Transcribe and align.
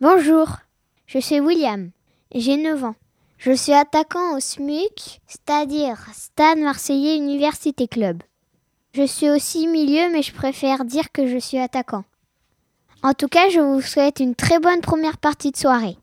Bonjour, 0.00 0.58
je 1.06 1.18
suis 1.18 1.40
William, 1.40 1.90
j'ai 2.32 2.56
9 2.56 2.84
ans. 2.84 2.94
Je 3.36 3.50
suis 3.50 3.72
attaquant 3.72 4.36
au 4.36 4.38
SMUC, 4.38 5.20
c'est-à-dire 5.26 5.98
Stade 6.12 6.58
Marseillais 6.58 7.16
Université 7.16 7.88
Club. 7.88 8.22
Je 8.92 9.02
suis 9.02 9.28
aussi 9.28 9.66
milieu, 9.66 10.08
mais 10.12 10.22
je 10.22 10.32
préfère 10.32 10.84
dire 10.84 11.10
que 11.10 11.26
je 11.26 11.38
suis 11.38 11.58
attaquant. 11.58 12.04
En 13.02 13.12
tout 13.12 13.26
cas, 13.26 13.48
je 13.48 13.58
vous 13.58 13.80
souhaite 13.80 14.20
une 14.20 14.36
très 14.36 14.60
bonne 14.60 14.82
première 14.82 15.18
partie 15.18 15.50
de 15.50 15.56
soirée. 15.56 15.96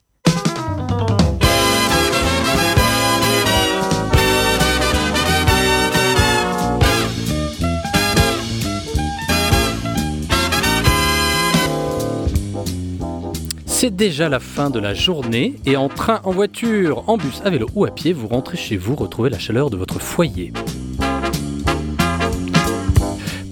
C'est 13.86 13.96
déjà 13.96 14.30
la 14.30 14.40
fin 14.40 14.72
de 14.72 14.80
la 14.80 14.96
journée 14.96 15.58
et 15.68 15.78
en 15.78 15.90
train, 15.90 16.20
en 16.24 16.32
voiture, 16.32 17.04
en 17.06 17.18
bus, 17.18 17.44
à 17.46 17.52
vélo 17.52 17.68
ou 17.76 17.86
à 17.86 17.92
pied, 17.92 18.14
vous 18.14 18.28
rentrez 18.28 18.58
chez 18.58 18.78
vous 18.78 18.96
retrouver 18.96 19.30
la 19.30 19.38
chaleur 19.38 19.70
de 19.70 19.78
votre 19.78 20.00
foyer. 20.00 20.54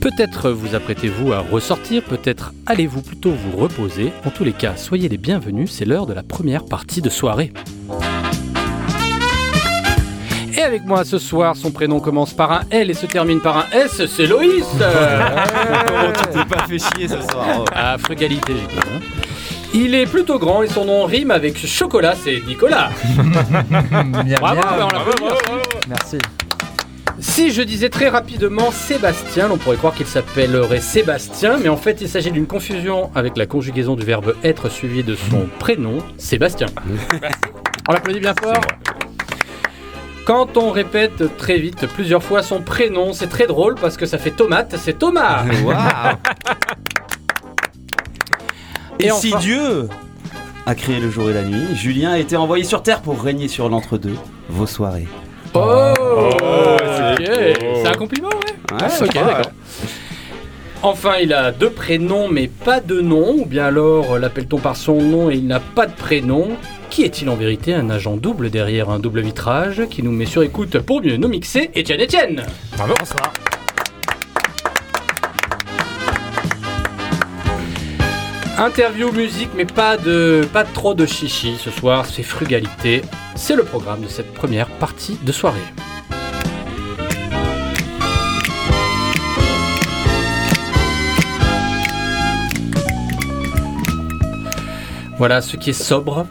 Peut-être 0.01 0.49
vous 0.49 0.73
apprêtez-vous 0.73 1.33
à 1.33 1.41
ressortir, 1.41 2.01
peut-être 2.01 2.51
allez-vous 2.65 3.03
plutôt 3.03 3.29
vous 3.29 3.55
reposer. 3.55 4.11
En 4.25 4.31
tous 4.31 4.43
les 4.43 4.53
cas, 4.53 4.75
soyez 4.75 5.07
les 5.07 5.19
bienvenus, 5.19 5.69
c'est 5.69 5.85
l'heure 5.85 6.07
de 6.07 6.13
la 6.13 6.23
première 6.23 6.65
partie 6.65 7.03
de 7.03 7.11
soirée. 7.11 7.53
Et 10.57 10.63
avec 10.63 10.83
moi 10.85 11.05
ce 11.05 11.19
soir, 11.19 11.55
son 11.55 11.69
prénom 11.69 11.99
commence 11.99 12.33
par 12.33 12.51
un 12.51 12.61
L 12.71 12.89
et 12.89 12.95
se 12.95 13.05
termine 13.05 13.39
par 13.39 13.57
un 13.57 13.65
S, 13.71 14.03
c'est 14.07 14.25
Loïs 14.25 14.65
Comment 14.79 16.11
tu 16.11 16.25
t'es 16.31 16.45
pas 16.45 16.63
fait 16.67 16.79
chier 16.79 17.07
ce 17.07 17.21
soir 17.21 17.65
À 17.71 17.99
frugalité, 17.99 18.53
j'ai 18.59 18.65
dit. 18.65 18.81
hein. 18.95 19.22
Il 19.73 19.95
est 19.95 20.05
plutôt 20.05 20.37
grand 20.39 20.61
et 20.61 20.67
son 20.67 20.85
nom 20.85 21.05
rime 21.05 21.31
avec 21.31 21.57
chocolat, 21.65 22.13
c'est 22.15 22.41
Nicolas. 22.47 22.91
Bien, 24.25 24.37
Bravo, 24.39 24.61
bien. 24.61 24.85
on 24.85 24.89
l'applaudit, 24.89 25.23
merci. 25.23 26.17
Merci. 26.17 26.17
Si 27.19 27.51
je 27.51 27.61
disais 27.61 27.89
très 27.89 28.09
rapidement 28.09 28.71
Sébastien, 28.71 29.49
on 29.51 29.57
pourrait 29.57 29.77
croire 29.77 29.93
qu'il 29.93 30.05
s'appellerait 30.07 30.79
Sébastien, 30.81 31.57
mais 31.61 31.69
en 31.69 31.77
fait 31.77 32.01
il 32.01 32.09
s'agit 32.09 32.31
d'une 32.31 32.47
confusion 32.47 33.11
avec 33.15 33.37
la 33.37 33.45
conjugaison 33.45 33.95
du 33.95 34.03
verbe 34.05 34.35
être 34.43 34.69
suivi 34.69 35.03
de 35.03 35.15
son 35.15 35.47
prénom, 35.59 35.99
Sébastien. 36.17 36.67
On 37.89 37.93
l'applaudit 37.93 38.19
bien 38.19 38.33
fort. 38.41 38.61
Quand 40.25 40.55
on 40.55 40.71
répète 40.71 41.37
très 41.37 41.57
vite 41.57 41.85
plusieurs 41.87 42.23
fois 42.23 42.41
son 42.41 42.61
prénom, 42.61 43.11
c'est 43.13 43.27
très 43.27 43.45
drôle 43.45 43.75
parce 43.75 43.97
que 43.97 44.05
ça 44.05 44.17
fait 44.17 44.31
tomate, 44.31 44.75
c'est 44.77 44.97
Thomas. 44.97 45.43
Waouh 45.65 45.75
Et, 48.99 49.07
Et 49.07 49.11
si 49.11 49.33
Dieu 49.35 49.89
a 50.65 50.75
créé 50.75 50.99
le 50.99 51.09
jour 51.09 51.29
et 51.29 51.33
la 51.33 51.43
nuit, 51.43 51.75
Julien 51.75 52.11
a 52.11 52.19
été 52.19 52.37
envoyé 52.37 52.63
sur 52.63 52.83
Terre 52.83 53.01
pour 53.01 53.21
régner 53.21 53.47
sur 53.47 53.69
l'entre-deux, 53.69 54.15
vos 54.49 54.65
soirées. 54.67 55.07
Oh, 55.53 55.93
c'est 55.95 57.25
beau. 57.59 57.81
C'est 57.83 57.87
un 57.87 57.93
compliment, 57.93 58.29
ouais. 58.29 58.75
Ouais, 58.75 59.01
ok, 59.01 59.13
d'accord. 59.13 59.51
Enfin, 60.81 61.13
il 61.21 61.31
a 61.31 61.51
deux 61.51 61.69
prénoms 61.69 62.27
mais 62.27 62.47
pas 62.47 62.81
de 62.81 62.99
nom, 62.99 63.35
ou 63.37 63.45
bien 63.45 63.65
alors 63.65 64.19
l'appelle-t-on 64.19 64.57
par 64.57 64.75
son 64.75 65.01
nom 65.01 65.31
et 65.31 65.35
il 65.35 65.47
n'a 65.47 65.61
pas 65.61 65.85
de 65.85 65.93
prénom. 65.93 66.49
Qui 66.89 67.03
est-il 67.03 67.29
en 67.29 67.35
vérité 67.35 67.73
Un 67.73 67.89
agent 67.89 68.17
double 68.17 68.49
derrière 68.49 68.89
un 68.89 68.99
double 68.99 69.21
vitrage 69.21 69.83
qui 69.89 70.03
nous 70.03 70.11
met 70.11 70.25
sur 70.25 70.43
écoute 70.43 70.77
pour 70.79 71.01
mieux 71.01 71.17
nous 71.17 71.29
mixer 71.29 71.71
Etienne 71.75 72.01
Etienne 72.01 72.43
Bravo. 72.75 72.93
Bonsoir. 72.99 73.33
Interview, 78.57 79.11
musique, 79.11 79.49
mais 79.55 79.65
pas 79.65 79.97
de 79.97 80.47
pas 80.53 80.63
trop 80.63 80.93
de 80.93 81.05
chichi 81.05 81.57
ce 81.57 81.71
soir, 81.71 82.05
c'est 82.05 82.23
frugalité. 82.23 83.01
C'est 83.35 83.55
le 83.55 83.63
programme 83.63 84.01
de 84.01 84.07
cette 84.07 84.33
première 84.33 84.67
partie 84.67 85.17
de 85.23 85.31
soirée. 85.31 85.59
Voilà 95.17 95.41
ce 95.41 95.57
qui 95.57 95.69
est 95.69 95.73
sobre, 95.73 96.27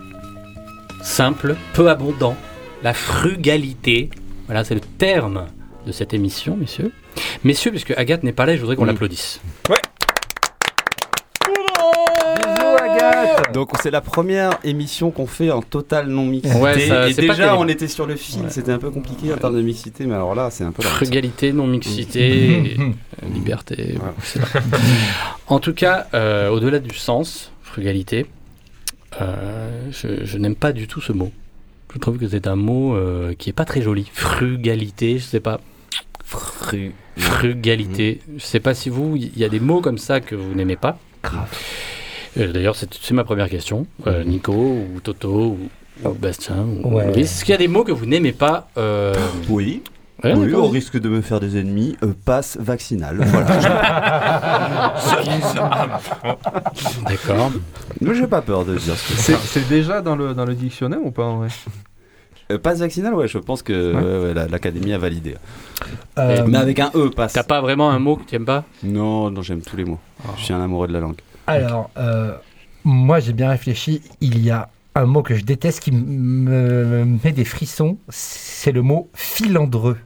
simple, 1.03 1.56
peu 1.72 1.88
abondant, 1.88 2.37
la 2.82 2.94
frugalité. 2.94 4.11
Voilà, 4.47 4.65
c'est 4.65 4.75
le 4.75 4.81
terme 4.81 5.47
de 5.87 5.93
cette 5.93 6.15
émission, 6.15 6.56
messieurs. 6.56 6.93
Messieurs, 7.44 7.71
puisque 7.71 7.93
Agathe 7.93 8.22
n'est 8.22 8.32
pas 8.32 8.47
là, 8.47 8.55
je 8.55 8.61
voudrais 8.61 8.77
qu'on 8.77 8.84
l'applaudisse. 8.84 9.41
Bisous 12.37 12.77
Agathe. 12.82 13.22
Donc 13.53 13.70
c'est 13.82 13.91
la 13.91 14.00
première 14.00 14.59
émission 14.65 15.10
qu'on 15.10 15.26
fait 15.26 15.50
en 15.50 15.62
total 15.62 16.09
non 16.09 16.25
mixité. 16.25 16.56
Ouais, 16.59 16.78
ça- 16.88 17.09
et 17.09 17.15
déjà 17.15 17.56
on 17.56 17.69
était 17.69 17.88
sur 17.88 18.06
le 18.06 18.16
fil, 18.16 18.43
Ouais. 18.43 18.50
c'était 18.50 18.72
un 18.72 18.78
peu 18.78 18.91
compliqué 18.91 19.32
en 19.32 19.37
termes 19.37 19.56
de 19.56 19.62
mixité, 19.62 20.06
mais 20.06 20.15
alors 20.15 20.34
là 20.34 20.50
c'est 20.50 20.65
un 20.65 20.72
peu. 20.72 20.82
Frugalité, 20.82 21.53
non-mixité, 21.53 22.75
euh, 22.78 22.91
liberté. 23.34 23.98
En 25.48 25.59
tout 25.59 25.75
cas, 25.75 26.06
euh, 26.15 26.48
au-delà 26.48 26.78
du 26.78 26.94
sens, 26.94 27.53
frugalité, 27.62 28.26
euh, 29.20 29.91
je, 29.91 30.25
je 30.25 30.38
n'aime 30.38 30.56
pas 30.56 30.72
du 30.72 30.87
tout 30.87 31.00
ce 31.00 31.12
mot. 31.12 31.31
Je 31.94 31.99
trouve 31.99 32.16
que 32.19 32.26
c'est 32.26 32.47
un 32.47 32.56
mot 32.56 32.97
euh, 32.97 33.34
qui 33.34 33.50
est 33.50 33.53
pas 33.53 33.66
très 33.66 33.82
joli. 33.82 34.10
Frugalité, 34.14 35.19
je 35.19 35.25
sais 35.25 35.41
pas. 35.41 35.60
Fru- 36.25 36.94
Frugalité. 37.19 38.22
Je 38.38 38.43
sais 38.43 38.60
pas 38.60 38.72
si 38.72 38.88
vous, 38.88 39.16
il 39.16 39.37
y 39.38 39.44
a 39.44 39.50
des 39.50 39.60
mots 39.60 39.82
comme 39.82 39.99
ça 39.99 40.20
que 40.20 40.34
vous 40.34 40.54
n'aimez 40.54 40.76
pas. 40.76 40.99
Grave. 41.22 41.49
Euh, 42.38 42.53
D'ailleurs, 42.53 42.76
c'est 42.76 43.10
ma 43.12 43.25
première 43.25 43.48
question. 43.48 43.87
Euh, 44.06 44.25
Nico 44.25 44.53
ou 44.53 45.00
Toto 45.03 45.56
ou, 45.59 45.59
ou 46.09 46.12
Bastien 46.15 46.65
ou 46.82 46.94
Ouais. 46.97 47.19
Est-ce 47.19 47.44
qu'il 47.44 47.53
y 47.53 47.54
a 47.54 47.59
des 47.59 47.69
mots 47.69 47.84
que 47.84 47.93
vous 47.93 48.06
n'aimez 48.06 48.32
pas 48.32 48.69
euh, 48.78 49.12
Oui, 49.50 49.82
ouais, 50.25 50.32
oui, 50.34 50.53
au 50.54 50.66
risque 50.69 50.98
de 50.98 51.09
me 51.09 51.20
faire 51.20 51.41
des 51.41 51.59
ennemis, 51.59 51.97
euh, 52.03 52.12
passe 52.25 52.56
vaccinal. 52.60 53.19
Voilà. 53.26 54.93
D'accord. 57.09 57.53
mais 58.00 58.15
j'ai 58.15 58.26
pas 58.26 58.43
peur 58.43 58.64
de 58.64 58.76
dire 58.76 58.97
ce 58.97 59.09
que 59.12 59.19
C'est 59.20 59.32
c'est. 59.37 59.60
c'est 59.60 59.69
déjà 59.69 60.00
dans 60.00 60.16
le, 60.16 60.34
dans 60.34 60.44
le 60.44 60.54
dictionnaire 60.54 61.00
ou 61.03 61.10
pas 61.10 61.25
en 61.25 61.38
vrai? 61.38 61.49
Euh, 62.50 62.59
passe 62.59 62.78
vaccinal, 62.81 63.14
ouais, 63.14 63.28
je 63.28 63.38
pense 63.38 63.62
que 63.62 63.93
Ouais. 63.93 64.34
ouais, 64.34 64.49
l'académie 64.50 64.93
a 64.93 64.99
validé. 64.99 65.37
Euh, 66.19 66.44
Mais 66.49 66.59
avec 66.59 66.78
un 66.81 66.91
E, 66.94 67.09
passe. 67.10 67.32
T'as 67.34 67.43
pas 67.44 67.60
vraiment 67.60 67.91
un 67.91 67.99
mot 67.99 68.16
que 68.16 68.25
tu 68.25 68.34
aimes 68.37 68.44
pas? 68.44 68.64
Non, 68.82 69.31
non, 69.31 69.43
j'aime 69.43 69.62
tous 69.62 69.76
les 69.76 69.84
mots. 69.84 69.99
Je 70.38 70.44
suis 70.44 70.53
un 70.54 70.60
amoureux 70.62 70.88
de 70.88 70.93
la 70.93 71.00
langue. 71.00 71.16
Alors, 71.47 71.91
euh, 71.97 72.35
moi 72.85 73.21
j'ai 73.21 73.33
bien 73.33 73.49
réfléchi. 73.51 74.03
Il 74.21 74.39
y 74.45 74.51
a 74.51 74.69
un 74.95 75.07
mot 75.07 75.23
que 75.23 75.35
je 75.35 75.43
déteste 75.45 75.81
qui 75.81 75.91
me 75.93 77.05
met 77.05 77.33
des 77.33 77.45
frissons. 77.45 77.99
C'est 78.09 78.73
le 78.73 78.83
mot 78.83 79.09
filandreux. 79.15 79.99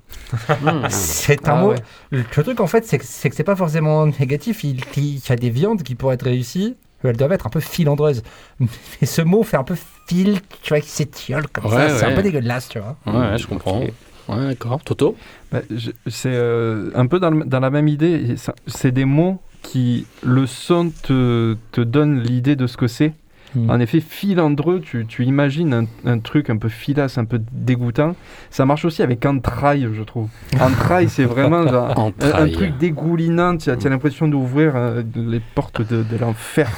Hmm. 0.48 0.86
C'est 0.88 1.48
un 1.48 1.52
Ah 1.52 1.60
mot. 1.60 1.68
ouais. 1.70 1.76
Le, 2.10 2.24
truc 2.24 2.60
en 2.60 2.66
fait, 2.66 2.84
c'est 2.86 2.98
que 2.98 3.04
c'est 3.04 3.44
pas 3.44 3.56
forcément 3.56 4.06
négatif. 4.06 4.64
Il, 4.64 4.80
il 4.96 5.16
y 5.18 5.22
a 5.32 5.36
des 5.36 5.50
viandes 5.50 5.82
qui 5.82 5.94
pourraient 5.94 6.14
être 6.14 6.24
réussies. 6.24 6.76
Elles 7.04 7.16
doivent 7.16 7.32
être 7.32 7.46
un 7.46 7.50
peu 7.50 7.60
filandreuses. 7.60 8.22
Mais 8.60 9.06
ce 9.06 9.22
mot 9.22 9.42
fait 9.44 9.56
un 9.58 9.62
peu 9.64 9.76
fil, 10.08 10.40
tu 10.62 10.68
vois, 10.70 10.80
qui 10.80 10.88
s'étiole 10.88 11.46
comme 11.48 11.66
Ouais, 11.66 11.88
ça. 11.88 11.98
C'est 11.98 12.04
un 12.06 12.14
peu 12.16 12.22
dégueulasse, 12.22 12.68
tu 12.68 12.78
vois. 12.80 12.96
Ouais, 13.06 13.38
je 13.38 13.46
comprends. 13.46 13.80
Ouais, 13.80 14.46
d'accord. 14.48 14.82
Toto? 14.82 15.16
Bah, 15.52 15.60
C'est 16.08 16.32
euh, 16.34 16.90
un 16.96 17.06
peu 17.06 17.20
dans, 17.20 17.30
le- 17.30 17.44
dans 17.44 17.60
la 17.60 17.70
même 17.70 17.86
idée. 17.86 18.34
C'est 18.66 18.90
des 18.90 19.04
mots 19.04 19.40
qui, 19.66 20.06
le 20.22 20.46
son 20.46 20.90
te, 21.02 21.56
te 21.72 21.80
donne 21.80 22.20
l'idée 22.22 22.56
de 22.56 22.66
ce 22.66 22.76
que 22.76 22.86
c'est. 22.86 23.12
Hmm. 23.54 23.70
En 23.70 23.80
effet, 23.80 24.00
filandreux, 24.00 24.80
tu, 24.80 25.06
tu 25.06 25.24
imagines 25.24 25.72
un, 25.72 25.84
un 26.04 26.18
truc 26.18 26.50
un 26.50 26.56
peu 26.58 26.68
filasse, 26.68 27.16
un 27.16 27.24
peu 27.24 27.40
dégoûtant. 27.52 28.14
Ça 28.50 28.66
marche 28.66 28.84
aussi 28.84 29.02
avec 29.02 29.24
entraille, 29.24 29.88
je 29.94 30.02
trouve. 30.02 30.28
Entraille, 30.60 31.08
c'est 31.08 31.24
vraiment 31.24 31.66
genre, 31.66 32.12
un, 32.20 32.32
un 32.42 32.48
truc 32.50 32.76
dégoulinant. 32.78 33.56
Tu 33.56 33.70
as, 33.70 33.76
tu 33.76 33.86
as 33.86 33.90
l'impression 33.90 34.26
d'ouvrir 34.28 34.72
euh, 34.74 35.02
les 35.14 35.40
portes 35.54 35.80
de, 35.80 36.02
de 36.02 36.16
l'enfer. 36.20 36.68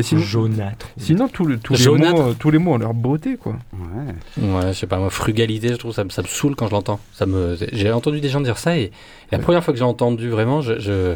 sinon, 0.00 0.22
Jaunâtre. 0.22 0.88
sinon 0.96 1.28
tous, 1.28 1.46
les, 1.46 1.58
tous, 1.58 1.74
les 1.74 2.10
mots, 2.10 2.34
tous 2.34 2.50
les 2.50 2.58
mots 2.58 2.72
ont 2.72 2.78
leur 2.78 2.94
beauté, 2.94 3.36
quoi. 3.36 3.56
Ouais. 3.74 4.42
Ouais, 4.42 4.68
je 4.68 4.72
sais 4.72 4.86
pas, 4.86 4.98
moi, 4.98 5.10
frugalité, 5.10 5.68
je 5.68 5.76
trouve 5.76 5.92
ça, 5.92 6.04
me- 6.04 6.10
ça 6.10 6.22
me 6.22 6.26
saoule 6.26 6.56
quand 6.56 6.66
je 6.66 6.72
l'entends. 6.72 7.00
Ça 7.12 7.26
me, 7.26 7.56
j'ai 7.72 7.92
entendu 7.92 8.20
des 8.20 8.28
gens 8.30 8.40
dire 8.40 8.58
ça 8.58 8.76
et 8.76 8.90
la 9.30 9.38
première 9.38 9.62
fois 9.62 9.72
que 9.72 9.78
j'ai 9.78 9.84
entendu 9.84 10.30
vraiment, 10.30 10.62
je, 10.62 10.78
je, 10.80 11.14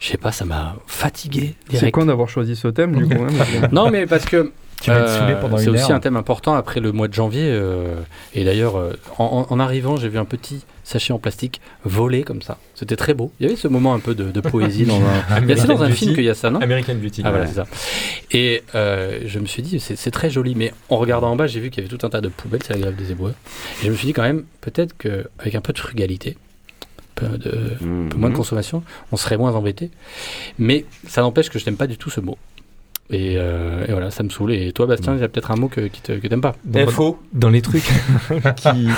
je 0.00 0.08
sais 0.08 0.16
pas, 0.16 0.32
ça 0.32 0.44
m'a 0.44 0.76
fatigué. 0.86 1.54
C'est 1.72 1.90
con 1.90 2.06
d'avoir 2.06 2.28
choisi 2.28 2.56
ce 2.56 2.68
thème, 2.68 2.96
du 2.96 3.06
coup. 3.06 3.22
hein, 3.22 3.68
Non, 3.72 3.90
mais 3.90 4.06
parce 4.06 4.24
que 4.24 4.50
Tu 4.82 4.90
vas 4.90 4.96
être 5.00 5.44
Euh, 5.44 5.56
C'est 5.58 5.68
aussi 5.68 5.92
un 5.92 6.00
thème 6.00 6.16
important 6.16 6.54
après 6.54 6.80
le 6.80 6.90
mois 6.90 7.06
de 7.06 7.12
janvier. 7.12 7.44
euh, 7.44 7.96
et 8.34 8.44
d'ailleurs, 8.44 8.76
euh, 8.76 8.94
en, 9.18 9.60
arrivant, 9.60 9.96
j'ai 9.98 10.08
vu 10.08 10.16
un 10.18 10.24
petit 10.24 10.64
sachet 10.84 11.12
en 11.12 11.18
plastique 11.18 11.60
voler 11.84 12.22
comme 12.22 12.40
ça. 12.40 12.56
C'était 12.74 12.96
très 12.96 13.12
beau. 13.12 13.30
Il 13.38 13.42
y 13.44 13.46
avait 13.46 13.56
ce 13.56 13.68
moment 13.68 13.92
un 13.92 13.98
peu 14.00 14.14
de, 14.14 14.30
de 14.30 14.40
poésie 14.40 14.86
dans 14.86 14.96
un. 14.96 15.40
Il 15.42 15.48
y 15.50 15.52
a- 15.52 15.56
C'est 15.56 15.66
dans 15.66 15.82
un 15.82 15.88
Beauty. 15.88 15.98
film 15.98 16.14
qu'il 16.14 16.24
y 16.24 16.30
a 16.30 16.34
ça, 16.34 16.48
non? 16.50 16.60
American 16.62 16.94
Beauty. 16.94 17.20
Ah 17.24 17.28
voilà, 17.30 17.44
Ouais. 17.44 17.50
c'est 17.50 17.56
ça. 17.60 17.66
Et 18.32 18.62
euh, 18.74 19.20
je 19.26 19.38
me 19.38 19.44
suis 19.46 19.62
dit, 19.62 19.80
c'est 19.80 20.10
très 20.10 20.30
joli, 20.30 20.54
mais 20.54 20.72
en 20.88 20.96
regardant 20.96 21.30
en 21.30 21.36
bas, 21.36 21.46
j'ai 21.46 21.60
vu 21.60 21.68
qu'il 21.68 21.84
y 21.84 21.86
avait 21.86 21.94
tout 21.94 22.04
un 22.06 22.10
tas 22.10 22.22
de 22.22 22.28
poubelles, 22.28 22.62
c'est 22.66 22.72
la 22.72 22.78
grève 22.80 22.96
des 22.96 23.10
éboueurs. 23.12 23.34
Et 23.82 23.86
je 23.86 23.90
me 23.90 23.96
suis 23.96 24.06
dit 24.06 24.12
quand 24.14 24.22
même, 24.22 24.44
peut-être 24.62 24.96
qu'avec 24.96 25.54
un 25.54 25.60
peu 25.60 25.74
de 25.74 25.78
frugalité, 25.78 26.38
peu, 27.20 27.38
de, 27.38 27.76
un 27.82 28.08
peu 28.08 28.16
moins 28.16 28.30
de 28.30 28.36
consommation, 28.36 28.82
on 29.12 29.16
serait 29.16 29.36
moins 29.36 29.54
embêté. 29.54 29.90
Mais 30.58 30.84
ça 31.06 31.22
n'empêche 31.22 31.50
que 31.50 31.58
je 31.58 31.66
n'aime 31.66 31.76
pas 31.76 31.86
du 31.86 31.96
tout 31.96 32.10
ce 32.10 32.20
mot. 32.20 32.38
Et, 33.12 33.34
euh, 33.36 33.84
et 33.88 33.90
voilà, 33.92 34.10
ça 34.12 34.22
me 34.22 34.28
saoule. 34.28 34.52
Et 34.52 34.70
toi, 34.72 34.86
Bastien, 34.86 35.14
il 35.16 35.20
y 35.20 35.24
a 35.24 35.28
peut-être 35.28 35.50
un 35.50 35.56
mot 35.56 35.66
que, 35.68 35.80
qui 35.82 36.00
te, 36.00 36.12
que 36.12 36.28
t'aimes 36.28 36.40
pas. 36.40 36.54
Dans, 36.64 36.80
dans 37.32 37.50
les 37.50 37.60
trucs 37.60 37.82
qui. 38.56 38.88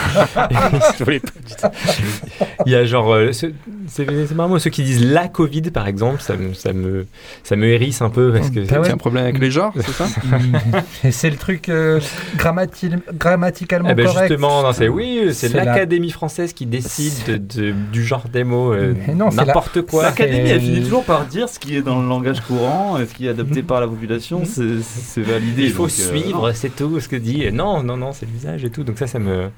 Il 2.66 2.72
y 2.72 2.74
a 2.76 2.84
genre. 2.84 3.12
euh, 3.14 3.32
ce- 3.32 3.46
c'est 3.88 4.06
c'est 4.26 4.34
marrant, 4.34 4.48
moi, 4.50 4.60
ceux 4.60 4.70
qui 4.70 4.82
disent 4.84 5.04
la 5.04 5.28
Covid, 5.28 5.62
par 5.70 5.86
exemple, 5.86 6.20
ça 6.20 6.36
me, 6.36 6.54
ça 6.54 6.72
me, 6.72 7.06
ça 7.42 7.56
me 7.56 7.66
hérisse 7.66 8.00
un 8.02 8.10
peu 8.10 8.32
parce 8.32 8.50
que. 8.50 8.60
Bah 8.60 8.78
ouais. 8.80 8.84
C'est 8.86 8.92
un 8.92 8.96
problème 8.96 9.24
avec 9.24 9.38
les 9.38 9.50
genres, 9.50 9.72
c'est 9.76 9.90
ça 9.92 10.06
Et 11.04 11.10
c'est 11.10 11.30
le 11.30 11.36
truc 11.36 11.68
euh, 11.68 12.00
grammati- 12.36 12.90
grammaticalement 13.14 13.88
Eh 13.90 13.94
ben 13.94 14.06
correct. 14.06 14.28
justement, 14.28 14.62
non, 14.62 14.72
c'est 14.72 14.88
oui, 14.88 15.20
c'est 15.32 15.48
C'est 15.48 15.54
la- 15.56 15.64
l'Académie 15.64 16.10
française 16.10 16.52
qui 16.52 16.66
décide 16.66 17.12
de- 17.26 17.36
de- 17.36 17.74
du 17.92 18.04
genre 18.04 18.24
des 18.32 18.44
mots, 18.44 18.72
euh, 18.72 18.94
la- 19.08 19.14
n'importe 19.30 19.82
quoi. 19.82 20.02
L'Académie, 20.04 20.48
elle 20.50 20.60
finit 20.60 20.82
toujours 20.82 21.04
par 21.04 21.24
dire 21.26 21.48
ce 21.48 21.58
qui 21.58 21.76
est 21.76 21.82
dans 21.82 22.00
le 22.00 22.08
langage 22.08 22.40
courant, 22.40 22.98
ce 22.98 23.14
qui 23.14 23.26
est 23.26 23.30
adopté 23.30 23.62
par 23.62 23.80
la 23.80 23.86
population, 23.86 24.01
c'est 24.44 24.80
c'est 24.82 25.22
validé. 25.22 25.64
Il 25.64 25.70
faut 25.72 25.86
donc, 25.86 25.92
euh, 25.98 26.08
suivre, 26.20 26.52
c'est 26.52 26.74
tout 26.74 26.98
ce 27.00 27.08
que 27.08 27.16
dit. 27.16 27.50
Non, 27.52 27.82
non, 27.82 27.96
non, 27.96 28.12
c'est 28.12 28.26
l'usage 28.26 28.64
et 28.64 28.70
tout. 28.70 28.84
Donc 28.84 28.98
ça, 28.98 29.06
ça 29.06 29.18
me. 29.18 29.50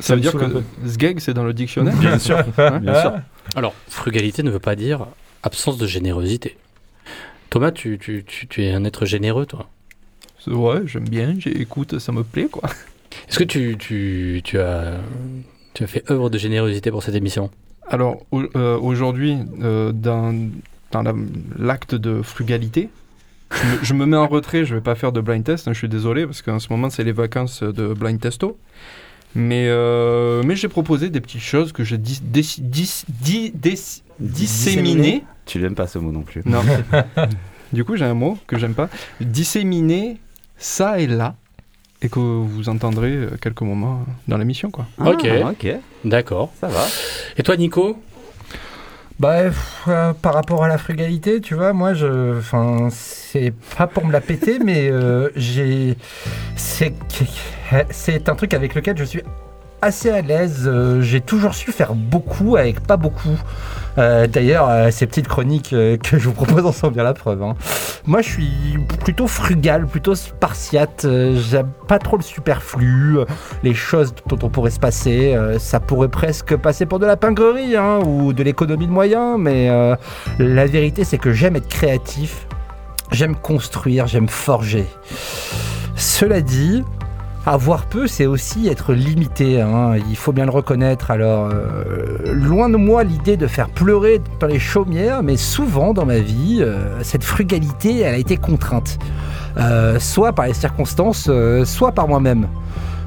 Ça 0.00 0.14
veut 0.14 0.18
me 0.18 0.22
dire 0.22 0.32
que. 0.32 0.62
Sgeg, 0.88 1.18
c'est 1.20 1.34
dans 1.34 1.44
le 1.44 1.52
dictionnaire 1.52 1.96
Bien 1.96 2.18
sûr, 2.18 2.38
bien 2.80 3.00
sûr. 3.00 3.12
Alors, 3.54 3.74
frugalité 3.88 4.42
ne 4.42 4.50
veut 4.50 4.58
pas 4.58 4.74
dire 4.76 5.06
absence 5.42 5.78
de 5.78 5.86
générosité. 5.86 6.56
Thomas, 7.50 7.70
tu, 7.70 7.98
tu, 7.98 8.24
tu, 8.26 8.46
tu 8.48 8.64
es 8.64 8.72
un 8.72 8.84
être 8.84 9.06
généreux, 9.06 9.46
toi. 9.46 9.68
C'est- 10.44 10.50
Ouais, 10.50 10.80
j'aime 10.86 11.08
bien, 11.08 11.34
j'écoute, 11.38 11.98
ça 11.98 12.12
me 12.12 12.22
plaît, 12.24 12.48
quoi. 12.50 12.68
Est-ce 13.28 13.38
que 13.38 13.44
tu, 13.44 13.76
tu, 13.78 14.40
tu, 14.44 14.58
as, 14.58 14.94
tu 15.74 15.84
as 15.84 15.86
fait 15.86 16.08
œuvre 16.10 16.28
de 16.30 16.38
générosité 16.38 16.90
pour 16.90 17.02
cette 17.02 17.14
émission? 17.14 17.50
Alors, 17.88 18.18
au- 18.32 18.42
euh, 18.56 18.76
aujourd'hui, 18.78 19.36
euh, 19.62 19.92
dans, 19.92 20.34
dans 20.90 21.02
la- 21.02 21.14
l'acte 21.56 21.94
de 21.94 22.20
frugalité, 22.22 22.88
je 23.52 23.64
me, 23.66 23.84
je 23.84 23.94
me 23.94 24.06
mets 24.06 24.16
en 24.16 24.26
retrait, 24.26 24.64
je 24.64 24.74
vais 24.74 24.80
pas 24.80 24.94
faire 24.94 25.12
de 25.12 25.20
blind 25.20 25.44
test, 25.44 25.68
hein, 25.68 25.72
je 25.72 25.78
suis 25.78 25.88
désolé, 25.88 26.26
parce 26.26 26.42
qu'en 26.42 26.58
ce 26.58 26.68
moment, 26.70 26.90
c'est 26.90 27.04
les 27.04 27.12
vacances 27.12 27.62
de 27.62 27.94
blind 27.94 28.20
testo. 28.20 28.58
Mais, 29.34 29.66
euh, 29.68 30.42
mais 30.44 30.56
j'ai 30.56 30.68
proposé 30.68 31.10
des 31.10 31.20
petites 31.20 31.42
choses 31.42 31.72
que 31.72 31.84
j'ai 31.84 31.98
dis, 31.98 32.20
dis- 32.22 32.56
dis- 32.60 33.04
dis- 33.08 33.52
dis- 33.54 34.02
disséminées. 34.18 35.24
Tu 35.44 35.58
l'aimes 35.58 35.74
pas 35.74 35.86
ce 35.86 35.98
mot 35.98 36.10
non 36.10 36.22
plus. 36.22 36.42
Non. 36.46 36.62
du 37.72 37.84
coup, 37.84 37.96
j'ai 37.96 38.04
un 38.06 38.14
mot 38.14 38.38
que 38.46 38.58
j'aime 38.58 38.74
pas. 38.74 38.88
Disséminer 39.20 40.16
ça 40.56 40.98
et 41.00 41.06
là. 41.06 41.34
Et 42.02 42.08
que 42.08 42.18
vous 42.18 42.68
entendrez 42.68 43.12
euh, 43.12 43.30
quelques 43.40 43.62
moments 43.62 44.04
dans 44.28 44.36
l'émission, 44.38 44.70
quoi. 44.70 44.86
Ah, 44.98 45.10
Ok. 45.10 45.26
ok, 45.50 45.66
D'accord. 46.04 46.52
ça 46.60 46.68
va. 46.68 46.84
Et 47.38 47.42
toi, 47.42 47.56
Nico? 47.56 47.98
Bah, 49.18 49.50
euh, 49.88 50.12
par 50.12 50.34
rapport 50.34 50.62
à 50.62 50.68
la 50.68 50.76
frugalité, 50.76 51.40
tu 51.40 51.54
vois, 51.54 51.72
moi, 51.72 51.94
je, 51.94 52.36
enfin, 52.38 52.88
c'est 52.90 53.54
pas 53.76 53.86
pour 53.86 54.04
me 54.04 54.12
la 54.12 54.20
péter, 54.20 54.58
mais 54.64 54.90
euh, 54.90 55.30
j'ai, 55.34 55.96
c'est, 56.54 56.94
c'est 57.90 58.28
un 58.28 58.34
truc 58.34 58.52
avec 58.52 58.74
lequel 58.74 58.98
je 58.98 59.04
suis 59.04 59.22
assez 59.82 60.10
à 60.10 60.20
l'aise. 60.22 60.64
Euh, 60.66 61.00
j'ai 61.02 61.20
toujours 61.20 61.54
su 61.54 61.72
faire 61.72 61.94
beaucoup 61.94 62.56
avec 62.56 62.80
pas 62.80 62.96
beaucoup. 62.96 63.38
Euh, 63.98 64.26
D'ailleurs, 64.26 64.68
euh, 64.68 64.90
ces 64.90 65.06
petites 65.06 65.28
chroniques 65.28 65.70
que 65.70 66.18
je 66.18 66.28
vous 66.28 66.32
propose 66.32 66.64
en 66.66 66.72
sont 66.72 66.90
bien 66.90 67.02
la 67.02 67.14
preuve. 67.14 67.42
hein. 67.42 67.54
Moi, 68.06 68.22
je 68.22 68.28
suis 68.28 68.78
plutôt 69.04 69.26
frugal, 69.26 69.86
plutôt 69.86 70.14
spartiate. 70.14 71.06
J'aime 71.34 71.70
pas 71.88 71.98
trop 71.98 72.16
le 72.16 72.22
superflu, 72.22 73.18
les 73.62 73.74
choses 73.74 74.14
dont 74.26 74.38
on 74.42 74.48
pourrait 74.48 74.70
se 74.70 74.78
passer. 74.78 75.36
Ça 75.58 75.80
pourrait 75.80 76.08
presque 76.08 76.56
passer 76.56 76.86
pour 76.86 76.98
de 76.98 77.06
la 77.06 77.16
pingrerie 77.16 77.74
hein, 77.76 77.98
ou 78.04 78.32
de 78.32 78.42
l'économie 78.42 78.86
de 78.86 78.92
moyens, 78.92 79.36
mais 79.38 79.68
la 80.38 80.66
vérité, 80.66 81.02
c'est 81.04 81.18
que 81.18 81.32
j'aime 81.32 81.56
être 81.56 81.68
créatif. 81.68 82.46
J'aime 83.10 83.34
construire, 83.34 84.06
j'aime 84.06 84.28
forger. 84.28 84.86
Cela 85.96 86.40
dit, 86.40 86.84
avoir 87.46 87.86
peu, 87.86 88.08
c'est 88.08 88.26
aussi 88.26 88.68
être 88.68 88.92
limité. 88.92 89.60
hein, 89.60 89.94
Il 90.10 90.16
faut 90.16 90.32
bien 90.32 90.44
le 90.44 90.50
reconnaître. 90.50 91.10
Alors, 91.12 91.48
euh, 91.52 92.32
loin 92.32 92.68
de 92.68 92.76
moi 92.76 93.04
l'idée 93.04 93.36
de 93.36 93.46
faire 93.46 93.68
pleurer 93.68 94.20
dans 94.40 94.48
les 94.48 94.58
chaumières, 94.58 95.22
mais 95.22 95.36
souvent 95.36 95.94
dans 95.94 96.04
ma 96.04 96.18
vie, 96.18 96.58
euh, 96.60 97.02
cette 97.02 97.22
frugalité, 97.24 98.04
a 98.04 98.16
été 98.16 98.36
contrainte. 98.36 98.98
Euh, 99.58 99.98
soit 100.00 100.32
par 100.32 100.46
les 100.46 100.54
circonstances, 100.54 101.30
soit 101.64 101.92
par 101.92 102.08
moi-même. 102.08 102.48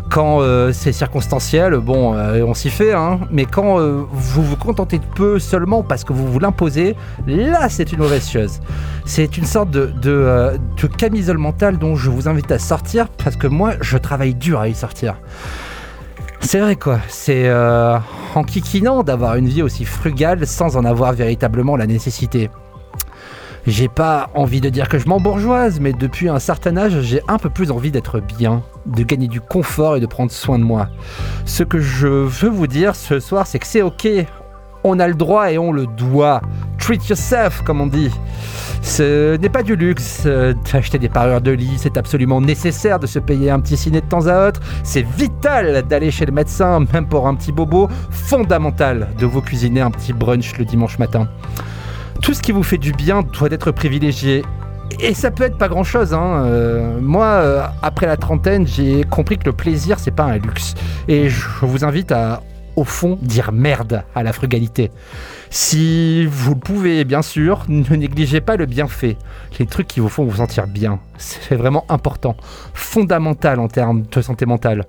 Quand 0.09 0.41
euh, 0.41 0.71
c'est 0.73 0.91
circonstanciel, 0.91 1.75
bon, 1.77 2.15
euh, 2.15 2.44
on 2.44 2.56
s'y 2.56 2.71
fait, 2.71 2.94
hein, 2.94 3.19
mais 3.29 3.45
quand 3.45 3.79
euh, 3.79 4.03
vous 4.11 4.44
vous 4.44 4.56
contentez 4.56 4.97
de 4.97 5.06
peu 5.06 5.38
seulement 5.38 5.83
parce 5.83 6.03
que 6.03 6.13
vous 6.13 6.31
vous 6.31 6.39
l'imposez, 6.39 6.95
là 7.27 7.69
c'est 7.69 7.91
une 7.91 8.00
mauvaise 8.00 8.27
chose. 8.27 8.59
C'est 9.06 9.38
une 9.38 9.45
sorte 9.45 9.69
de, 9.69 10.57
camisole 10.97 11.38
mentale 11.38 11.77
dont 11.77 11.95
je 11.95 12.09
vous 12.09 12.27
invite 12.27 12.51
à 12.51 12.57
sortir 12.57 13.07
parce 13.23 13.35
que 13.35 13.45
moi 13.45 13.73
je 13.81 13.97
travaille 13.97 14.33
dur 14.33 14.59
à 14.59 14.67
y 14.67 14.73
sortir. 14.73 15.17
C'est 16.41 16.59
vrai 16.59 16.75
quoi, 16.75 17.00
c'est 17.07 17.47
euh, 17.47 17.97
enquiquinant 18.33 19.03
d'avoir 19.03 19.35
une 19.35 19.47
vie 19.47 19.61
aussi 19.61 19.85
frugale 19.85 20.47
sans 20.47 20.77
en 20.77 20.85
avoir 20.85 21.13
véritablement 21.13 21.75
la 21.75 21.85
nécessité. 21.85 22.50
J'ai 23.69 23.88
pas 23.88 24.31
envie 24.33 24.62
de 24.62 24.69
dire 24.69 24.89
que 24.89 24.98
je 24.98 25.07
m'embourgeoise, 25.07 25.80
mais 25.80 25.94
depuis 25.94 26.27
un 26.27 26.39
certain 26.39 26.75
âge, 26.75 27.01
j'ai 27.01 27.21
un 27.27 27.38
peu 27.38 27.51
plus 27.51 27.69
envie 27.69 27.92
d'être 27.92 28.19
bien, 28.19 28.63
de 28.88 29.04
gagner 29.04 29.27
du 29.27 29.42
confort 29.42 29.95
et 29.95 30.00
de 30.00 30.07
prendre 30.07 30.31
soin 30.31 30.57
de 30.57 30.63
moi. 30.63 30.89
Ce 31.45 31.62
que 31.62 31.80
je 31.80 32.07
veux 32.07 32.50
vous 32.50 32.66
dire 32.66 32.95
ce 32.95 33.19
soir, 33.19 33.45
c'est 33.45 33.60
que 33.60 33.68
c'est 33.68 33.83
ok. 33.83 34.07
On 34.83 35.00
a 35.00 35.07
le 35.07 35.13
droit 35.13 35.51
et 35.51 35.60
on 35.60 35.71
le 35.71 35.86
doit. 35.86 36.42
Treat 36.80 37.07
yourself, 37.10 37.62
comme 37.62 37.80
on 37.80 37.86
dit. 37.86 38.10
Ce 38.81 39.38
n'est 39.38 39.50
pas 39.50 39.62
du 39.62 39.75
luxe 39.75 40.25
d'acheter 40.25 40.98
des 40.98 41.10
parures 41.10 41.42
de 41.42 41.51
lit, 41.51 41.77
c'est 41.77 41.95
absolument 41.98 42.42
nécessaire 42.42 42.98
de 42.98 43.06
se 43.06 43.19
payer 43.19 43.51
un 43.51 43.60
petit 43.60 43.77
ciné 43.77 44.01
de 44.01 44.07
temps 44.07 44.25
à 44.25 44.48
autre. 44.48 44.62
C'est 44.83 45.06
vital 45.06 45.83
d'aller 45.83 46.10
chez 46.10 46.25
le 46.25 46.31
médecin, 46.31 46.88
même 46.92 47.07
pour 47.07 47.27
un 47.27 47.36
petit 47.36 47.51
bobo. 47.51 47.88
Fondamental 48.10 49.10
de 49.19 49.27
vous 49.27 49.42
cuisiner 49.42 49.81
un 49.81 49.92
petit 49.92 50.12
brunch 50.12 50.57
le 50.57 50.66
dimanche 50.66 50.98
matin. 50.98 51.27
Tout 52.21 52.33
ce 52.33 52.42
qui 52.42 52.51
vous 52.51 52.63
fait 52.63 52.77
du 52.77 52.92
bien 52.92 53.24
doit 53.24 53.50
être 53.51 53.71
privilégié. 53.71 54.44
Et 55.00 55.13
ça 55.13 55.31
peut 55.31 55.44
être 55.44 55.57
pas 55.57 55.68
grand 55.68 55.83
chose. 55.83 56.13
Hein. 56.13 56.44
Euh, 56.45 57.00
moi, 57.00 57.25
euh, 57.25 57.63
après 57.81 58.06
la 58.06 58.18
trentaine, 58.18 58.68
j'ai 58.68 59.04
compris 59.04 59.38
que 59.38 59.45
le 59.45 59.54
plaisir, 59.54 60.00
c'est 60.00 60.12
pas 60.12 60.24
un 60.24 60.38
luxe. 60.38 60.74
Et 61.07 61.30
je 61.30 61.48
vous 61.62 61.86
invite 61.86 62.12
à, 62.12 62.42
au 62.75 62.83
fond, 62.83 63.18
dire 63.21 63.51
merde 63.51 64.04
à 64.16 64.24
la 64.24 64.33
frugalité. 64.33 64.92
Si 65.50 66.25
vous 66.25 66.56
le 66.56 66.60
pouvez, 66.60 67.06
bien 67.06 67.21
sûr, 67.21 67.63
ne 67.69 67.95
négligez 67.95 68.42
pas 68.42 68.57
le 68.57 68.66
bienfait. 68.66 69.18
Les 69.60 69.66
trucs 69.66 69.88
qui 69.88 70.00
vous 70.00 70.10
font 70.10 70.25
vous 70.25 70.38
sentir 70.38 70.68
bien. 70.68 71.00
C'est 71.18 71.56
vraiment 71.56 71.86
important. 71.89 72.36
Fondamental 72.74 73.60
en 73.60 73.68
termes 73.68 74.04
de 74.04 74.21
santé 74.21 74.45
mentale. 74.45 74.85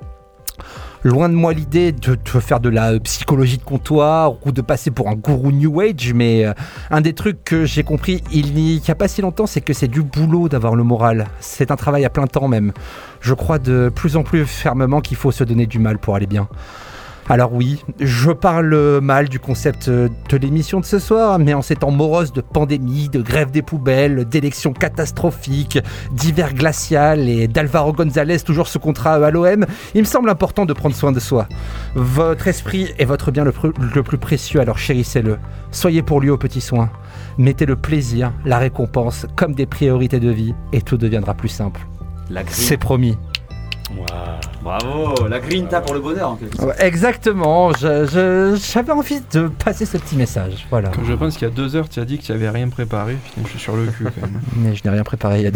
Loin 1.02 1.30
de 1.30 1.34
moi 1.34 1.54
l'idée 1.54 1.92
de, 1.92 2.18
faire 2.40 2.60
de 2.60 2.68
la 2.68 2.92
euh, 2.92 2.98
psychologie 2.98 3.56
de 3.56 3.62
comptoir 3.62 4.34
ou 4.44 4.52
de 4.52 4.60
passer 4.60 4.90
pour 4.90 5.08
un 5.08 5.14
gourou 5.14 5.50
New 5.50 5.80
Age, 5.80 6.12
mais 6.14 6.44
euh, 6.44 6.52
un 6.90 7.00
des 7.00 7.14
trucs 7.14 7.42
que 7.42 7.64
j'ai 7.64 7.84
compris 7.84 8.22
il 8.30 8.52
n'y 8.52 8.82
a 8.86 8.94
pas 8.94 9.08
si 9.08 9.22
longtemps, 9.22 9.46
c'est 9.46 9.62
que 9.62 9.72
c'est 9.72 9.88
du 9.88 10.02
boulot 10.02 10.50
d'avoir 10.50 10.74
le 10.74 10.84
moral. 10.84 11.28
C'est 11.40 11.70
un 11.70 11.76
travail 11.76 12.04
à 12.04 12.10
plein 12.10 12.26
temps 12.26 12.48
même. 12.48 12.72
Je 13.22 13.32
crois 13.32 13.58
de 13.58 13.90
plus 13.94 14.16
en 14.16 14.24
plus 14.24 14.44
fermement 14.44 15.00
qu'il 15.00 15.16
faut 15.16 15.32
se 15.32 15.42
donner 15.42 15.66
du 15.66 15.78
mal 15.78 15.96
pour 15.96 16.16
aller 16.16 16.26
bien. 16.26 16.48
Alors 17.30 17.52
oui, 17.52 17.80
je 18.00 18.32
parle 18.32 18.98
mal 19.00 19.28
du 19.28 19.38
concept 19.38 19.86
euh, 19.86 20.08
de 20.28 20.36
l'émission 20.36 20.80
de 20.80 20.84
ce 20.84 20.98
soir, 20.98 21.38
mais 21.38 21.54
en 21.54 21.62
ces 21.62 21.76
temps 21.76 21.92
moroses 21.92 22.32
de 22.32 22.40
pandémie, 22.40 23.08
de 23.08 23.22
grève 23.22 23.52
des 23.52 23.62
poubelles, 23.62 24.24
d'élections 24.24 24.72
catastrophiques, 24.72 25.78
d'hiver 26.10 26.54
glacial 26.54 27.28
et 27.28 27.46
d'Alvaro 27.46 27.92
González 27.92 28.40
toujours 28.40 28.66
sous 28.66 28.80
contrat 28.80 29.14
à 29.14 29.30
l'OM, 29.30 29.64
il 29.94 30.00
me 30.00 30.06
semble 30.06 30.28
important 30.28 30.66
de 30.66 30.72
prendre 30.72 30.96
soin 30.96 31.12
de 31.12 31.20
soi. 31.20 31.46
Votre 31.94 32.48
esprit 32.48 32.92
est 32.98 33.04
votre 33.04 33.30
bien 33.30 33.44
le, 33.44 33.52
pr- 33.52 33.72
le 33.78 34.02
plus 34.02 34.18
précieux, 34.18 34.60
alors 34.60 34.78
chérissez-le. 34.78 35.38
Soyez 35.70 36.02
pour 36.02 36.20
lui 36.20 36.30
aux 36.30 36.36
petits 36.36 36.60
soins. 36.60 36.90
Mettez 37.38 37.64
le 37.64 37.76
plaisir, 37.76 38.32
la 38.44 38.58
récompense 38.58 39.26
comme 39.36 39.54
des 39.54 39.66
priorités 39.66 40.18
de 40.18 40.30
vie, 40.30 40.52
et 40.72 40.82
tout 40.82 40.96
deviendra 40.96 41.34
plus 41.34 41.48
simple. 41.48 41.80
C'est 42.48 42.76
promis. 42.76 43.16
Bravo, 44.62 45.26
la 45.28 45.40
grinta 45.40 45.80
pour 45.80 45.94
le 45.94 46.00
bonheur 46.00 46.30
en 46.30 46.36
quelque 46.36 46.56
sorte. 46.56 46.68
Ouais, 46.68 46.86
Exactement, 46.86 47.72
je- 47.72 48.06
je- 48.06 48.58
j'avais 48.72 48.92
envie 48.92 49.20
de 49.32 49.48
passer 49.48 49.86
ce 49.86 49.96
petit 49.96 50.16
message, 50.16 50.66
voilà. 50.70 50.90
Quand 50.90 51.04
je 51.04 51.12
pense 51.14 51.34
qu'il 51.36 51.48
y 51.48 51.50
a 51.50 51.54
deux 51.54 51.76
heures, 51.76 51.88
tu 51.88 51.98
as 52.00 52.04
dit 52.04 52.18
que 52.18 52.24
tu 52.24 52.32
n'avais 52.32 52.50
rien 52.50 52.68
préparé. 52.68 53.14
Putain, 53.24 53.40
je 53.44 53.50
suis 53.50 53.58
sur 53.58 53.74
le 53.76 53.86
cul 53.86 54.04
quand 54.04 54.20
même. 54.26 54.40
Mais 54.56 54.74
je 54.76 54.82
n'ai 54.84 54.90
rien 54.90 55.02
préparé 55.02 55.38
il 55.40 55.44
y 55.44 55.46
a 55.48 55.50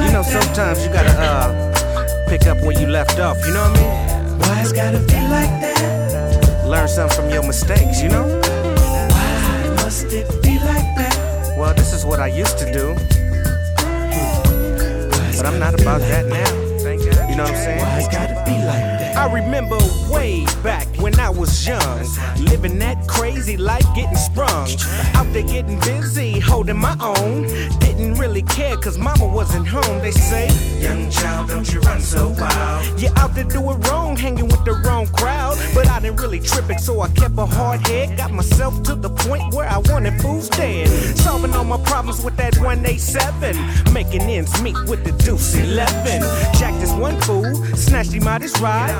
You 0.00 0.10
know, 0.10 0.22
sometimes 0.22 0.84
you 0.84 0.90
gotta 0.90 1.14
uh, 1.20 2.28
pick 2.28 2.46
up 2.46 2.58
where 2.62 2.72
you 2.78 2.86
left 2.86 3.18
off, 3.20 3.36
you 3.46 3.52
know 3.52 3.62
what 3.62 3.78
I 3.78 3.82
mean? 3.82 4.38
Why 4.38 4.60
it's 4.62 4.72
gotta 4.72 4.98
be 4.98 5.20
like 5.28 5.50
that? 5.60 6.64
Learn 6.66 6.88
something 6.88 7.16
from 7.16 7.30
your 7.30 7.42
mistakes, 7.44 8.02
you 8.02 8.08
know? 8.08 8.24
Why 8.24 9.74
must 9.82 10.04
it 10.12 10.26
be 10.42 10.58
like 10.60 10.94
that? 10.96 11.54
Well, 11.58 11.74
this 11.74 11.92
is 11.92 12.04
what 12.04 12.18
I 12.20 12.28
used 12.28 12.58
to 12.58 12.72
do. 12.72 12.94
But 15.44 15.52
I'm 15.52 15.60
not 15.60 15.78
about 15.78 16.00
that 16.00 16.24
now. 16.24 17.28
You 17.28 17.36
know 17.36 17.42
what 17.42 17.52
I'm 17.52 17.56
saying? 17.56 17.78
Why 17.78 18.00
it 18.00 18.10
gotta 18.10 18.42
be 18.46 18.56
like 18.64 18.80
that? 18.80 19.14
I 19.14 19.30
remember 19.30 19.76
way 20.10 20.46
back 20.62 20.93
when 20.98 21.18
I 21.18 21.30
was 21.30 21.66
young, 21.66 21.98
living 22.38 22.78
that 22.78 23.06
crazy 23.06 23.56
life, 23.56 23.86
getting 23.94 24.16
sprung. 24.16 24.68
Out 25.14 25.26
there 25.32 25.42
getting 25.42 25.78
busy, 25.80 26.40
holding 26.40 26.78
my 26.78 26.96
own. 27.00 27.42
Didn't 27.78 28.14
really 28.14 28.42
care 28.42 28.76
cause 28.76 28.98
mama 28.98 29.26
wasn't 29.26 29.66
home. 29.66 30.00
They 30.00 30.10
say, 30.10 30.48
Young 30.80 31.10
child, 31.10 31.48
don't 31.48 31.70
you 31.72 31.80
run 31.80 32.00
so 32.00 32.34
wild. 32.38 33.00
You 33.00 33.08
out 33.16 33.34
there 33.34 33.44
doing 33.44 33.80
wrong, 33.82 34.16
hanging 34.16 34.46
with 34.46 34.64
the 34.64 34.72
wrong 34.84 35.06
crowd. 35.08 35.56
But 35.74 35.88
I 35.88 36.00
didn't 36.00 36.20
really 36.20 36.40
trip 36.40 36.70
it, 36.70 36.80
so 36.80 37.00
I 37.00 37.08
kept 37.10 37.38
a 37.38 37.46
hard 37.46 37.86
head. 37.86 38.16
Got 38.16 38.32
myself 38.32 38.82
to 38.84 38.94
the 38.94 39.10
point 39.10 39.54
where 39.54 39.68
I 39.68 39.78
wanted 39.78 40.20
fools 40.20 40.48
dead. 40.48 40.88
Solving 41.18 41.52
all 41.54 41.64
my 41.64 41.78
problems 41.84 42.22
with 42.22 42.36
that 42.36 42.56
187. 42.56 43.92
Making 43.92 44.22
ends 44.22 44.62
meet 44.62 44.76
with 44.88 45.04
the 45.04 45.12
deuce 45.24 45.54
11. 45.54 46.22
Jack 46.58 46.74
this 46.80 46.92
one 46.92 47.20
fool, 47.22 47.54
snatched 47.76 48.12
him 48.12 48.26
out 48.26 48.42
his 48.42 48.58
ride. 48.60 48.94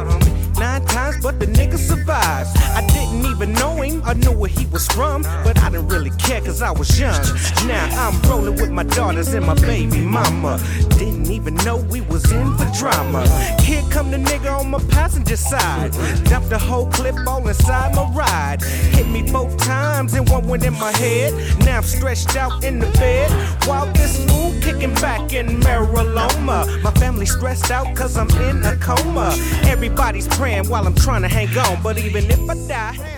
Nine 0.59 0.85
times, 0.87 1.17
but 1.21 1.41
the 1.41 1.47
nigga 1.47 1.79
survives. 1.97 2.51
I 2.75 2.85
didn't 2.87 3.25
even 3.31 3.53
know 3.55 3.81
him, 3.81 4.03
I 4.05 4.15
knew 4.15 4.33
where 4.33 4.51
he 4.51 4.67
was 4.67 4.87
from, 4.89 5.23
but 5.45 5.59
I 5.61 5.71
didn't 5.71 5.89
really 5.89 6.11
care 6.11 6.41
cause 6.41 6.63
I 6.63 6.71
was 6.71 6.99
young. 6.99 7.23
Now 7.67 7.87
I'm 8.03 8.21
rolling 8.29 8.57
with 8.57 8.71
my 8.71 8.83
daughters 8.83 9.33
and 9.35 9.47
my 9.47 9.55
baby 9.55 10.01
mama. 10.01 10.61
Didn't 10.99 11.31
even 11.31 11.55
know 11.67 11.77
we 11.77 12.01
was 12.03 12.31
in 12.33 12.57
for 12.57 12.67
drama. 12.79 13.27
Here 13.61 13.83
come 13.91 14.11
the 14.11 14.19
nigga 14.19 14.59
on 14.59 14.71
my 14.71 14.81
passenger 14.91 15.37
side. 15.37 15.93
Dumped 16.25 16.51
the 16.51 16.59
whole 16.59 16.87
clip 16.91 17.15
all 17.27 17.47
inside 17.47 17.95
my 17.95 18.09
ride. 18.11 18.63
Hit 18.63 19.09
me 19.09 19.23
both 19.31 19.57
times 19.59 20.15
and 20.15 20.29
one 20.29 20.47
went 20.47 20.65
in 20.65 20.75
my 20.75 20.93
head. 20.93 21.33
Now 21.61 21.79
I'm 21.79 21.83
stretched 21.83 22.37
out 22.37 22.65
in 22.65 22.79
the 22.79 22.91
bed 22.99 23.31
while 23.67 23.87
this 23.93 24.25
fool 24.27 24.53
kicking 24.61 24.95
back 24.95 25.33
in 25.33 25.61
Mariloma. 25.61 26.67
My 26.83 26.93
family 26.93 27.27
stressed 27.27 27.71
out 27.71 27.95
cause 27.97 28.17
I'm 28.17 28.31
in 28.49 28.65
a 28.65 28.77
coma. 28.77 29.35
Everybody's 29.65 30.29
praying 30.29 30.69
while 30.69 30.87
I'm 30.87 30.95
trying 30.95 31.23
to 31.23 31.29
hang 31.29 31.49
on, 31.59 31.74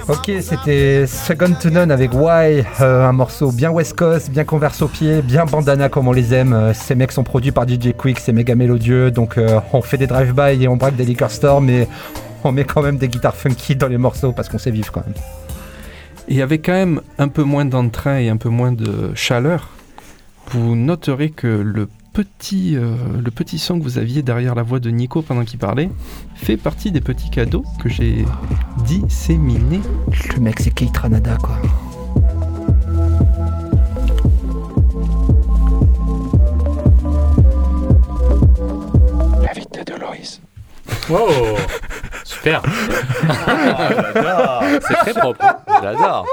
Ok, 0.09 0.31
c'était 0.41 1.07
Second 1.07 1.55
to 1.61 1.71
None 1.71 1.91
avec 1.91 2.13
Why, 2.13 2.65
euh, 2.81 3.05
un 3.05 3.13
morceau 3.13 3.51
bien 3.51 3.71
West 3.71 3.95
Coast, 3.95 4.31
bien 4.31 4.45
converse 4.45 4.81
au 4.83 4.89
pied, 4.89 5.23
bien 5.23 5.45
bandana 5.45 5.89
comme 5.89 6.09
on 6.09 6.13
les 6.13 6.33
aime. 6.33 6.53
Euh, 6.53 6.73
ces 6.75 6.95
mecs 6.95 7.13
sont 7.13 7.25
produits 7.25 7.53
par 7.53 7.69
DJ 7.69 7.93
Quick, 7.97 8.19
c'est 8.21 8.33
méga 8.33 8.55
mélodieux, 8.55 9.11
donc 9.11 9.37
euh, 9.37 9.61
on 9.73 9.83
fait 9.83 9.99
des 9.99 10.07
drive-by 10.07 10.63
et 10.63 10.69
on 10.69 10.77
braque 10.77 10.97
des 10.97 11.05
liquor 11.05 11.31
stores, 11.31 11.61
mais 11.61 11.89
on 12.45 12.53
met 12.53 12.65
quand 12.65 12.83
même 12.83 12.99
des 12.99 13.09
guitares 13.09 13.35
funky 13.35 13.77
dans 13.77 13.89
les 13.89 13.99
morceaux 13.99 14.33
parce 14.33 14.49
qu'on 14.49 14.59
sait 14.59 14.71
vivre 14.71 14.93
quand 14.93 15.05
même. 15.05 15.17
Et 16.29 16.43
avec 16.43 16.65
quand 16.65 16.73
même 16.73 17.01
un 17.19 17.29
peu 17.29 17.43
moins 17.43 17.65
d'entrain 17.65 18.19
et 18.19 18.29
un 18.29 18.37
peu 18.37 18.49
moins 18.49 18.73
de 18.73 19.13
chaleur, 19.15 19.71
vous 20.51 20.77
noterez 20.77 21.31
que 21.31 21.47
le 21.47 21.89
petit, 22.17 22.77
euh, 22.77 22.97
le 23.23 23.31
petit 23.31 23.59
son 23.59 23.79
que 23.79 23.85
vous 23.85 23.99
aviez 23.99 24.23
derrière 24.23 24.55
la 24.55 24.63
voix 24.63 24.81
de 24.81 24.89
Nico 24.89 25.21
pendant 25.21 25.45
qu'il 25.45 25.59
parlait 25.59 25.91
fait 26.35 26.57
partie 26.57 26.91
des 26.91 27.03
petits 27.03 27.29
cadeaux 27.29 27.63
que 27.79 27.91
j'ai 27.91 28.25
disséminés. 28.87 29.83
Le 30.35 30.41
mec, 30.41 30.59
c'est 30.61 30.73
Ranada 30.97 31.37
quoi. 31.37 31.59
L'invité 39.43 39.85
de 39.85 40.01
Loïs. 40.01 40.41
Wow 41.11 41.59
Super 42.25 42.63
C'est 44.89 44.95
très 44.95 45.13
propre. 45.13 45.45
J'adore. 45.83 46.25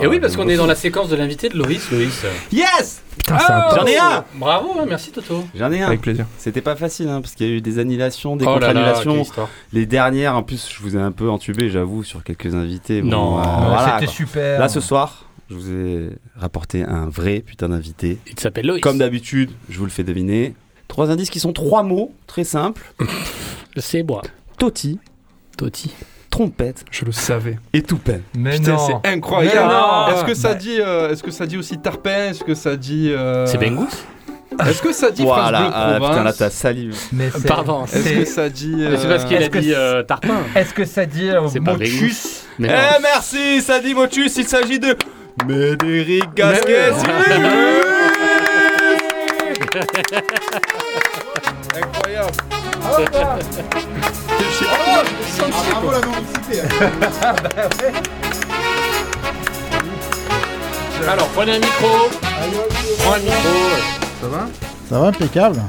Et 0.00 0.06
oui, 0.06 0.20
parce 0.20 0.36
qu'on 0.36 0.48
est 0.48 0.56
dans 0.56 0.66
la 0.66 0.74
séquence 0.74 1.08
de 1.10 1.16
l'invité 1.16 1.48
de 1.48 1.56
Loïs. 1.58 1.90
Loïs. 1.90 2.24
Yes 2.50 3.02
Putain, 3.18 3.38
c'est 3.38 3.52
un 3.52 3.66
Oh 3.70 3.74
J'en 3.76 3.86
ai 3.86 3.98
un 3.98 4.24
Bravo, 4.36 4.70
hein, 4.80 4.84
merci 4.88 5.10
Toto. 5.10 5.44
J'en 5.54 5.70
ai 5.70 5.82
un. 5.82 5.88
Avec 5.88 6.00
plaisir. 6.00 6.24
C'était 6.38 6.62
pas 6.62 6.76
facile, 6.76 7.08
hein, 7.08 7.20
parce 7.20 7.34
qu'il 7.34 7.46
y 7.46 7.50
a 7.50 7.52
eu 7.54 7.60
des 7.60 7.78
annulations, 7.78 8.36
des 8.36 8.46
Oh 8.46 8.54
contre-annulations. 8.54 9.12
quelle 9.12 9.22
histoire. 9.22 9.48
Les 9.74 9.84
dernières, 9.84 10.34
en 10.34 10.42
plus, 10.42 10.68
je 10.74 10.80
vous 10.82 10.96
ai 10.96 11.00
un 11.00 11.12
peu 11.12 11.28
entubé, 11.28 11.68
j'avoue, 11.68 12.04
sur 12.04 12.24
quelques 12.24 12.54
invités. 12.54 13.02
Bon, 13.02 13.08
Non. 13.10 13.38
euh, 13.38 13.42
voilà, 13.42 13.94
C'était 13.94 14.06
quoi. 14.06 14.14
super. 14.14 14.58
Là, 14.60 14.68
ce 14.70 14.80
soir, 14.80 15.26
je 15.50 15.54
vous 15.56 15.70
ai 15.70 16.08
rapporté 16.36 16.82
un 16.84 17.08
vrai 17.10 17.40
putain 17.40 17.68
d'invité. 17.68 18.18
Il 18.30 18.40
s'appelle 18.40 18.66
Loïs. 18.66 18.80
Comme 18.80 18.96
d'habitude, 18.98 19.50
je 19.68 19.78
vous 19.78 19.84
le 19.84 19.90
fais 19.90 20.04
deviner. 20.04 20.54
Trois 20.88 21.10
indices 21.10 21.28
qui 21.30 21.40
sont 21.40 21.52
trois 21.52 21.82
mots, 21.82 22.12
très 22.26 22.44
simples. 22.44 22.82
C'est 23.76 24.02
moi. 24.02 24.22
Toti, 24.58 24.98
Toti. 25.58 25.90
Trompette 26.32 26.84
Je 26.90 27.04
le 27.04 27.12
savais. 27.12 27.58
et 27.74 27.82
toupin. 27.82 28.18
Mais 28.36 28.56
Putain, 28.58 28.72
non. 28.72 28.78
c'est 29.02 29.08
incroyable. 29.08 29.58
Mais 29.60 29.66
non. 29.74 30.08
Est-ce 30.16 30.24
que 30.24 30.34
ça 30.34 30.48
Bah. 30.48 30.54
dit, 30.54 30.80
euh, 30.80 31.10
est-ce 31.12 31.22
que 31.22 31.30
ça 31.30 31.46
dit 31.46 31.58
aussi 31.58 31.78
Tarpin? 31.78 32.30
Est-ce 32.30 32.42
que 32.42 32.54
ça 32.54 32.74
dit 32.74 33.12
euh, 33.12 33.46
C'est 33.46 33.58
Bengus? 33.58 33.92
Est-ce 34.66 34.82
que 34.82 34.92
ça 34.92 35.10
dit 35.10 35.22
France 35.22 35.38
Voilà, 35.38 35.60
Bleu 35.60 35.70
ah, 35.74 35.98
putain, 36.00 36.24
là, 36.24 36.32
t'as 36.32 36.50
salive. 36.50 36.94
Mais 37.12 37.30
c'est- 37.30 37.46
Pardon. 37.48 37.84
Est-ce 37.84 38.02
c'est- 38.02 38.14
que 38.16 38.24
ça 38.24 38.48
dit 38.50 38.74
Mais 38.76 38.96
C'est 38.98 39.08
parce 39.08 39.24
euh, 39.24 39.28
qu'il 39.28 39.42
a 39.42 39.48
dit 39.48 39.72
euh, 39.74 40.02
Tarpin. 40.02 40.40
Est-ce 40.54 40.74
que 40.74 40.84
ça 40.84 41.06
dit 41.06 41.28
euh, 41.30 41.48
C'est 41.48 41.60
pas 41.60 41.72
Motus? 41.72 42.44
Eh 42.58 42.62
merci, 43.02 43.60
ça 43.62 43.78
dit 43.80 43.94
Motus, 43.94 44.36
il 44.36 44.46
s'agit 44.46 44.78
de 44.78 44.94
Médéric 45.46 46.34
Gasquet. 46.34 46.90
Incroyable. 51.74 52.32
La 56.56 56.62
non-mixité. 57.32 57.92
Alors, 61.08 61.26
prenez 61.28 61.52
un 61.52 61.58
micro. 61.58 61.88
Prends 62.98 63.12
un 63.14 63.18
micro. 63.18 63.48
Ça 64.20 64.28
va 64.28 64.46
Ça 64.88 64.98
va, 65.00 65.06
impeccable. 65.08 65.62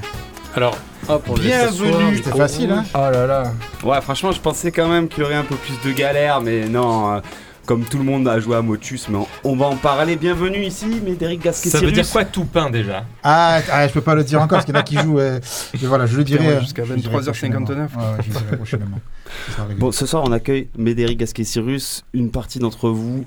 Alors, 0.56 0.78
hop, 1.10 1.24
on 1.30 1.36
laisse 1.36 1.52
s'asseoir, 1.70 1.90
Bienvenue. 1.90 2.18
C'était 2.18 2.38
facile, 2.38 2.72
hein 2.72 2.84
Oh 2.94 2.98
là 3.12 3.26
là. 3.26 3.44
Ouais, 3.84 4.02
franchement, 4.02 4.32
je 4.32 4.40
pensais 4.40 4.72
quand 4.72 4.88
même 4.88 5.08
qu'il 5.08 5.24
y 5.24 5.26
aurait 5.26 5.36
un 5.36 5.44
peu 5.44 5.56
plus 5.56 5.80
de 5.90 5.92
galère, 5.96 6.42
mais 6.42 6.66
non. 6.68 7.16
euh, 7.16 7.20
comme 7.66 7.84
tout 7.86 7.98
le 7.98 8.04
monde 8.04 8.28
a 8.28 8.40
joué 8.40 8.56
à 8.56 8.62
Motus, 8.62 9.08
mais 9.10 9.20
on, 9.44 9.56
va 9.56 9.68
en 9.68 9.76
parler. 9.76 10.16
Bienvenue 10.16 10.64
ici, 10.64 10.86
Médéric 11.04 11.44
Gasquet. 11.44 11.70
Ça 11.70 11.80
veut 11.80 11.92
dire 11.92 12.10
quoi 12.10 12.26
tout 12.26 12.46
pain 12.46 12.70
déjà 12.70 13.06
ah, 13.24 13.60
ah, 13.72 13.88
je 13.88 13.94
peux 13.94 14.02
pas 14.02 14.16
le 14.16 14.24
dire 14.24 14.42
encore 14.42 14.58
parce 14.58 14.66
qu'il 14.66 14.76
y 14.76 14.78
en 14.78 14.82
a 14.82 14.84
qui 14.84 14.98
jouent. 14.98 15.20
euh, 15.20 15.40
mais 15.74 15.88
voilà, 15.88 16.06
je 16.06 16.18
le 16.18 16.24
dirai. 16.24 16.48
Euh, 16.48 16.60
jusqu'à 16.62 16.84
je 16.84 16.94
le 16.94 17.00
dirai 17.00 17.16
23h59. 17.16 17.24
prochainement. 17.24 17.66
Ouais, 17.66 17.78
ouais, 17.78 18.18
je 18.22 18.34
le 18.34 18.40
dirai 18.40 18.58
prochainement. 18.58 19.00
Ça 19.48 19.52
sera 19.54 19.64
réglé. 19.66 19.80
Bon, 19.80 19.92
ce 19.92 20.06
soir, 20.06 20.24
on 20.26 20.32
accueille 20.32 20.68
Médéric 20.78 21.20
Gasquet-Cyrus. 21.20 22.04
Une 22.14 22.32
partie 22.32 22.60
d'entre 22.60 22.90
vous, 22.90 23.26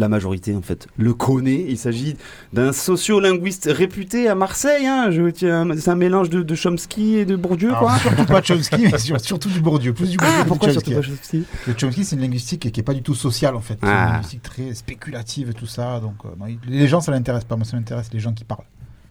la 0.00 0.08
majorité 0.08 0.54
en 0.54 0.62
fait, 0.62 0.86
le 0.96 1.12
connaît. 1.14 1.64
Il 1.68 1.76
s'agit 1.78 2.16
d'un 2.52 2.72
sociolinguiste 2.72 3.68
réputé 3.72 4.28
à 4.28 4.34
Marseille. 4.34 4.86
Hein. 4.86 5.10
Je 5.10 5.28
tiens, 5.30 5.66
c'est 5.78 5.90
un 5.90 5.94
mélange 5.94 6.30
de, 6.30 6.42
de 6.42 6.54
Chomsky 6.54 7.16
et 7.16 7.24
de 7.24 7.36
Bourdieu, 7.36 7.68
Alors, 7.68 7.80
quoi. 7.80 7.98
surtout 7.98 8.24
pas 8.24 8.42
Chomsky, 8.42 8.82
mais 8.90 8.98
sur- 8.98 9.20
surtout 9.20 9.48
du 9.48 9.60
Bourdieu. 9.60 9.92
Plus 9.92 10.10
du 10.10 10.16
Bourdieu 10.16 10.34
Ah, 10.38 10.42
que 10.44 10.48
pourquoi 10.48 10.68
du 10.68 10.74
surtout 10.74 10.90
Chomsky. 10.92 11.10
pas 11.10 11.16
Chomsky? 11.16 11.44
Le 11.66 11.74
Chomsky, 11.78 12.04
c'est 12.04 12.16
une 12.16 12.22
linguistique 12.22 12.70
qui 12.72 12.80
est 12.80 12.82
pas 12.82 12.94
du 12.94 13.02
tout 13.02 13.14
sociale 13.14 13.54
en 13.56 13.60
fait. 13.60 13.78
C'est 13.82 13.88
Ah. 13.88 14.06
une 14.08 14.12
linguistique 14.14 14.42
très 14.42 14.74
spéculative 14.74 15.50
et 15.50 15.54
tout 15.54 15.66
ça. 15.66 16.00
Donc, 16.00 16.14
euh, 16.24 16.28
non, 16.38 16.46
les 16.68 16.86
gens, 16.88 17.00
ça 17.00 17.12
l'intéresse 17.12 17.44
pas. 17.44 17.56
Moi, 17.56 17.64
ça 17.64 17.76
m'intéresse 17.76 18.08
les 18.12 18.20
gens 18.20 18.32
qui 18.32 18.44
parlent. 18.44 18.64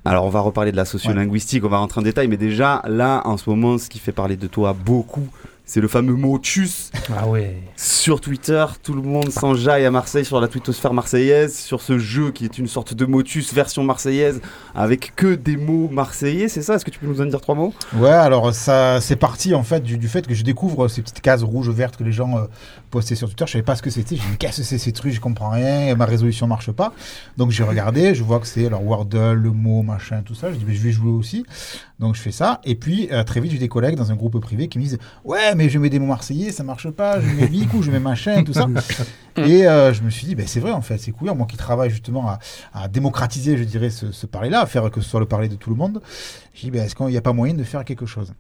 Alors, 0.06 0.24
on 0.26 0.30
va 0.30 0.40
reparler 0.40 0.72
de 0.72 0.78
la 0.78 0.86
sociolinguistique, 0.86 1.66
on 1.66 1.70
va 1.70 1.80
rentrer 1.80 2.00
en 2.00 2.04
détail, 2.04 2.30
mais 2.30 2.38
déjà, 2.38 2.82
là, 2.88 3.22
en 3.26 3.36
ce 3.36 3.50
moment, 3.50 3.78
ce 3.78 3.90
qui 3.90 4.00
fait 4.00 4.14
parler 4.14 4.38
de 4.38 4.48
toi 4.48 4.74
beaucoup, 4.74 5.28
c'est 5.68 5.82
le 5.82 5.88
fameux 5.88 6.16
motus 6.16 6.90
Ah 7.16 7.28
ouais. 7.28 7.62
sur 7.76 8.22
Twitter. 8.22 8.66
Tout 8.82 8.94
le 8.94 9.02
monde 9.02 9.30
s'enjaille 9.30 9.86
à 9.86 9.92
Marseille 9.92 10.26
sur 10.26 10.40
la 10.42 10.48
twittosphère 10.48 10.94
marseillaise, 10.94 11.56
sur 11.56 11.82
ce 11.82 12.00
jeu 12.00 12.32
qui 12.32 12.46
est 12.46 12.58
une 12.58 12.68
sorte 12.68 12.94
de 12.94 13.06
motus 13.06 13.54
version 13.54 13.84
marseillaise, 13.84 14.42
avec 14.74 15.14
que 15.16 15.36
des 15.36 15.58
mots 15.58 15.90
marseillais, 15.90 16.48
c'est 16.48 16.62
ça? 16.62 16.76
Est-ce 16.76 16.86
que 16.86 16.90
tu 16.90 17.00
peux 17.00 17.08
nous 17.08 17.22
en 17.22 17.26
dire 17.26 17.42
trois 17.42 17.54
mots? 17.56 17.74
Ouais, 17.98 18.10
alors 18.10 18.54
ça, 18.56 19.02
c'est 19.02 19.18
parti 19.18 19.54
en 19.54 19.64
fait 19.64 19.82
du, 19.84 19.98
du 19.98 20.08
fait 20.08 20.26
que 20.26 20.34
je 20.34 20.44
découvre 20.44 20.88
ces 20.88 21.02
petites 21.02 21.22
cases 21.22 21.44
rouges, 21.44 21.70
vertes 21.70 21.98
que 21.98 22.04
les 22.06 22.14
gens 22.14 22.38
euh, 22.38 22.46
postaient 22.90 23.16
sur 23.16 23.28
Twitter. 23.28 23.46
Je 23.48 23.52
savais 23.54 23.64
pas 23.64 23.76
ce 23.76 23.82
que 23.82 23.90
c'était. 23.90 24.16
J'ai 24.16 24.22
dit, 24.22 24.38
qu'est-ce 24.38 24.58
que 24.58 24.64
c'est 24.64 24.78
ces 24.78 24.92
trucs? 24.92 25.14
Je 25.14 25.20
comprends 25.20 25.50
rien. 25.50 25.96
Ma 25.96 26.06
résolution 26.06 26.48
marche 26.48 26.72
pas. 26.72 26.94
Donc 27.38 27.52
j'ai 27.52 27.64
regardé. 27.64 28.16
Je 28.16 28.24
vois 28.24 28.40
que 28.40 28.48
c'est 28.48 28.66
alors 28.66 28.84
Wordle, 28.84 29.34
le 29.34 29.52
mot, 29.52 29.82
machin, 29.84 30.22
tout 30.24 30.36
ça. 30.36 30.52
Je 30.52 30.58
dis, 30.58 30.66
mais 30.66 30.74
je 30.74 30.82
vais 30.82 30.92
jouer 30.92 31.12
aussi. 31.12 31.46
Donc 32.00 32.16
je 32.16 32.22
fais 32.22 32.32
ça. 32.32 32.62
Et 32.64 32.76
puis 32.76 33.10
euh, 33.12 33.24
très 33.24 33.40
vite, 33.40 33.52
j'ai 33.52 33.58
des 33.58 33.68
collègues 33.68 33.96
dans 33.96 34.12
un 34.12 34.16
groupe 34.16 34.40
privé 34.40 34.68
qui 34.68 34.78
me 34.78 34.84
disent, 34.84 34.98
ouais, 35.24 35.56
mais 35.56 35.70
je 35.70 35.80
mets 35.80 35.90
des 35.90 36.00
mots 36.00 36.06
marseillais, 36.08 36.52
ça 36.52 36.64
marche 36.64 36.90
pas. 36.90 37.20
Je 37.20 37.28
mets 37.28 37.48
bicou, 37.48 37.82
je 37.82 37.92
mets 37.92 38.00
machin, 38.00 38.44
tout 38.44 38.54
ça. 38.54 38.68
Et 39.38 39.68
euh, 39.68 39.94
je 39.94 40.02
me 40.02 40.10
suis 40.10 40.26
dit, 40.26 40.36
ben, 40.36 40.48
c'est 40.48 40.60
vrai 40.60 40.72
en 40.72 40.82
fait, 40.82 40.98
c'est 40.98 41.12
cool. 41.12 41.32
Moi 41.32 41.46
qui 41.48 41.58
travaille 41.58 41.90
justement 41.90 42.28
à, 42.30 42.40
à 42.74 42.88
démocratiser, 42.88 43.58
je 43.58 43.64
dirais, 43.64 43.90
ce, 43.90 44.12
ce 44.12 44.26
parler-là, 44.26 44.62
à 44.62 44.66
faire 44.66 44.90
que 44.90 45.02
ce 45.02 45.10
soit 45.10 45.20
le 45.20 45.26
parler 45.26 45.48
de 45.50 45.56
tout 45.56 45.70
le 45.70 45.76
monde. 45.76 46.02
Je 46.54 46.62
dis, 46.62 46.72
ben, 46.72 46.84
est-ce 46.84 46.96
qu'il 46.96 47.06
n'y 47.08 47.18
a 47.18 47.22
pas 47.22 47.34
moyen 47.34 47.54
de 47.54 47.64
faire 47.64 47.86
quelque 47.86 48.06
chose? 48.06 48.34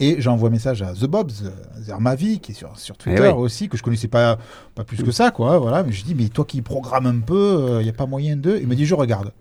Et 0.00 0.20
j'envoie 0.20 0.48
un 0.48 0.52
message 0.52 0.82
à 0.82 0.92
The 0.94 1.04
Bobs, 1.06 1.30
euh, 1.44 1.50
Zermavi, 1.80 2.40
qui 2.40 2.52
est 2.52 2.54
sur, 2.54 2.76
sur 2.78 2.96
Twitter 2.96 3.22
Eh 3.24 3.28
oui. 3.28 3.34
aussi, 3.38 3.68
que 3.68 3.76
je 3.76 3.82
connaissais 3.82 4.08
pas, 4.08 4.38
pas 4.74 4.82
plus 4.84 5.02
que 5.02 5.10
ça, 5.12 5.30
quoi. 5.30 5.58
Voilà. 5.58 5.82
Mais 5.82 5.92
je 5.92 6.02
dis, 6.04 6.14
mais 6.14 6.28
toi 6.28 6.44
qui 6.44 6.62
programmes 6.62 7.06
un 7.06 7.20
peu, 7.20 7.76
il 7.80 7.84
n'y 7.84 7.88
a 7.90 7.92
pas 7.92 8.06
moyen 8.06 8.36
de. 8.36 8.58
Il 8.60 8.66
me 8.66 8.74
dit, 8.74 8.86
je 8.86 8.94
regarde. 8.94 9.32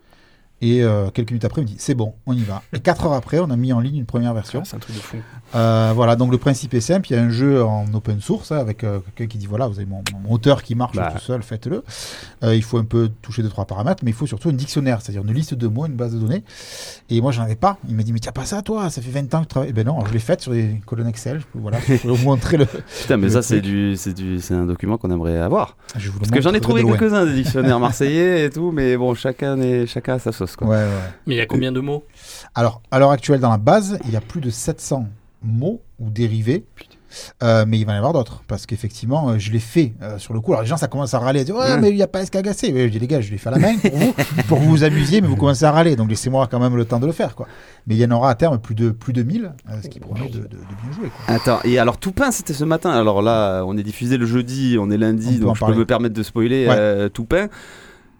Et 0.62 0.84
euh, 0.84 1.10
quelques 1.10 1.32
minutes 1.32 1.46
après, 1.46 1.62
il 1.62 1.66
me 1.66 1.70
dit 1.70 1.76
c'est 1.78 1.96
bon, 1.96 2.14
on 2.26 2.34
y 2.34 2.44
va. 2.44 2.62
Et 2.74 2.80
4 2.80 3.06
heures 3.06 3.14
après, 3.14 3.40
on 3.40 3.50
a 3.50 3.56
mis 3.56 3.72
en 3.72 3.80
ligne 3.80 3.98
une 3.98 4.06
première 4.06 4.34
version. 4.34 4.60
Ah, 4.64 4.68
C'est 4.68 4.76
un 4.76 4.80
truc 4.80 4.96
de 4.96 5.02
fou. 5.02 5.18
Euh, 5.56 5.92
voilà, 5.96 6.16
donc 6.16 6.32
le 6.32 6.38
principe 6.38 6.74
est 6.74 6.82
simple. 6.82 7.08
Il 7.10 7.16
y 7.16 7.20
a 7.20 7.22
un 7.22 7.30
jeu 7.30 7.64
en 7.64 7.86
open 7.94 8.20
source 8.20 8.52
hein, 8.52 8.58
avec 8.58 8.84
euh, 8.84 9.00
quelqu'un 9.16 9.32
qui 9.32 9.38
dit 9.38 9.46
voilà, 9.48 9.68
vous 9.68 9.78
avez 9.78 9.86
mon, 9.86 10.04
mon 10.14 10.30
moteur 10.32 10.62
qui 10.62 10.76
marche 10.76 10.96
Bah. 10.96 11.14
tout 11.16 11.22
seul, 11.24 11.42
faites-le. 11.44 11.84
Il 12.44 12.64
faut 12.64 12.78
un 12.78 12.84
peu 12.84 13.10
toucher 13.22 13.42
deux 13.42 13.50
trois 13.50 13.66
paramètres, 13.66 14.04
mais 14.04 14.12
il 14.12 14.14
faut 14.16 14.28
surtout 14.28 14.50
un 14.50 14.54
dictionnaire, 14.54 15.02
c'est-à-dire 15.02 15.24
une 15.26 15.34
liste 15.34 15.54
de 15.54 15.68
mots, 15.68 15.86
une 15.86 15.94
base 15.96 16.14
de 16.14 16.20
données. 16.20 16.44
Et 17.10 17.22
moi, 17.22 17.32
j'en 17.32 17.44
avais 17.44 17.56
pas. 17.56 17.78
Il 17.88 17.96
m'a 17.96 18.04
dit 18.04 18.12
mais 18.14 18.20
t'as 18.20 18.32
pas 18.32 18.46
ça 18.46 18.62
toi 18.62 18.90
Ça 18.90 19.02
fait 19.02 19.12
20 19.12 19.34
ans 19.36 19.40
que 19.40 19.44
tu 19.46 19.48
travailles. 19.50 19.70
Eh 19.70 19.74
ben 19.74 19.86
non, 19.86 19.96
alors, 19.96 20.08
je 20.08 20.14
l'ai 20.14 20.20
fait 20.20 20.40
sur 20.42 20.52
les 20.52 20.82
colonnes 20.86 21.08
Excel. 21.08 21.40
Je 21.40 21.46
peux, 21.46 21.60
voilà, 21.60 21.80
je 21.88 21.96
peux 21.96 22.10
vous 22.10 22.26
montrer 22.26 22.58
le. 22.58 22.66
Putain, 23.02 23.18
mais 23.18 23.28
Le 23.28 23.34
ça, 23.34 23.42
c'est 23.42 23.62
du, 23.62 23.96
c'est 23.96 24.14
du, 24.14 24.40
c'est 24.40 24.54
un 24.54 24.66
document 24.66 24.98
qu'on 24.98 25.10
aimerait 25.12 25.38
avoir. 25.38 25.78
Je 25.98 26.08
vous 26.10 26.16
le 26.16 26.20
Parce 26.20 26.32
que 26.32 26.42
j'en 26.42 26.54
ai 26.54 26.60
trouvé 26.62 26.84
quelques-uns 26.84 27.26
des 27.26 27.34
dictionnaires 27.34 27.80
marseillais 27.80 28.46
et 28.46 28.50
tout, 28.50 28.72
mais 28.72 28.98
bon, 28.98 29.14
chacun, 29.16 29.60
est, 29.62 29.86
chacun 29.88 30.16
a 30.16 30.20
sa 30.20 30.32
sauce, 30.32 30.49
quoi. 30.56 30.68
Ouais, 30.68 30.76
ouais. 30.76 30.90
Mais 31.28 31.36
il 31.36 31.38
y 31.38 31.42
a 31.42 31.46
combien 31.46 31.72
de 31.72 31.80
mots? 31.80 32.04
Alors, 32.56 32.82
à 32.92 33.00
l'heure 33.00 33.12
actuelle, 33.12 33.40
dans 33.40 33.50
la 33.52 33.58
base, 33.58 34.00
il 34.06 34.12
y 34.12 34.16
a 34.16 34.22
plus 34.22 34.42
de 34.42 34.50
700 34.50 35.08
mots 35.44 35.82
ou 36.00 36.10
dérivés. 36.10 36.66
Euh, 37.42 37.66
mais 37.68 37.80
il 37.80 37.88
va 37.88 37.94
y 37.94 37.96
en 37.96 37.98
avoir 37.98 38.14
d'autres 38.14 38.44
parce 38.48 38.68
qu'effectivement, 38.68 39.30
euh, 39.32 39.40
je 39.40 39.52
l'ai 39.52 39.58
fait 39.60 39.94
euh, 40.04 40.20
sur 40.20 40.32
le 40.36 40.42
coup. 40.42 40.52
Alors, 40.52 40.62
les 40.62 40.68
gens, 40.68 40.78
ça 40.78 40.88
commence 40.88 41.16
à 41.16 41.20
râler, 41.20 41.40
à 41.40 41.44
dire 41.44 41.56
Ouais, 41.56 41.80
mais 41.80 41.90
il 41.90 41.96
n'y 41.96 42.04
a 42.04 42.08
pas 42.08 42.22
escagacé. 42.22 42.72
Mais 42.72 42.84
je 42.86 42.92
dis 42.92 43.00
Les 43.00 43.08
gars, 43.08 43.20
je 43.20 43.32
l'ai 43.32 43.40
fait 43.40 43.50
à 43.50 43.54
la 43.54 43.58
main 43.58 43.76
pour 43.80 43.98
vous, 43.98 44.14
pour 44.48 44.60
que 44.60 44.64
vous 44.64 44.70
vous 44.70 44.84
amusiez, 44.84 45.20
mais 45.20 45.28
vous 45.28 45.36
commencez 45.36 45.66
à 45.66 45.72
râler. 45.72 45.96
Donc, 45.96 46.08
laissez-moi 46.08 46.46
quand 46.52 46.60
même 46.60 46.76
le 46.76 46.86
temps 46.86 47.00
de 47.00 47.08
le 47.08 47.12
faire. 47.12 47.34
Quoi. 47.34 47.48
Mais 47.88 47.96
il 47.96 47.98
y 48.00 48.06
en 48.06 48.12
aura 48.12 48.30
à 48.30 48.36
terme 48.36 48.60
plus 48.60 48.76
de, 48.76 48.92
plus 48.92 49.12
de 49.14 49.24
1000, 49.24 49.46
euh, 49.72 49.82
ce 49.82 49.88
qui 49.88 50.00
promet 50.00 50.30
de, 50.30 50.38
de- 50.38 50.44
de 50.44 50.48
bien 50.50 50.92
jouer. 50.96 51.10
Quoi. 51.26 51.34
Attends, 51.36 51.60
et 51.64 51.80
alors 51.80 51.98
Toupin, 51.98 52.30
c'était 52.30 52.54
ce 52.54 52.64
matin. 52.64 52.92
Alors 52.92 53.24
là, 53.24 53.64
on 53.66 53.76
est 53.76 53.84
diffusé 53.84 54.18
le 54.18 54.28
jeudi, 54.28 54.78
on 54.80 54.92
est 54.92 54.98
lundi, 54.98 55.40
donc 55.40 55.56
je 55.58 55.66
peux 55.66 55.74
me 55.74 55.86
permettre 55.86 56.14
de 56.14 56.22
spoiler 56.22 56.68
Ouais. 56.68 56.76
euh, 56.78 57.10
Toupin. 57.10 57.48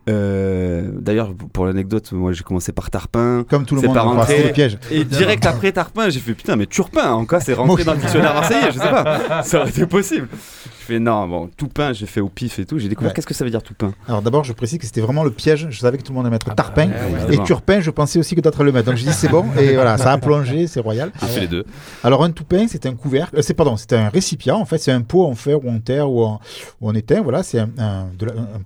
Euh, 0.10 0.90
D'ailleurs, 1.00 1.34
pour 1.54 1.66
l'anecdote, 1.66 2.12
moi 2.12 2.32
j'ai 2.34 2.44
commencé 2.44 2.72
par 2.72 2.90
Tarpin. 2.90 3.46
Comme 3.50 3.66
tout 3.66 3.76
le 3.76 3.82
C'est 3.82 3.88
monde, 3.88 3.96
pas 3.96 4.04
enfin, 4.06 4.18
rentré. 4.20 4.38
c'est 4.38 4.44
le 4.48 4.54
piège. 4.54 4.78
Et 4.92 5.04
direct 5.04 5.46
après 5.46 5.72
Tarpin, 5.72 6.10
j'ai 6.10 6.20
fait 6.20 6.34
putain, 6.34 6.56
mais 6.56 6.66
Turpin, 6.66 7.12
en 7.12 7.26
quoi 7.26 7.40
c'est 7.40 7.54
rentré 7.54 7.84
dans 7.84 7.94
le 7.94 8.00
dictionnaire 8.00 8.34
marseillais 8.34 8.72
Je 8.72 8.80
sais 8.80 8.90
pas, 8.90 9.44
ça 9.44 9.60
aurait 9.62 9.70
été 9.70 9.86
possible. 9.86 10.28
Je 10.34 10.94
fais 10.96 11.00
non, 11.00 11.28
bon, 11.28 11.50
Toupin, 11.56 11.94
j'ai 11.94 12.08
fait 12.08 12.20
au 12.22 12.30
pif 12.30 12.58
et 12.60 12.66
tout. 12.66 12.80
J'ai 12.80 12.90
découvert 12.90 13.10
Ouais. 13.10 13.14
qu'est-ce 13.16 13.28
que 13.28 13.34
ça 13.36 13.44
veut 13.46 13.52
dire 13.52 13.62
Toupin? 13.64 13.94
Alors, 14.08 14.22
d'abord, 14.24 14.44
je 14.44 14.54
précise 14.54 14.80
que 14.80 14.86
c'était 14.86 15.02
vraiment 15.02 15.24
le 15.24 15.30
piège. 15.32 15.68
Je 15.70 15.80
savais 15.80 15.98
que 16.00 16.04
tout 16.04 16.12
le 16.12 16.16
monde 16.18 16.26
allait 16.26 16.34
mettre 16.34 16.54
Tarpin. 16.56 16.88
ouais, 16.88 16.94
et 17.12 17.24
évidemment. 17.28 17.44
Turpin, 17.46 17.80
je 17.80 17.92
pensais 17.92 18.18
aussi 18.20 18.36
que 18.36 18.42
d'autres 18.42 18.62
allaient 18.62 18.72
le 18.72 18.74
mettre. 18.74 18.88
Donc, 18.88 18.98
je 18.98 19.04
dis 19.06 19.14
C'est 19.14 19.28
bon. 19.30 19.46
Et 19.60 19.74
voilà, 19.76 19.98
ça 19.98 20.12
a 20.12 20.18
plongé, 20.18 20.66
c'est 20.68 20.80
royal. 20.80 21.12
J'ai 21.22 21.28
fait 21.28 21.40
les 21.42 21.48
deux. 21.48 21.66
Alors 22.04 22.24
un 22.24 22.32
toupin, 22.32 22.66
c'est 22.68 22.86
un 22.88 22.96
couvercle, 22.96 23.38
euh, 23.38 23.42
c'est 23.44 23.54
pardon, 23.54 23.78
c'est 23.78 23.94
un 23.94 24.10
récipient. 24.10 24.58
En 24.58 24.66
fait, 24.66 24.80
c'est 24.80 24.92
un 24.92 25.02
pot 25.02 25.26
en 25.26 25.36
fer 25.36 25.64
ou 25.64 25.70
en 25.70 25.80
terre 25.80 26.10
ou 26.10 26.24
en, 26.24 26.40
ou 26.82 26.90
en 26.90 26.96
étain. 26.96 27.22
Voilà, 27.22 27.44
c'est 27.44 27.60
un, 27.60 27.68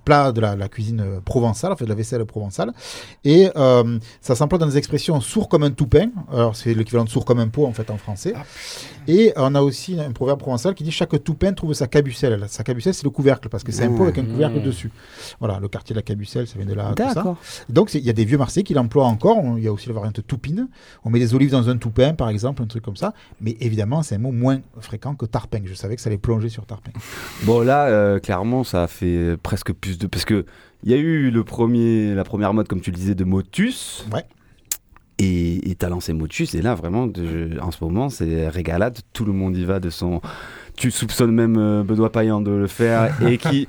plat 0.04 0.32
de 0.32 0.40
la, 0.40 0.56
la 0.56 0.68
cuisine 0.68 1.00
euh, 1.04 1.20
provençale, 1.34 1.72
en 1.72 1.76
fait, 1.76 1.84
de 1.84 1.88
la 1.88 1.96
vaisselle 1.96 2.24
provençale. 2.24 2.72
Et 3.24 3.50
euh, 3.56 3.98
ça 4.20 4.36
s'emploie 4.36 4.58
dans 4.58 4.68
des 4.68 4.78
expressions 4.78 5.20
sourd 5.20 5.48
comme 5.48 5.64
un 5.64 5.72
toupin. 5.72 6.10
Alors 6.32 6.54
c'est 6.54 6.72
l'équivalent 6.74 7.04
de 7.04 7.10
sourd 7.10 7.24
comme 7.24 7.40
un 7.40 7.48
pot 7.48 7.66
en 7.66 7.72
fait 7.72 7.90
en 7.90 7.98
français. 7.98 8.34
Et 9.08 9.32
on 9.36 9.54
a 9.54 9.60
aussi 9.62 9.98
un 10.00 10.12
proverbe 10.12 10.38
provençal 10.40 10.74
qui 10.74 10.84
dit 10.84 10.90
chaque 10.90 11.22
toupin 11.22 11.52
trouve 11.52 11.72
sa 11.74 11.86
cabucelle. 11.86 12.44
Sa 12.48 12.62
cabucelle, 12.64 12.94
c'est 12.94 13.04
le 13.04 13.10
couvercle 13.10 13.48
parce 13.48 13.62
que 13.64 13.72
c'est 13.72 13.84
un 13.84 13.92
pot 13.92 14.04
avec 14.04 14.18
un 14.18 14.24
couvercle 14.24 14.58
Mmh. 14.60 14.62
dessus. 14.62 14.90
Voilà, 15.40 15.58
le 15.60 15.68
quartier 15.68 15.94
de 15.94 15.98
la 15.98 16.02
cabucelle, 16.02 16.46
ça 16.46 16.56
vient 16.58 16.66
de 16.66 16.74
là. 16.74 16.92
tout 16.96 17.02
ça. 17.12 17.36
Donc 17.68 17.92
il 17.94 18.00
y 18.04 18.10
a 18.10 18.12
des 18.12 18.24
vieux 18.24 18.38
Marseillais 18.38 18.64
qui 18.64 18.74
l'emploient 18.74 19.06
encore. 19.06 19.38
On- 19.38 19.56
Il 19.56 19.62
y 19.64 19.68
a 19.68 19.72
aussi 19.72 19.88
la 19.88 19.94
variante 19.94 20.26
toupine. 20.26 20.68
On 21.04 21.10
met 21.10 21.18
des 21.18 21.34
olives 21.34 21.50
dans 21.50 21.68
un 21.68 21.76
toupin, 21.76 22.14
par 22.14 22.28
exemple, 22.28 22.62
un 22.62 22.66
truc 22.66 22.82
comme 22.84 22.96
ça. 22.96 23.12
Mais 23.40 23.56
évidemment, 23.60 24.02
c'est 24.02 24.14
un 24.16 24.18
mot 24.18 24.32
moins 24.32 24.60
fréquent 24.80 25.14
que 25.14 25.26
tarpin. 25.26 25.60
Je 25.64 25.74
savais 25.74 25.96
que 25.96 26.02
ça 26.02 26.08
allait 26.08 26.18
plonger 26.18 26.48
sur 26.48 26.66
tarpin. 26.66 26.90
Bon 27.44 27.60
là, 27.60 27.86
euh, 27.86 28.18
clairement, 28.18 28.64
ça 28.64 28.84
a 28.84 28.86
fait 28.86 29.36
presque 29.42 29.72
plus 29.72 29.98
de 29.98 30.06
parce 30.06 30.24
que 30.24 30.44
il 30.82 30.90
y 30.90 30.94
a 30.94 30.98
eu 30.98 31.30
le 31.30 31.44
premier, 31.44 32.14
la 32.14 32.24
première 32.24 32.52
mode 32.54 32.68
comme 32.68 32.80
tu 32.80 32.90
le 32.90 32.96
disais 32.96 33.14
de 33.14 33.24
Motus. 33.24 34.04
Ouais. 34.12 34.24
Et 35.18 35.70
et 35.70 35.74
t'as 35.76 35.88
lancé 35.88 36.12
Motus 36.12 36.54
et 36.54 36.62
là 36.62 36.74
vraiment, 36.74 37.06
de- 37.06 37.58
en 37.62 37.70
ce 37.70 37.82
moment, 37.84 38.08
c'est 38.08 38.48
régalade. 38.48 38.98
Tout 39.12 39.24
le 39.24 39.32
monde 39.32 39.56
y 39.56 39.64
va 39.64 39.78
de 39.80 39.90
son. 39.90 40.20
Tu 40.76 40.90
soupçonnes 40.90 41.30
même 41.32 41.56
euh, 41.56 41.84
Benoît 41.84 42.10
Payan 42.10 42.40
de 42.40 42.50
le 42.50 42.66
faire 42.66 43.16
et 43.26 43.38
qui 43.38 43.66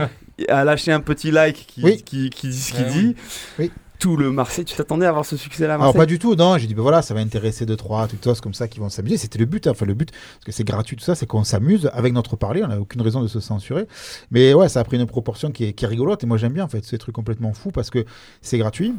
a 0.50 0.64
lâché 0.64 0.92
un 0.92 1.02
petit 1.02 1.30
like 1.32 1.66
qui, 1.68 1.84
Oui. 1.84 2.02
qui, 2.04 2.30
qui 2.32 2.48
dit 2.50 2.58
ce 2.60 2.74
qu'il 2.74 2.84
Ouais, 2.86 2.90
dit. 2.92 3.16
Oui. 3.60 3.72
Tout 3.98 4.18
le 4.18 4.30
Marseille, 4.30 4.66
tu 4.66 4.76
t'attendais 4.76 5.06
à 5.06 5.10
avoir 5.10 5.24
ce 5.24 5.38
succès-là, 5.38 5.74
à 5.74 5.76
Alors 5.76 5.86
Marseille 5.86 6.00
pas 6.02 6.06
du 6.06 6.20
tout, 6.20 6.36
non. 6.36 6.58
J'ai 6.58 6.68
dit 6.68 6.74
ben 6.76 6.82
voilà, 6.82 7.02
ça 7.02 7.14
va 7.14 7.22
intéresser 7.22 7.66
deux 7.66 7.78
trois 7.78 8.08
tweetos 8.08 8.36
comme 8.44 8.54
ça 8.54 8.68
qui 8.68 8.80
vont 8.80 8.90
s'amuser. 8.90 9.16
C'était 9.18 9.40
le 9.40 9.46
but. 9.46 9.68
hein. 9.68 9.72
Enfin 9.72 9.86
le 9.86 9.94
but, 9.94 10.12
parce 10.12 10.46
que 10.46 10.52
c'est 10.52 10.66
gratuit 10.66 10.98
tout 10.98 11.04
ça, 11.06 11.16
c'est 11.16 11.26
qu'on 11.26 11.44
s'amuse 11.46 11.90
avec 11.94 12.12
notre 12.14 12.36
parler. 12.36 12.62
On 12.64 12.68
n'a 12.68 12.80
aucune 12.80 13.02
raison 13.02 13.22
de 13.22 13.28
se 13.28 13.40
censurer. 13.40 13.86
Mais 14.32 14.54
ouais, 14.54 14.68
ça 14.68 14.82
a 14.82 14.84
pris 14.84 14.98
une 14.98 15.06
proportion 15.06 15.52
qui 15.52 15.64
est, 15.66 15.74
qui 15.74 15.86
est 15.86 15.88
rigolote 15.88 16.24
et 16.24 16.28
moi 16.28 16.38
j'aime 16.38 16.52
bien 16.54 16.66
en 16.66 16.68
fait 16.68 16.84
ces 16.84 16.98
trucs 16.98 17.16
complètement 17.16 17.54
fous 17.54 17.72
parce 17.72 17.90
que 17.90 18.04
c'est 18.42 18.58
gratuit. 18.58 18.94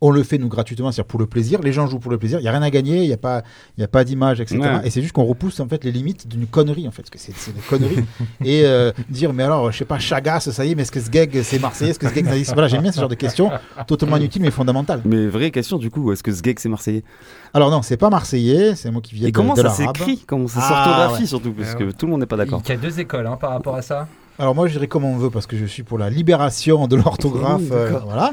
On 0.00 0.10
le 0.10 0.22
fait 0.22 0.38
nous 0.38 0.48
gratuitement, 0.48 0.90
c'est-à-dire 0.90 1.08
pour 1.08 1.20
le 1.20 1.26
plaisir. 1.26 1.60
Les 1.62 1.72
gens 1.72 1.86
jouent 1.86 1.98
pour 1.98 2.10
le 2.10 2.18
plaisir. 2.18 2.38
Il 2.40 2.44
y 2.44 2.48
a 2.48 2.52
rien 2.52 2.62
à 2.62 2.70
gagner. 2.70 3.02
Il 3.02 3.08
y 3.08 3.12
a 3.12 3.18
pas, 3.18 3.42
il 3.76 3.80
y 3.80 3.84
a 3.84 3.88
pas 3.88 4.02
d'image, 4.04 4.40
etc. 4.40 4.58
Ouais. 4.58 4.80
Et 4.84 4.90
c'est 4.90 5.02
juste 5.02 5.12
qu'on 5.12 5.24
repousse 5.24 5.60
en 5.60 5.68
fait 5.68 5.84
les 5.84 5.92
limites 5.92 6.26
d'une 6.26 6.46
connerie 6.46 6.88
en 6.88 6.90
fait, 6.90 7.02
parce 7.02 7.10
que 7.10 7.18
c'est 7.18 7.54
des 7.54 7.60
conneries. 7.60 8.04
et 8.44 8.64
euh, 8.64 8.92
dire 9.08 9.32
mais 9.32 9.42
alors 9.42 9.70
je 9.70 9.78
sais 9.78 9.84
pas 9.84 9.98
Chagas, 9.98 10.40
ça 10.40 10.64
y 10.64 10.72
est, 10.72 10.74
mais 10.74 10.82
est-ce 10.82 10.92
que 10.92 11.00
ce 11.00 11.10
gag 11.10 11.42
c'est 11.42 11.58
marseillais, 11.58 11.90
est-ce 11.90 11.98
que 11.98 12.08
ce 12.08 12.14
gag 12.14 12.44
ça 12.44 12.52
Voilà, 12.54 12.68
j'aime 12.68 12.82
bien 12.82 12.92
ce 12.92 13.00
genre 13.00 13.08
de 13.08 13.14
questions 13.14 13.50
totalement 13.86 14.16
inutiles 14.16 14.42
mais 14.42 14.50
fondamentales. 14.50 15.02
Mais 15.04 15.26
vraie 15.26 15.50
question 15.50 15.78
du 15.78 15.90
coup, 15.90 16.12
est-ce 16.12 16.22
que 16.22 16.32
ce 16.32 16.42
gag 16.42 16.58
c'est 16.58 16.68
marseillais? 16.68 17.04
Alors 17.52 17.70
non, 17.70 17.82
c'est 17.82 17.96
pas 17.96 18.10
marseillais, 18.10 18.74
c'est 18.76 18.90
mot 18.90 19.00
qui 19.00 19.14
vient 19.14 19.28
Et 19.28 19.32
de, 19.32 19.36
comment 19.36 19.54
de 19.54 19.62
ça 19.62 19.70
s'écrit? 19.70 20.24
Comment 20.26 20.46
ça 20.46 20.60
Ah, 20.62 20.68
s'orthographie 20.68 21.22
ouais. 21.22 21.28
surtout 21.28 21.52
Parce 21.52 21.72
Ah 21.72 21.78
que 21.78 21.90
tout 21.90 22.06
le 22.06 22.12
monde 22.12 22.20
n'est 22.20 22.26
pas 22.26 22.36
d'accord. 22.36 22.62
Il 22.64 22.68
y 22.68 22.72
a 22.72 22.76
deux 22.76 23.00
écoles 23.00 23.26
hein, 23.26 23.36
par 23.40 23.50
rapport 23.50 23.74
à 23.76 23.82
ça. 23.82 24.08
Alors 24.40 24.54
moi 24.54 24.66
je 24.66 24.72
dirais 24.72 24.86
comme 24.88 25.04
on 25.04 25.16
veut 25.18 25.28
parce 25.28 25.46
que 25.46 25.54
je 25.56 25.66
suis 25.66 25.82
pour 25.82 25.98
la 25.98 26.08
libération 26.08 26.86
de 26.88 26.96
l'orthographe, 26.96 27.60
Mmh, 27.60 27.72
euh, 27.72 27.98
voilà. 28.06 28.32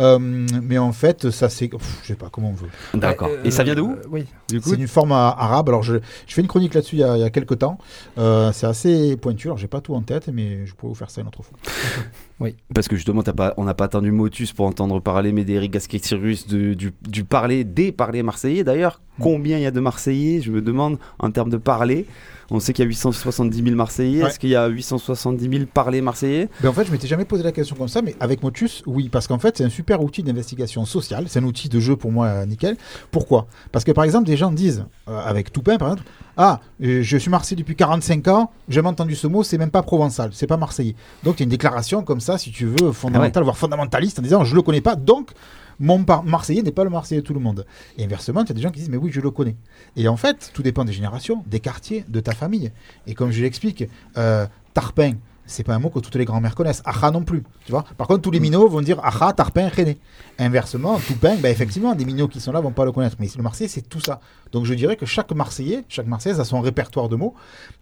Euh, 0.00 0.18
mais 0.20 0.78
en 0.78 0.90
fait 0.92 1.30
ça 1.30 1.48
c'est, 1.48 1.70
je 2.02 2.06
sais 2.08 2.16
pas 2.16 2.28
comment 2.28 2.50
on 2.50 2.54
veut. 2.54 2.68
D'accord. 2.98 3.28
Et 3.44 3.52
ça 3.52 3.62
vient 3.62 3.76
de 3.76 3.80
euh, 3.80 3.84
où 3.84 3.96
Oui. 4.10 4.26
Du 4.48 4.60
coup 4.60 4.70
C'est 4.70 4.76
une 4.76 4.88
forme 4.88 5.12
arabe. 5.12 5.68
Alors 5.68 5.84
je, 5.84 5.94
je 6.26 6.34
fais 6.34 6.40
une 6.40 6.48
chronique 6.48 6.74
là-dessus 6.74 6.96
il 6.96 7.00
y 7.00 7.04
a, 7.04 7.16
il 7.16 7.20
y 7.20 7.24
a 7.24 7.30
quelques 7.30 7.60
temps. 7.60 7.78
Euh, 8.18 8.50
c'est 8.52 8.66
assez 8.66 9.16
pointu. 9.16 9.46
Alors 9.46 9.56
j'ai 9.58 9.68
pas 9.68 9.80
tout 9.80 9.94
en 9.94 10.02
tête, 10.02 10.28
mais 10.32 10.66
je 10.66 10.74
pourrais 10.74 10.88
vous 10.90 10.98
faire 10.98 11.10
ça 11.10 11.20
une 11.20 11.28
autre 11.28 11.42
fois. 11.44 11.56
Parce 12.74 12.88
que 12.88 12.96
justement, 12.96 13.22
t'as 13.22 13.32
pas, 13.32 13.54
on 13.56 13.64
n'a 13.64 13.74
pas 13.74 13.84
attendu 13.84 14.10
Motus 14.10 14.52
pour 14.52 14.66
entendre 14.66 14.98
parler 15.00 15.30
Médéric 15.32 15.70
Gasquet-Cyrus 15.72 16.48
de- 16.48 16.74
du, 16.74 16.92
du 17.08 17.22
parler, 17.24 17.62
des 17.64 17.92
parlers 17.92 18.24
marseillais. 18.24 18.64
D'ailleurs, 18.64 19.00
combien 19.20 19.56
il 19.56 19.62
y 19.62 19.66
a 19.66 19.70
de 19.70 19.78
Marseillais 19.80 20.40
Je 20.42 20.50
me 20.50 20.60
demande 20.60 20.98
en 21.20 21.30
termes 21.30 21.48
de 21.48 21.56
parler? 21.56 22.06
On 22.50 22.60
sait 22.60 22.72
qu'il 22.72 22.84
y 22.84 22.86
a 22.86 22.88
870 22.88 23.62
000 23.62 23.76
Marseillais. 23.76 24.22
Ouais. 24.22 24.28
Est-ce 24.28 24.38
qu'il 24.38 24.50
y 24.50 24.56
a 24.56 24.66
870 24.66 25.48
000 25.50 25.64
parlers 25.72 26.00
marseillais? 26.00 26.48
Ben, 26.60 26.68
en 26.68 26.72
fait, 26.72 26.84
je 26.84 26.92
m'étais 26.92 27.06
jamais 27.06 27.24
posé 27.24 27.42
la 27.42 27.52
question 27.52 27.76
comme 27.76 27.88
ça, 27.88 28.02
mais 28.02 28.14
avec 28.20 28.42
Motus, 28.42 28.82
oui, 28.86 29.08
parce 29.08 29.26
qu'en 29.26 29.38
fait, 29.38 29.58
c'est 29.58 29.64
un 29.64 29.70
super 29.70 30.02
outil 30.02 30.22
d'investigation 30.22 30.84
sociale. 30.84 31.26
C'est 31.28 31.40
un 31.40 31.44
outil 31.44 31.68
de 31.68 31.80
jeu 31.80 31.96
pour 31.96 32.12
moi, 32.12 32.26
euh, 32.26 32.46
nickel. 32.46 32.76
Pourquoi? 33.10 33.46
Parce 33.72 33.84
que 33.84 33.92
par 33.92 34.04
exemple, 34.04 34.26
des 34.26 34.36
gens 34.36 34.50
disent, 34.50 34.84
euh, 35.08 35.18
avec 35.24 35.52
Toupin 35.52 35.76
par 35.76 35.88
exemple, 35.92 36.08
ah, 36.36 36.60
euh, 36.82 37.02
je 37.02 37.16
suis 37.16 37.30
Marseillais 37.30 37.60
depuis 37.60 37.76
45 37.76 38.28
ans, 38.28 38.50
j'ai 38.68 38.76
jamais 38.76 38.88
entendu 38.88 39.14
ce 39.14 39.26
mot, 39.26 39.42
c'est 39.42 39.58
même 39.58 39.70
pas 39.70 39.82
provençal, 39.82 40.30
c'est 40.32 40.46
pas 40.46 40.56
marseillais. 40.56 40.96
Donc, 41.22 41.36
il 41.36 41.40
y 41.40 41.42
a 41.42 41.44
une 41.44 41.50
déclaration 41.50 42.02
comme 42.02 42.20
ça, 42.20 42.38
si 42.38 42.50
tu 42.50 42.66
veux, 42.66 42.92
fondamentale, 42.92 43.44
voire 43.44 43.56
fondamentaliste, 43.56 44.18
en 44.18 44.22
disant, 44.22 44.44
je 44.44 44.54
le 44.54 44.62
connais 44.62 44.80
pas, 44.80 44.96
donc. 44.96 45.30
Mon 45.78 46.04
Marseillais 46.24 46.62
n'est 46.62 46.72
pas 46.72 46.84
le 46.84 46.90
Marseillais 46.90 47.20
de 47.20 47.26
tout 47.26 47.34
le 47.34 47.40
monde. 47.40 47.66
Et 47.98 48.04
inversement, 48.04 48.44
tu 48.44 48.52
as 48.52 48.54
des 48.54 48.62
gens 48.62 48.70
qui 48.70 48.80
disent 48.80 48.90
Mais 48.90 48.96
oui, 48.96 49.10
je 49.12 49.20
le 49.20 49.30
connais. 49.30 49.56
Et 49.96 50.08
en 50.08 50.16
fait, 50.16 50.50
tout 50.54 50.62
dépend 50.62 50.84
des 50.84 50.92
générations, 50.92 51.42
des 51.46 51.60
quartiers, 51.60 52.04
de 52.08 52.20
ta 52.20 52.32
famille. 52.32 52.72
Et 53.06 53.14
comme 53.14 53.30
je 53.30 53.42
l'explique, 53.42 53.84
euh, 54.16 54.46
Tarpin, 54.72 55.14
c'est 55.46 55.62
pas 55.64 55.74
un 55.74 55.78
mot 55.78 55.90
que 55.90 55.98
toutes 56.00 56.14
les 56.16 56.24
grand-mères 56.24 56.54
connaissent. 56.54 56.82
Acha 56.84 57.10
non 57.10 57.22
plus. 57.22 57.42
Tu 57.66 57.72
vois 57.72 57.84
Par 57.96 58.06
contre, 58.06 58.22
tous 58.22 58.30
les 58.30 58.40
minots 58.40 58.68
vont 58.68 58.80
dire 58.80 58.98
Acha, 59.04 59.32
Tarpin, 59.32 59.68
René. 59.68 59.98
Inversement, 60.38 60.98
Toupin, 60.98 61.36
ben, 61.36 61.50
effectivement, 61.52 61.94
des 61.94 62.04
minots 62.04 62.26
qui 62.28 62.40
sont 62.40 62.50
là 62.52 62.60
vont 62.60 62.72
pas 62.72 62.84
le 62.84 62.92
connaître. 62.92 63.16
Mais 63.20 63.28
le 63.36 63.42
Marseillais, 63.42 63.68
c'est 63.68 63.88
tout 63.88 64.00
ça. 64.00 64.20
Donc 64.52 64.64
je 64.64 64.74
dirais 64.74 64.96
que 64.96 65.06
chaque 65.06 65.30
Marseillais, 65.32 65.84
chaque 65.88 66.06
Marseillaise 66.06 66.40
a 66.40 66.44
son 66.44 66.60
répertoire 66.60 67.08
de 67.08 67.16
mots 67.16 67.34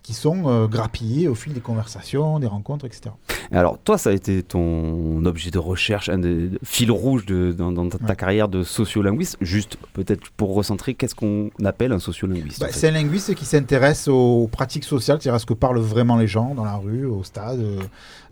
qui 0.02 0.12
sont 0.14 0.42
euh, 0.46 0.66
grappillés 0.66 1.28
au 1.28 1.34
fil 1.34 1.52
des 1.52 1.60
conversations, 1.60 2.38
des 2.40 2.46
rencontres, 2.46 2.84
etc. 2.86 3.10
Et 3.52 3.56
Alors, 3.56 3.78
toi, 3.78 3.96
ça 3.98 4.10
a 4.10 4.12
été 4.12 4.42
ton 4.42 5.24
objet 5.24 5.50
de 5.50 5.58
recherche, 5.58 6.08
un 6.08 6.18
des 6.18 6.50
fils 6.64 6.90
rouges 6.90 7.24
de, 7.26 7.52
dans, 7.52 7.72
dans 7.72 7.88
ta, 7.88 7.98
ta 7.98 8.04
Ouais. 8.06 8.16
carrière 8.16 8.48
de 8.48 8.62
sociolinguiste. 8.62 9.36
Juste, 9.40 9.76
peut-être 9.92 10.30
pour 10.36 10.54
recentrer, 10.54 10.94
qu'est-ce 10.94 11.14
qu'on 11.14 11.50
appelle 11.64 11.92
un 11.92 11.98
sociolinguiste 11.98 12.60
Bah, 12.60 12.66
en 12.68 12.72
fait? 12.72 12.78
c'est 12.78 12.88
un 12.88 12.92
linguiste 12.92 13.34
qui 13.34 13.44
s'intéresse 13.44 14.08
aux 14.08 14.48
pratiques 14.50 14.84
sociales, 14.84 15.18
c'est-à-dire 15.20 15.34
à 15.36 15.38
ce 15.38 15.46
que 15.46 15.54
parlent 15.54 15.78
vraiment 15.78 16.16
les 16.16 16.26
gens 16.26 16.54
dans 16.54 16.64
la 16.64 16.76
rue, 16.76 17.04
au 17.06 17.22
stade, 17.22 17.51
euh, 17.60 17.80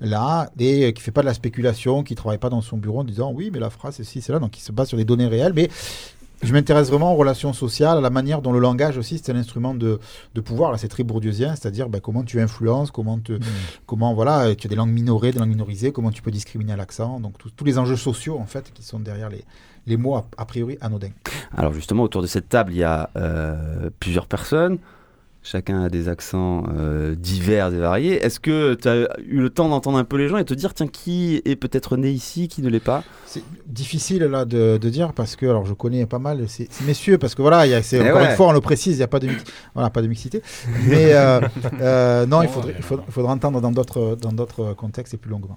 là, 0.00 0.50
et 0.58 0.86
euh, 0.86 0.90
qui 0.92 1.02
fait 1.02 1.10
pas 1.10 1.20
de 1.22 1.26
la 1.26 1.34
spéculation, 1.34 2.02
qui 2.02 2.14
travaille 2.14 2.38
pas 2.38 2.50
dans 2.50 2.62
son 2.62 2.76
bureau 2.76 3.00
en 3.00 3.04
disant 3.04 3.32
oui, 3.32 3.50
mais 3.52 3.58
la 3.58 3.70
phrase 3.70 3.94
c'est 3.96 4.04
ci, 4.04 4.22
c'est 4.22 4.32
là, 4.32 4.38
donc 4.38 4.52
qui 4.52 4.62
se 4.62 4.72
base 4.72 4.88
sur 4.88 4.96
des 4.96 5.04
données 5.04 5.26
réelles. 5.26 5.52
Mais 5.54 5.68
je 6.42 6.54
m'intéresse 6.54 6.88
vraiment 6.88 7.12
aux 7.12 7.16
relations 7.16 7.52
sociales, 7.52 7.98
à 7.98 8.00
la 8.00 8.08
manière 8.08 8.40
dont 8.40 8.52
le 8.52 8.60
langage 8.60 8.96
aussi 8.96 9.18
c'est 9.18 9.30
un 9.30 9.36
instrument 9.36 9.74
de, 9.74 10.00
de 10.34 10.40
pouvoir. 10.40 10.72
Là, 10.72 10.78
c'est 10.78 10.88
très 10.88 11.02
bourdieusien, 11.02 11.54
c'est-à-dire 11.54 11.90
bah, 11.90 12.00
comment 12.00 12.22
tu 12.24 12.40
influences, 12.40 12.90
comment, 12.90 13.18
te, 13.18 13.38
comment 13.84 14.14
voilà, 14.14 14.46
euh, 14.46 14.54
tu 14.54 14.66
as 14.66 14.70
des 14.70 14.76
langues 14.76 14.90
minorées, 14.90 15.32
des 15.32 15.38
langues 15.38 15.50
minorisées, 15.50 15.92
comment 15.92 16.10
tu 16.10 16.22
peux 16.22 16.30
discriminer 16.30 16.72
à 16.72 16.76
l'accent, 16.76 17.20
donc 17.20 17.36
tous- 17.36 17.50
tous 17.50 17.64
les 17.64 17.76
enjeux 17.78 17.96
sociaux 17.98 18.38
en 18.38 18.46
fait 18.46 18.72
qui 18.72 18.82
sont 18.82 19.00
derrière 19.00 19.28
les, 19.28 19.44
les 19.86 19.98
mots 19.98 20.14
a, 20.14 20.26
a 20.38 20.46
priori 20.46 20.78
anodins. 20.80 21.12
Alors 21.54 21.74
justement, 21.74 22.04
autour 22.04 22.22
de 22.22 22.26
cette 22.26 22.48
table, 22.48 22.72
il 22.72 22.78
y 22.78 22.84
a 22.84 23.10
euh, 23.16 23.90
plusieurs 24.00 24.26
personnes. 24.26 24.78
Chacun 25.42 25.84
a 25.84 25.88
des 25.88 26.08
accents 26.10 26.64
euh, 26.76 27.14
divers 27.14 27.72
et 27.72 27.78
variés. 27.78 28.22
Est-ce 28.22 28.38
que 28.38 28.74
tu 28.74 28.86
as 28.88 29.08
eu 29.26 29.40
le 29.40 29.48
temps 29.48 29.70
d'entendre 29.70 29.96
un 29.96 30.04
peu 30.04 30.18
les 30.18 30.28
gens 30.28 30.36
et 30.36 30.44
te 30.44 30.52
dire, 30.52 30.74
tiens, 30.74 30.86
qui 30.86 31.40
est 31.46 31.56
peut-être 31.56 31.96
né 31.96 32.10
ici, 32.10 32.46
qui 32.46 32.60
ne 32.60 32.68
l'est 32.68 32.78
pas? 32.78 33.02
C'est 33.24 33.42
difficile 33.66 34.22
là 34.24 34.44
de, 34.44 34.76
de 34.76 34.88
dire 34.90 35.14
parce 35.14 35.36
que 35.36 35.46
alors 35.46 35.64
je 35.64 35.72
connais 35.72 36.04
pas 36.04 36.18
mal 36.18 36.46
ces, 36.46 36.68
ces 36.70 36.84
messieurs 36.84 37.16
parce 37.16 37.34
que 37.34 37.40
voilà, 37.40 37.64
il 37.66 37.70
y 37.70 37.74
a, 37.74 37.82
c'est, 37.82 37.96
Eh 37.96 38.10
encore 38.10 38.20
ouais. 38.20 38.30
une 38.32 38.36
fois 38.36 38.48
on 38.48 38.52
le 38.52 38.60
précise, 38.60 38.96
il 38.96 38.98
n'y 38.98 39.02
a 39.02 39.08
pas 39.08 39.18
de 39.18 39.28
mix- 39.28 39.44
voilà 39.74 39.88
pas 39.88 40.02
de 40.02 40.08
mixité. 40.08 40.42
Mais 40.86 41.14
euh, 41.14 41.40
euh, 41.80 42.26
non, 42.26 42.42
il 42.42 42.48
faudrait, 42.50 42.74
il 42.76 42.82
faudra, 42.82 43.04
il 43.08 43.12
faudra 43.12 43.32
entendre 43.32 43.62
dans 43.62 43.72
d'autres 43.72 44.18
dans 44.20 44.32
d'autres 44.32 44.74
contextes 44.74 45.14
et 45.14 45.16
plus 45.16 45.30
longuement. 45.30 45.56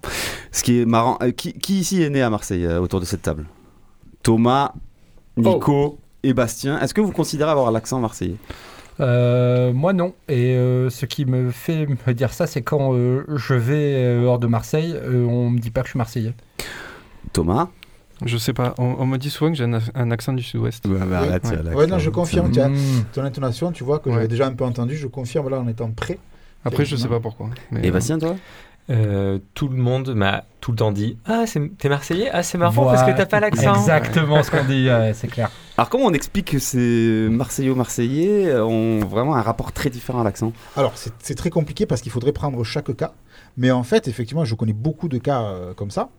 Ce 0.54 0.64
qui 0.64 0.80
est 0.80 0.86
marrant, 0.86 1.18
euh, 1.22 1.32
qui, 1.32 1.52
qui 1.52 1.80
ici 1.80 2.02
est 2.02 2.10
né 2.10 2.22
à 2.22 2.30
Marseille 2.30 2.66
euh, 2.66 2.80
autour 2.80 3.02
de 3.02 3.06
cette 3.06 3.22
table? 3.24 3.48
Thomas, 4.22 4.72
Nico 5.36 5.98
et 6.24 6.34
Bastien. 6.34 6.80
Est-ce 6.80 6.94
que 6.94 7.02
vous 7.02 7.12
considérez 7.12 7.52
avoir 7.52 7.70
l'accent 7.72 8.00
marseillais? 8.00 8.38
Euh, 9.00 9.74
moi 9.74 9.94
non. 9.94 10.14
Et 10.30 10.56
euh, 10.56 10.90
ce 10.90 11.06
qui 11.06 11.26
me 11.26 11.52
fait 11.52 11.88
me 11.88 12.14
dire 12.14 12.32
ça, 12.34 12.48
c'est 12.48 12.62
quand 12.62 12.94
euh, 12.94 13.24
je 13.36 13.54
vais 13.54 13.96
euh, 13.96 14.26
hors 14.26 14.40
de 14.40 14.48
Marseille, 14.48 14.94
euh, 14.96 15.26
on 15.26 15.50
me 15.50 15.60
dit 15.60 15.72
pas 15.72 15.82
que 15.82 15.88
je 15.88 15.92
suis 15.92 15.98
marseillais. 15.98 16.34
Thomas? 17.32 17.70
Je 18.26 18.38
sais 18.38 18.54
pas, 18.54 18.74
on, 18.78 18.96
on 19.00 19.06
me 19.06 19.18
dit 19.18 19.30
souvent 19.30 19.52
que 19.52 19.58
j'ai 19.58 19.64
un, 19.66 19.80
un 19.96 20.12
accent 20.12 20.32
du 20.34 20.44
sud-ouest. 20.44 20.86
Ouais, 20.86 21.00
bah, 21.06 21.20
arrête, 21.20 21.44
Ouais. 21.46 21.74
Ouais, 21.76 21.88
non, 21.88 21.98
je 22.00 22.10
confirme. 22.10 22.52
Tiens, 22.52 22.70
Mmh. 22.70 23.06
ton 23.12 23.24
intonation, 23.24 23.72
tu 23.72 23.84
vois 23.84 24.00
que 24.00 24.08
Ouais. 24.10 24.16
j'avais 24.16 24.28
déjà 24.28 24.48
un 24.48 24.54
peu 24.54 24.64
entendu. 24.64 24.96
Je 24.96 25.08
confirme 25.08 25.50
là 25.50 25.60
en 25.60 25.68
étant 25.68 25.90
prêt. 25.92 26.20
Après, 26.64 26.86
je 26.86 26.96
sais 26.96 27.10
pas 27.10 27.20
pourquoi. 27.20 27.50
mais, 27.72 27.86
Et 27.86 27.92
Bastien, 27.92 28.18
toi? 28.20 28.36
Euh, 28.90 29.40
tout 29.54 29.70
le 29.70 29.78
monde 29.78 30.14
m'a 30.14 30.44
tout 30.60 30.72
le 30.72 30.78
temps 30.78 30.92
dit 30.92 31.18
Ah, 31.26 31.46
t'es 31.78 31.90
Marseillais? 31.90 32.30
Ah, 32.34 32.44
c'est 32.44 32.58
marrant 32.58 32.86
parce 32.86 33.04
que 33.04 33.16
t'as 33.16 33.26
pas 33.26 33.40
l'accent. 33.40 33.76
Exactement 33.76 34.44
ce 34.44 34.52
qu'on 34.52 34.64
dit, 34.66 34.88
ouais, 34.90 35.14
c'est 35.14 35.28
clair. 35.28 35.50
Alors 35.78 35.90
comment 35.90 36.06
on 36.06 36.14
explique 36.14 36.52
que 36.52 36.60
ces 36.60 37.28
Marseillais-Marseillais 37.32 38.56
ont 38.56 39.00
vraiment 39.00 39.36
un 39.36 39.42
rapport 39.42 39.72
très 39.72 39.90
différent 39.90 40.22
à 40.22 40.24
l'accent? 40.24 40.52
Alors, 40.76 40.92
c'est 40.96 41.14
c'est 41.20 41.36
très 41.36 41.50
compliqué 41.50 41.86
parce 41.86 42.02
qu'il 42.02 42.12
faudrait 42.12 42.34
prendre 42.34 42.64
chaque 42.64 42.96
cas. 42.96 43.14
Mais 43.58 43.72
en 43.72 43.84
fait, 43.84 44.08
effectivement, 44.08 44.46
je 44.46 44.56
connais 44.56 44.74
beaucoup 44.74 45.08
de 45.08 45.18
cas 45.18 45.42
euh, 45.44 45.74
comme 45.74 45.92
ça. 45.92 46.10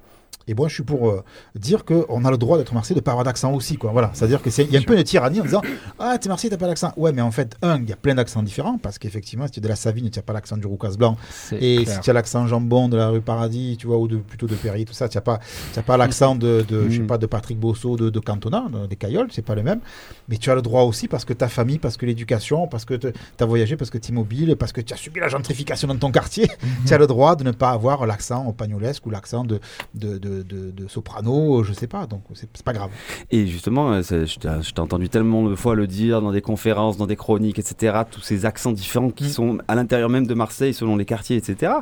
Et 0.46 0.54
moi, 0.54 0.68
je 0.68 0.74
suis 0.74 0.82
pour 0.82 1.08
euh, 1.08 1.24
dire 1.54 1.84
qu'on 1.86 2.24
a 2.24 2.30
le 2.30 2.36
droit 2.36 2.58
d'être 2.58 2.74
Marseillais, 2.74 2.94
de 2.96 3.00
ne 3.00 3.04
pas 3.04 3.12
avoir 3.12 3.24
d'accent 3.24 3.52
aussi. 3.54 3.76
Quoi. 3.76 3.92
Voilà. 3.92 4.10
C'est-à-dire 4.12 4.42
qu'il 4.42 4.70
y 4.70 4.76
a 4.76 4.80
un 4.80 4.82
peu 4.82 4.94
une 4.96 5.02
tyrannie 5.02 5.40
en 5.40 5.44
disant 5.44 5.62
Ah, 5.98 6.18
t'es 6.18 6.28
Marseillais, 6.28 6.50
t'as 6.50 6.58
pas 6.58 6.66
d'accent. 6.66 6.92
Ouais, 6.98 7.12
mais 7.12 7.22
en 7.22 7.30
fait, 7.30 7.56
un, 7.62 7.80
il 7.80 7.88
y 7.88 7.92
a 7.92 7.96
plein 7.96 8.14
d'accents 8.14 8.42
différents 8.42 8.76
parce 8.78 8.98
qu'effectivement, 8.98 9.46
si 9.46 9.52
tu 9.52 9.60
es 9.60 9.62
de 9.62 9.68
la 9.68 9.76
Savine, 9.76 10.10
tu 10.10 10.18
n'as 10.18 10.22
pas 10.22 10.34
l'accent 10.34 10.56
du 10.58 10.66
Roucas 10.66 10.96
Blanc. 10.98 11.16
Et 11.52 11.84
clair. 11.84 11.94
si 11.94 12.00
tu 12.00 12.10
as 12.10 12.12
l'accent 12.12 12.46
jambon 12.46 12.88
de 12.88 12.96
la 12.98 13.08
rue 13.08 13.22
Paradis, 13.22 13.76
tu 13.78 13.86
vois, 13.86 13.96
ou 13.98 14.06
de, 14.06 14.16
plutôt 14.18 14.46
de 14.46 14.54
Perry, 14.54 14.84
tout 14.84 14.92
ça, 14.92 15.08
tu 15.08 15.16
n'as 15.16 15.22
pas, 15.22 15.40
as 15.76 15.82
pas 15.82 15.96
l'accent 15.96 16.34
de, 16.34 16.64
de, 16.68 16.88
je 16.90 16.96
sais 16.96 17.02
Mm. 17.02 17.06
pas, 17.06 17.18
de 17.18 17.26
Patrick 17.26 17.58
Bosso, 17.58 17.96
de, 17.96 18.10
de 18.10 18.20
Cantona, 18.20 18.66
de- 18.70 18.86
des 18.86 18.96
Cailloles, 18.96 19.28
c'est 19.30 19.40
pas 19.42 19.54
le 19.54 19.62
même. 19.62 19.80
Mais 20.28 20.36
tu 20.36 20.50
as 20.50 20.54
le 20.54 20.62
droit 20.62 20.82
aussi 20.82 21.08
parce 21.08 21.24
que 21.24 21.32
ta 21.32 21.48
famille, 21.48 21.78
parce 21.78 21.96
que 21.96 22.04
l'éducation, 22.06 22.66
parce 22.68 22.84
que 22.84 22.94
tu 22.94 23.12
as 23.40 23.44
voyagé, 23.46 23.76
parce 23.76 23.90
que 23.90 23.98
tu 23.98 24.12
es 24.12 24.14
mobile, 24.14 24.56
parce 24.58 24.72
que 24.72 24.80
tu 24.82 24.92
as 24.92 24.96
subi 24.96 25.20
la 25.20 25.28
gentrification 25.28 25.88
dans 25.88 25.96
ton 25.96 26.10
quartier, 26.10 26.48
tu 26.86 26.92
as 26.92 26.98
le 26.98 27.06
droit 27.06 27.34
de 27.36 27.44
ne 27.44 27.50
pas 27.52 27.70
avoir 27.70 28.06
l'accent 28.06 28.52
pagnolesque 28.52 29.06
ou 29.06 29.10
l'accent 29.10 29.44
de, 29.44 29.60
de, 29.94 30.18
de, 30.24 30.42
de- 30.42 30.70
de 30.70 30.88
soprano, 30.88 31.62
je 31.64 31.72
sais 31.72 31.86
pas. 31.86 32.06
Donc 32.06 32.22
c'est 32.34 32.62
pas 32.62 32.72
grave. 32.72 32.90
Et 33.30 33.46
justement, 33.46 33.92
euh, 33.92 34.02
je 34.02 34.38
t'ai 34.72 34.80
entendu 34.80 35.08
tellement 35.08 35.48
de 35.48 35.54
fois 35.54 35.74
le 35.74 35.86
dire 35.86 36.20
dans 36.22 36.32
des 36.32 36.40
conférences, 36.42 36.96
dans 36.96 37.06
des 37.06 37.16
chroniques, 37.16 37.58
etc. 37.58 38.02
Tous 38.10 38.20
ces 38.20 38.46
accents 38.46 38.72
différents 38.72 39.10
qui 39.10 39.24
Mm. 39.24 39.28
sont 39.28 39.58
à 39.68 39.74
l'intérieur 39.74 40.08
même 40.08 40.26
de 40.26 40.34
Marseille, 40.34 40.74
selon 40.74 40.96
les 40.96 41.04
quartiers, 41.04 41.36
etc. 41.36 41.72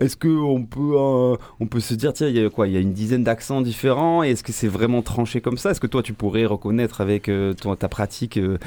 Est-ce 0.00 0.16
qu'on 0.16 0.64
peut, 0.64 0.94
euh, 0.96 1.36
on 1.60 1.66
peut 1.66 1.78
se 1.78 1.94
dire, 1.94 2.12
tiens, 2.12 2.26
il 2.28 2.36
y 2.36 2.44
a 2.44 2.50
quoi? 2.50 2.66
Il 2.66 2.72
y 2.72 2.76
a 2.76 2.80
une 2.80 2.92
dizaine 2.94 3.22
d'accents 3.22 3.60
différents. 3.60 4.24
Et 4.24 4.30
est-ce 4.30 4.42
que 4.42 4.50
c'est 4.52 4.66
vraiment 4.66 5.02
tranché 5.02 5.40
comme 5.40 5.58
ça? 5.58 5.70
Est-ce 5.70 5.80
que 5.80 5.86
toi, 5.86 6.02
tu 6.02 6.12
pourrais 6.12 6.44
reconnaître 6.46 7.00
avec 7.00 7.28
euh, 7.28 7.52
ton- 7.54 7.76
ta 7.76 7.88
pratique 7.88 8.36
euh, 8.38 8.58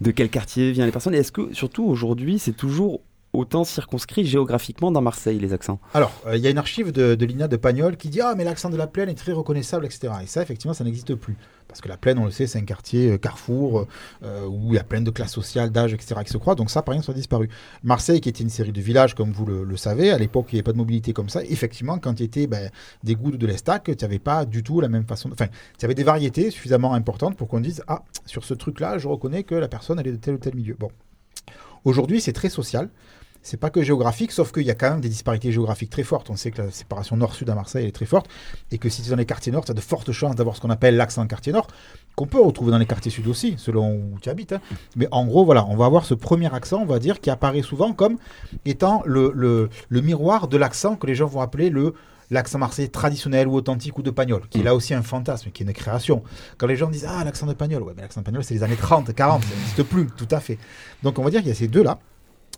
de 0.00 0.10
quel 0.10 0.30
quartier 0.30 0.72
viennent 0.72 0.86
les 0.86 0.92
personnes? 0.92 1.14
Et 1.14 1.18
est-ce 1.18 1.30
que, 1.32 1.52
surtout 1.54 1.84
aujourd'hui, 1.84 2.38
c'est 2.40 2.56
toujours 2.56 3.00
autant 3.32 3.64
circonscrit 3.64 4.24
géographiquement 4.26 4.90
dans 4.90 5.00
Marseille, 5.00 5.38
les 5.38 5.52
accents 5.52 5.78
Alors, 5.94 6.12
euh, 6.26 6.36
il 6.36 6.42
y 6.42 6.46
a 6.46 6.50
une 6.50 6.58
archive 6.58 6.92
de, 6.92 7.24
l'INA 7.24 7.48
de 7.48 7.56
Pagnol 7.56 7.96
qui 7.96 8.08
dit 8.08 8.20
Ah, 8.20 8.34
mais 8.36 8.44
l'accent 8.44 8.70
de 8.70 8.76
la 8.76 8.86
plaine 8.86 9.08
est 9.08 9.14
très 9.14 9.32
reconnaissable, 9.32 9.84
etc. 9.86 10.12
Et 10.22 10.26
ça, 10.26 10.42
effectivement, 10.42 10.74
ça 10.74 10.84
n'existe 10.84 11.14
plus. 11.14 11.36
Parce 11.68 11.80
que 11.80 11.88
la 11.88 11.96
plaine, 11.96 12.18
on 12.18 12.24
le 12.24 12.32
sait, 12.32 12.48
c'est 12.48 12.58
un 12.58 12.64
quartier 12.64 13.12
euh, 13.12 13.18
carrefour 13.18 13.86
euh, 14.24 14.46
où 14.46 14.70
il 14.70 14.74
y 14.74 14.78
a 14.78 14.82
plein 14.82 15.00
de 15.00 15.10
classes 15.10 15.32
sociales, 15.32 15.70
d'âge, 15.70 15.94
etc. 15.94 16.16
qui 16.24 16.32
se 16.32 16.38
croient. 16.38 16.56
Donc, 16.56 16.68
ça, 16.70 16.82
par 16.82 16.94
exemple, 16.94 17.06
ça 17.06 17.12
a 17.12 17.14
disparu. 17.14 17.48
Marseille, 17.84 18.20
qui 18.20 18.28
était 18.28 18.42
une 18.42 18.50
série 18.50 18.72
de 18.72 18.80
villages, 18.80 19.14
comme 19.14 19.30
vous 19.30 19.46
le, 19.46 19.76
savez, 19.76 20.10
à 20.10 20.18
l'époque, 20.18 20.46
il 20.50 20.56
n'y 20.56 20.58
avait 20.58 20.64
pas 20.64 20.72
de 20.72 20.78
mobilité 20.78 21.12
comme 21.12 21.28
ça. 21.28 21.44
Effectivement, 21.44 21.98
quand 21.98 22.14
tu 22.14 22.24
étais 22.24 22.48
ben, 22.48 22.70
des 23.04 23.14
gouttes 23.14 23.38
de 23.38 23.46
l'Estac, 23.46 23.84
tu 23.84 24.04
n'avais 24.04 24.18
pas 24.18 24.44
du 24.44 24.64
tout 24.64 24.80
la 24.80 24.88
même 24.88 25.04
façon. 25.06 25.28
de- 25.28 25.34
Enfin, 25.34 25.46
tu 25.78 25.84
avais 25.84 25.94
des 25.94 26.02
variétés 26.02 26.50
suffisamment 26.50 26.92
importantes 26.94 27.36
pour 27.36 27.46
qu'on 27.46 27.60
dise 27.60 27.84
Ah, 27.86 28.02
sur 28.26 28.42
ce 28.44 28.54
truc-là, 28.54 28.98
je 28.98 29.06
reconnais 29.06 29.44
que 29.44 29.54
la 29.54 29.68
personne, 29.68 30.00
elle 30.00 30.08
est 30.08 30.12
de 30.12 30.16
tel 30.16 30.34
ou 30.34 30.38
tel 30.38 30.56
milieu. 30.56 30.74
Bon. 30.76 30.90
Aujourd'hui, 31.84 32.20
c'est 32.20 32.32
très 32.32 32.48
social. 32.48 32.88
C'est 33.42 33.56
pas 33.56 33.70
que 33.70 33.82
géographique, 33.82 34.32
sauf 34.32 34.52
qu'il 34.52 34.64
y 34.64 34.70
a 34.70 34.74
quand 34.74 34.90
même 34.90 35.00
des 35.00 35.08
disparités 35.08 35.50
géographiques 35.50 35.88
très 35.88 36.02
fortes. 36.02 36.28
On 36.28 36.36
sait 36.36 36.50
que 36.50 36.60
la 36.60 36.70
séparation 36.70 37.16
nord-sud 37.16 37.48
à 37.48 37.54
Marseille 37.54 37.86
est 37.86 37.90
très 37.90 38.04
forte, 38.04 38.28
et 38.70 38.76
que 38.76 38.90
si 38.90 39.00
tu 39.00 39.08
es 39.08 39.10
dans 39.12 39.16
les 39.16 39.24
quartiers 39.24 39.50
nord, 39.50 39.64
tu 39.64 39.70
as 39.70 39.74
de 39.74 39.80
fortes 39.80 40.12
chances 40.12 40.36
d'avoir 40.36 40.56
ce 40.56 40.60
qu'on 40.60 40.68
appelle 40.68 40.98
l'accent 40.98 41.26
quartier 41.26 41.54
nord, 41.54 41.66
qu'on 42.16 42.26
peut 42.26 42.38
retrouver 42.38 42.70
dans 42.70 42.76
les 42.76 42.84
quartiers 42.84 43.10
sud 43.10 43.26
aussi, 43.28 43.54
selon 43.56 43.94
où 43.94 44.18
tu 44.20 44.28
habites. 44.28 44.52
hein. 44.52 44.60
Mais 44.94 45.08
en 45.10 45.24
gros, 45.24 45.46
voilà, 45.46 45.64
on 45.70 45.76
va 45.76 45.86
avoir 45.86 46.04
ce 46.04 46.12
premier 46.12 46.52
accent, 46.54 46.82
on 46.82 46.84
va 46.84 46.98
dire, 46.98 47.18
qui 47.18 47.30
apparaît 47.30 47.62
souvent 47.62 47.94
comme 47.94 48.18
étant 48.66 49.02
le 49.06 49.70
miroir 49.90 50.46
de 50.46 50.58
l'accent 50.58 50.96
que 50.96 51.06
les 51.06 51.14
gens 51.14 51.26
vont 51.26 51.40
appeler 51.40 51.70
le 51.70 51.94
l'accent 52.30 52.58
marseillais 52.58 52.88
traditionnel 52.88 53.48
ou 53.48 53.54
authentique 53.54 53.98
ou 53.98 54.02
de 54.02 54.10
Pagnol, 54.10 54.42
qui 54.48 54.60
est 54.60 54.62
là 54.62 54.74
aussi 54.74 54.94
un 54.94 55.02
fantasme, 55.02 55.50
qui 55.50 55.62
est 55.62 55.66
une 55.66 55.72
création. 55.72 56.22
Quand 56.58 56.66
les 56.66 56.76
gens 56.76 56.88
disent 56.90 57.06
Ah, 57.08 57.24
l'accent 57.24 57.46
de 57.46 57.54
Pagnol, 57.54 57.82
ouais, 57.82 57.92
mais 57.96 58.02
l'accent 58.02 58.20
de 58.20 58.26
Pagnol, 58.26 58.44
c'est 58.44 58.54
les 58.54 58.62
années 58.62 58.76
30, 58.76 59.12
40, 59.14 59.42
ça 59.42 59.48
n'existe 59.54 59.82
plus, 59.84 60.06
tout 60.16 60.28
à 60.30 60.40
fait. 60.40 60.58
Donc 61.02 61.18
on 61.18 61.22
va 61.24 61.30
dire 61.30 61.40
qu'il 61.40 61.48
y 61.48 61.52
a 61.52 61.54
ces 61.56 61.68
deux-là. 61.68 61.98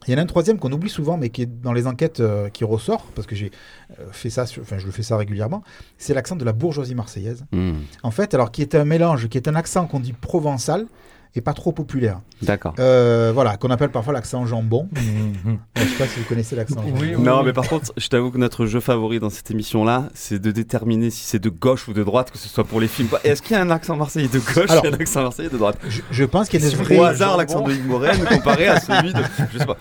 Il 0.08 0.10
y 0.12 0.14
en 0.16 0.18
a 0.18 0.22
un 0.22 0.26
troisième 0.26 0.58
qu'on 0.58 0.72
oublie 0.72 0.90
souvent, 0.90 1.16
mais 1.16 1.28
qui 1.30 1.42
est 1.42 1.46
dans 1.46 1.72
les 1.72 1.86
enquêtes 1.86 2.18
euh, 2.18 2.48
qui 2.48 2.64
ressort, 2.64 3.04
parce 3.14 3.26
que 3.28 3.36
j'ai 3.36 3.52
euh, 4.00 4.06
fait 4.10 4.30
ça, 4.30 4.46
sur- 4.46 4.62
enfin 4.62 4.76
je 4.78 4.86
le 4.86 4.90
fais 4.90 5.04
ça 5.04 5.16
régulièrement, 5.16 5.62
c'est 5.96 6.12
l'accent 6.12 6.34
de 6.34 6.44
la 6.44 6.52
bourgeoisie 6.52 6.96
marseillaise. 6.96 7.44
Hmm, 7.52 7.74
En 8.02 8.10
fait, 8.10 8.34
alors 8.34 8.50
qui 8.50 8.62
est 8.62 8.74
un 8.74 8.84
mélange, 8.84 9.28
qui 9.28 9.38
est 9.38 9.46
un 9.46 9.54
accent 9.54 9.86
qu'on 9.86 10.00
dit 10.00 10.12
provençal 10.12 10.86
et 11.34 11.40
pas 11.40 11.54
trop 11.54 11.72
populaire. 11.72 12.20
D'accord. 12.42 12.74
Euh, 12.78 13.30
voilà, 13.34 13.56
qu'on 13.56 13.70
appelle 13.70 13.90
parfois 13.90 14.12
l'accent 14.12 14.44
jambon. 14.46 14.88
Mhm. 14.94 15.58
Je 15.76 15.82
sais 15.82 15.96
pas 15.98 16.06
si 16.06 16.20
vous 16.20 16.26
connaissez 16.26 16.56
l'accent. 16.56 16.82
jambon. 16.82 16.94
Oui, 17.00 17.12
oui, 17.16 17.22
Non, 17.22 17.38
oui. 17.38 17.46
mais 17.46 17.52
par 17.52 17.66
contre, 17.68 17.92
je 17.96 18.06
t'avoue 18.08 18.30
que 18.30 18.38
notre 18.38 18.66
jeu 18.66 18.80
favori 18.80 19.18
dans 19.20 19.30
cette 19.30 19.50
émission-là, 19.50 20.08
c'est 20.14 20.38
de 20.38 20.50
déterminer 20.50 21.10
si 21.10 21.24
c'est 21.24 21.38
de 21.38 21.48
gauche 21.48 21.88
ou 21.88 21.92
de 21.94 22.02
droite, 22.04 22.30
que 22.30 22.38
ce 22.38 22.48
soit 22.48 22.64
pour 22.64 22.80
les 22.80 22.88
films. 22.88 23.08
Est-ce 23.24 23.40
qu'il 23.42 23.56
y 23.56 23.58
a 23.58 23.62
un 23.62 23.70
accent 23.70 23.96
marseillais 23.96 24.28
de 24.28 24.38
gauche 24.38 24.70
Alors- 24.70 24.84
et 24.84 24.88
un 24.88 24.92
accent 24.94 25.22
marseillais 25.22 25.48
de 25.48 25.56
droite 25.56 25.78
Je, 25.88 26.02
je 26.10 26.24
pense 26.24 26.48
qu'il 26.48 26.60
y 26.62 26.66
a 26.66 26.68
des 26.70 26.74
vrais 26.76 26.98
Au 26.98 27.02
hasard, 27.04 27.36
l'accent 27.36 27.62
de 27.62 27.72
Yves 27.72 27.86
Morel 27.86 28.16
comparé 28.24 28.66
à 28.68 28.78
celui 28.80 29.12
de. 29.12 29.22
Je 29.52 29.58
sais 29.58 29.66
pas. 29.66 29.76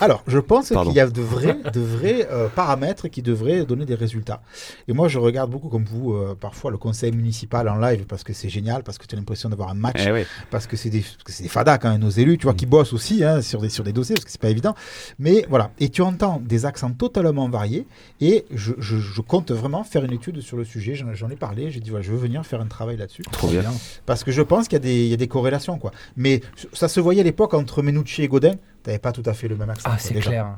Alors, 0.00 0.22
je 0.26 0.38
pense 0.38 0.70
qu'il 0.70 0.92
y 0.92 1.00
a 1.00 1.06
de 1.06 1.20
vrais, 1.20 1.56
de 1.72 1.80
vrais 1.80 2.26
euh, 2.32 2.48
paramètres 2.48 3.08
qui 3.08 3.20
devraient 3.22 3.64
donner 3.66 3.84
des 3.84 3.94
résultats. 3.94 4.40
Et 4.88 4.92
moi, 4.94 5.08
je 5.08 5.18
regarde 5.18 5.50
beaucoup, 5.50 5.68
comme 5.68 5.84
vous, 5.84 6.14
euh, 6.14 6.34
parfois 6.38 6.70
le 6.70 6.78
conseil 6.78 7.12
municipal 7.12 7.68
en 7.68 7.76
live 7.76 8.06
parce 8.06 8.24
que 8.24 8.32
c'est 8.32 8.48
génial, 8.48 8.82
parce 8.82 8.96
que 8.98 9.06
tu 9.06 9.14
as 9.14 9.18
l'impression 9.18 9.50
d'avoir 9.50 9.68
un 9.68 9.74
match, 9.74 10.02
Eh 10.06 10.10
oui. 10.10 10.24
parce 10.50 10.63
que 10.66 10.76
c'est 10.76 10.90
des, 10.90 11.00
parce 11.00 11.22
que 11.24 11.32
c'est 11.32 11.42
des 11.42 11.48
fadas 11.48 11.78
quand 11.78 11.90
même, 11.90 12.00
nos 12.00 12.10
élus, 12.10 12.38
tu 12.38 12.44
vois, 12.44 12.54
qui 12.54 12.66
bossent 12.66 12.92
aussi 12.92 13.22
hein, 13.24 13.42
sur, 13.42 13.60
des, 13.60 13.68
sur 13.68 13.84
des 13.84 13.92
dossiers, 13.92 14.14
parce 14.14 14.24
que 14.24 14.30
c'est 14.30 14.40
pas 14.40 14.50
évident. 14.50 14.74
Mais 15.18 15.44
voilà. 15.48 15.70
Et 15.78 15.88
tu 15.88 16.02
entends 16.02 16.40
des 16.44 16.66
accents 16.66 16.90
totalement 16.92 17.48
variés. 17.48 17.86
Et 18.20 18.44
je, 18.52 18.72
je- 18.78 18.98
je 18.98 19.20
compte 19.20 19.50
vraiment 19.50 19.84
faire 19.84 20.04
une 20.04 20.12
étude 20.12 20.40
sur 20.40 20.56
le 20.56 20.64
sujet. 20.64 20.94
J'en 20.94 21.30
ai 21.30 21.36
parlé. 21.36 21.70
J'ai 21.70 21.80
dit, 21.80 21.90
voilà, 21.90 22.04
je 22.04 22.10
veux 22.12 22.18
venir 22.18 22.44
faire 22.46 22.60
un 22.60 22.66
travail 22.66 22.96
là-dessus. 22.96 23.22
Trop 23.32 23.48
bien. 23.48 23.62
Parce 24.06 24.24
que 24.24 24.32
je 24.32 24.42
pense 24.42 24.68
qu'il 24.68 24.76
y, 24.76 24.80
a 24.80 24.84
des- 24.84 25.04
il 25.04 25.08
y 25.08 25.14
a 25.14 25.16
des 25.16 25.28
corrélations, 25.28 25.78
quoi. 25.78 25.90
Mais 26.16 26.40
ça 26.72 26.88
se 26.88 27.00
voyait 27.00 27.20
à 27.20 27.24
l'époque 27.24 27.54
entre 27.54 27.82
Menucci 27.82 28.22
et 28.22 28.28
Godin. 28.28 28.54
T'avais 28.82 28.98
pas 28.98 29.12
tout 29.12 29.22
à 29.26 29.32
fait 29.34 29.48
le 29.48 29.56
même 29.56 29.70
accent. 29.70 29.88
Ah, 29.90 29.96
c'est 29.98 30.14
clair. 30.14 30.56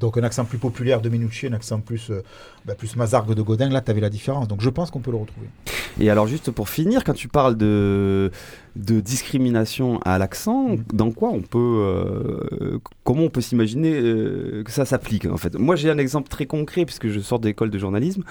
Donc 0.00 0.18
un 0.18 0.22
accent 0.22 0.44
plus 0.44 0.58
populaire 0.58 1.00
de 1.00 1.08
Menucci, 1.08 1.46
un 1.46 1.52
accent 1.52 1.80
plus, 1.80 2.10
euh, 2.10 2.22
bah, 2.64 2.74
plus 2.74 2.96
mazargue 2.96 3.34
de 3.34 3.42
Godin, 3.42 3.68
là 3.70 3.80
tu 3.80 3.90
avais 3.90 4.00
la 4.00 4.10
différence. 4.10 4.48
Donc 4.48 4.60
je 4.60 4.70
pense 4.70 4.90
qu'on 4.90 5.00
peut 5.00 5.10
le 5.10 5.18
retrouver. 5.18 5.48
Et 5.98 6.10
alors, 6.10 6.26
juste 6.26 6.50
pour 6.50 6.68
finir, 6.68 7.04
quand 7.04 7.14
tu 7.14 7.26
parles 7.28 7.56
de, 7.56 8.30
de 8.76 9.00
discrimination 9.00 9.98
à 10.04 10.18
l'accent, 10.18 10.76
dans 10.92 11.10
quoi 11.10 11.30
on 11.30 11.40
peut. 11.40 11.58
euh, 11.58 12.78
comment 13.02 13.22
on 13.22 13.30
peut 13.30 13.40
s'imaginer 13.40 13.94
euh, 13.94 14.62
que 14.62 14.70
ça 14.70 14.84
s'applique 14.84 15.24
en 15.24 15.38
fait? 15.38 15.58
Moi, 15.58 15.74
j'ai 15.74 15.88
un 15.88 15.96
exemple 15.96 16.28
très 16.28 16.44
concret, 16.44 16.84
puisque 16.84 17.08
je 17.08 17.20
sors 17.20 17.38
d'école 17.38 17.70
de 17.70 17.78
journalisme 17.78 18.24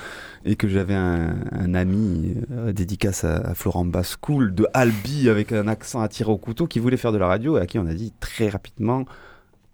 et 0.45 0.56
que 0.56 0.67
j'avais 0.67 0.93
un, 0.93 1.36
un 1.51 1.73
ami, 1.73 2.36
euh, 2.51 2.71
dédicace 2.71 3.23
à, 3.23 3.38
à 3.38 3.56
Florent 3.56 3.86
Bascoul, 3.86 4.54
de 4.54 4.67
Albi, 4.75 5.28
avec 5.28 5.51
un 5.51 5.67
accent 5.67 6.01
à 6.01 6.08
tirer 6.08 6.32
au 6.32 6.38
couteau, 6.38 6.67
qui 6.67 6.78
voulait 6.78 6.97
faire 6.97 7.13
de 7.13 7.17
la 7.17 7.28
radio 7.28 7.58
et 7.58 7.62
à 7.62 7.65
qui 7.65 7.80
on 7.80 7.88
a 7.88 7.95
dit 7.95 8.13
très 8.19 8.49
rapidement. 8.49 9.06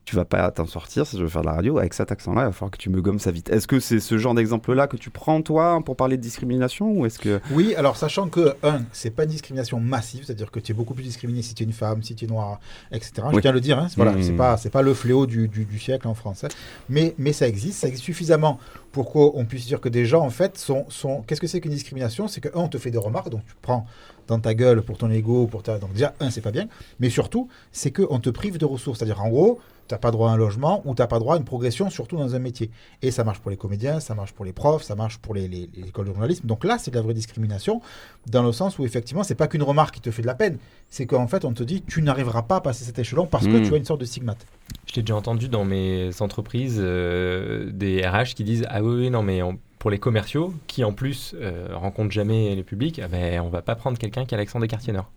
Tu 0.03 0.15
vas 0.15 0.25
pas 0.25 0.49
t'en 0.49 0.65
sortir 0.65 1.05
si 1.05 1.15
je 1.15 1.21
veux 1.21 1.29
faire 1.29 1.41
de 1.41 1.45
la 1.45 1.53
radio 1.53 1.77
avec 1.77 1.93
cet 1.93 2.11
accent-là. 2.11 2.41
Il 2.41 2.45
va 2.45 2.51
falloir 2.51 2.71
que 2.71 2.77
tu 2.77 2.89
me 2.89 3.01
gommes 3.01 3.19
ça 3.19 3.29
vite. 3.29 3.49
Est-ce 3.49 3.67
que 3.67 3.79
c'est 3.79 3.99
ce 3.99 4.17
genre 4.17 4.33
d'exemple-là 4.33 4.87
que 4.87 4.97
tu 4.97 5.11
prends 5.11 5.41
toi 5.43 5.79
pour 5.85 5.95
parler 5.95 6.17
de 6.17 6.21
discrimination 6.23 6.91
ou 6.91 7.05
est-ce 7.05 7.19
que 7.19 7.39
Oui, 7.51 7.75
alors 7.75 7.95
sachant 7.97 8.27
que, 8.27 8.55
un, 8.63 8.81
c'est 8.93 9.11
pas 9.11 9.23
une 9.25 9.29
discrimination 9.29 9.79
massive, 9.79 10.25
c'est-à-dire 10.25 10.49
que 10.49 10.59
tu 10.59 10.71
es 10.71 10.75
beaucoup 10.75 10.95
plus 10.95 11.03
discriminé 11.03 11.43
si 11.43 11.53
tu 11.53 11.61
es 11.63 11.65
une 11.67 11.71
femme, 11.71 12.01
si 12.01 12.15
tu 12.15 12.25
es 12.25 12.27
noire, 12.27 12.59
etc. 12.91 13.13
Je 13.31 13.39
tiens 13.39 13.51
à 13.51 13.53
le 13.53 13.61
dire, 13.61 13.77
hein, 13.77 13.87
voilà, 13.95 14.13
Mmh. 14.13 14.23
c'est 14.23 14.33
pas, 14.35 14.57
c'est 14.57 14.69
pas 14.71 14.81
le 14.81 14.93
fléau 14.95 15.27
du, 15.27 15.47
du- 15.47 15.65
du 15.65 15.79
siècle 15.79 16.07
en 16.07 16.15
France. 16.15 16.43
hein. 16.43 16.49
Mais, 16.89 17.13
mais 17.19 17.31
ça 17.31 17.47
existe, 17.47 17.79
ça 17.79 17.87
existe 17.87 18.03
suffisamment 18.03 18.59
pour 18.91 19.11
qu'on 19.11 19.45
puisse 19.45 19.67
dire 19.67 19.79
que 19.79 19.87
des 19.87 20.05
gens, 20.05 20.21
en 20.25 20.31
fait, 20.31 20.57
sont. 20.57 20.85
sont... 20.89 21.21
Qu'est-ce 21.27 21.39
que 21.39 21.47
c'est 21.47 21.61
qu'une 21.61 21.71
discrimination? 21.71 22.27
C'est 22.27 22.41
que, 22.41 22.49
un, 22.49 22.61
on 22.61 22.67
te 22.67 22.79
fait 22.79 22.91
des 22.91 22.97
remarques, 22.97 23.29
donc 23.29 23.45
tu 23.47 23.53
prends 23.61 23.85
dans 24.27 24.39
ta 24.39 24.53
gueule 24.55 24.81
pour 24.81 24.97
ton 24.97 25.11
ego, 25.11 25.45
pour 25.45 25.61
ta. 25.61 25.77
Donc 25.77 25.93
déjà, 25.93 26.13
un, 26.19 26.31
c'est 26.31 26.41
pas 26.41 26.51
bien. 26.51 26.67
Mais 26.99 27.09
surtout, 27.11 27.47
c'est 27.71 27.91
qu'on 27.91 28.19
te 28.19 28.31
prive 28.31 28.57
de 28.57 28.65
ressources. 28.65 28.97
C'est-à-dire, 28.99 29.21
en 29.21 29.29
gros, 29.29 29.59
tu 29.91 29.95
n'as 29.95 29.99
pas 29.99 30.11
droit 30.11 30.29
à 30.29 30.33
un 30.33 30.37
logement 30.37 30.81
ou 30.85 30.95
tu 30.95 31.01
n'as 31.01 31.07
pas 31.07 31.19
droit 31.19 31.35
à 31.35 31.37
une 31.37 31.43
progression, 31.43 31.89
surtout 31.89 32.15
dans 32.17 32.33
un 32.33 32.39
métier. 32.39 32.71
Et 33.01 33.11
ça 33.11 33.23
marche 33.25 33.39
pour 33.39 33.51
les 33.51 33.57
comédiens, 33.57 33.99
ça 33.99 34.15
marche 34.15 34.31
pour 34.31 34.45
les 34.45 34.53
profs, 34.53 34.83
ça 34.83 34.95
marche 34.95 35.17
pour 35.17 35.33
les, 35.33 35.47
les- 35.49 35.69
les 35.75 35.87
écoles 35.89 36.07
de 36.07 36.11
journalisme. 36.13 36.47
Donc 36.47 36.63
là, 36.63 36.77
c'est 36.77 36.91
de 36.91 36.95
la 36.95 37.01
vraie 37.01 37.13
discrimination, 37.13 37.81
dans 38.27 38.43
le 38.43 38.51
sens 38.53 38.79
où 38.79 38.85
effectivement, 38.85 39.23
c'est 39.23 39.35
pas 39.35 39.47
qu'une 39.47 39.63
remarque 39.63 39.95
qui 39.95 40.01
te 40.01 40.11
fait 40.11 40.21
de 40.21 40.27
la 40.27 40.35
peine, 40.35 40.57
c'est 40.89 41.05
qu'en 41.05 41.27
fait, 41.27 41.43
on 41.45 41.51
te 41.53 41.63
dit 41.63 41.81
tu 41.85 42.01
n'arriveras 42.01 42.43
pas 42.43 42.57
à 42.57 42.61
passer 42.61 42.83
cet 42.85 42.97
échelon 42.99 43.25
parce 43.25 43.45
que 43.47 43.57
Mm. 43.57 43.63
tu 43.67 43.73
as 43.73 43.77
une 43.77 43.85
sorte 43.85 43.99
de 44.01 44.05
stigmate. 44.05 44.45
Je 44.87 44.93
t'ai 44.93 45.01
déjà 45.01 45.15
entendu 45.15 45.49
dans 45.49 45.65
mes 45.65 46.09
entreprises 46.21 46.77
euh, 46.79 47.69
des 47.73 48.05
RH 48.07 48.33
qui 48.35 48.43
disent 48.45 48.65
Ah 48.69 48.81
oui, 48.81 48.95
oui, 49.01 49.09
non, 49.09 49.23
mais 49.23 49.41
on- 49.43 49.57
pour 49.79 49.89
les 49.89 49.97
commerciaux 49.99 50.53
qui 50.67 50.83
en 50.83 50.93
plus 50.93 51.33
euh, 51.41 51.69
rencontrent 51.73 52.11
jamais 52.11 52.53
les 52.55 52.63
publics, 52.63 53.01
ah 53.03 53.07
ben, 53.07 53.41
on 53.41 53.49
va 53.49 53.61
pas 53.63 53.75
prendre 53.75 53.97
quelqu'un 53.97 54.25
qui 54.25 54.35
a 54.35 54.37
l'accent 54.37 54.59
des 54.59 54.67
quartiers 54.67 54.93
nord. 54.93 55.09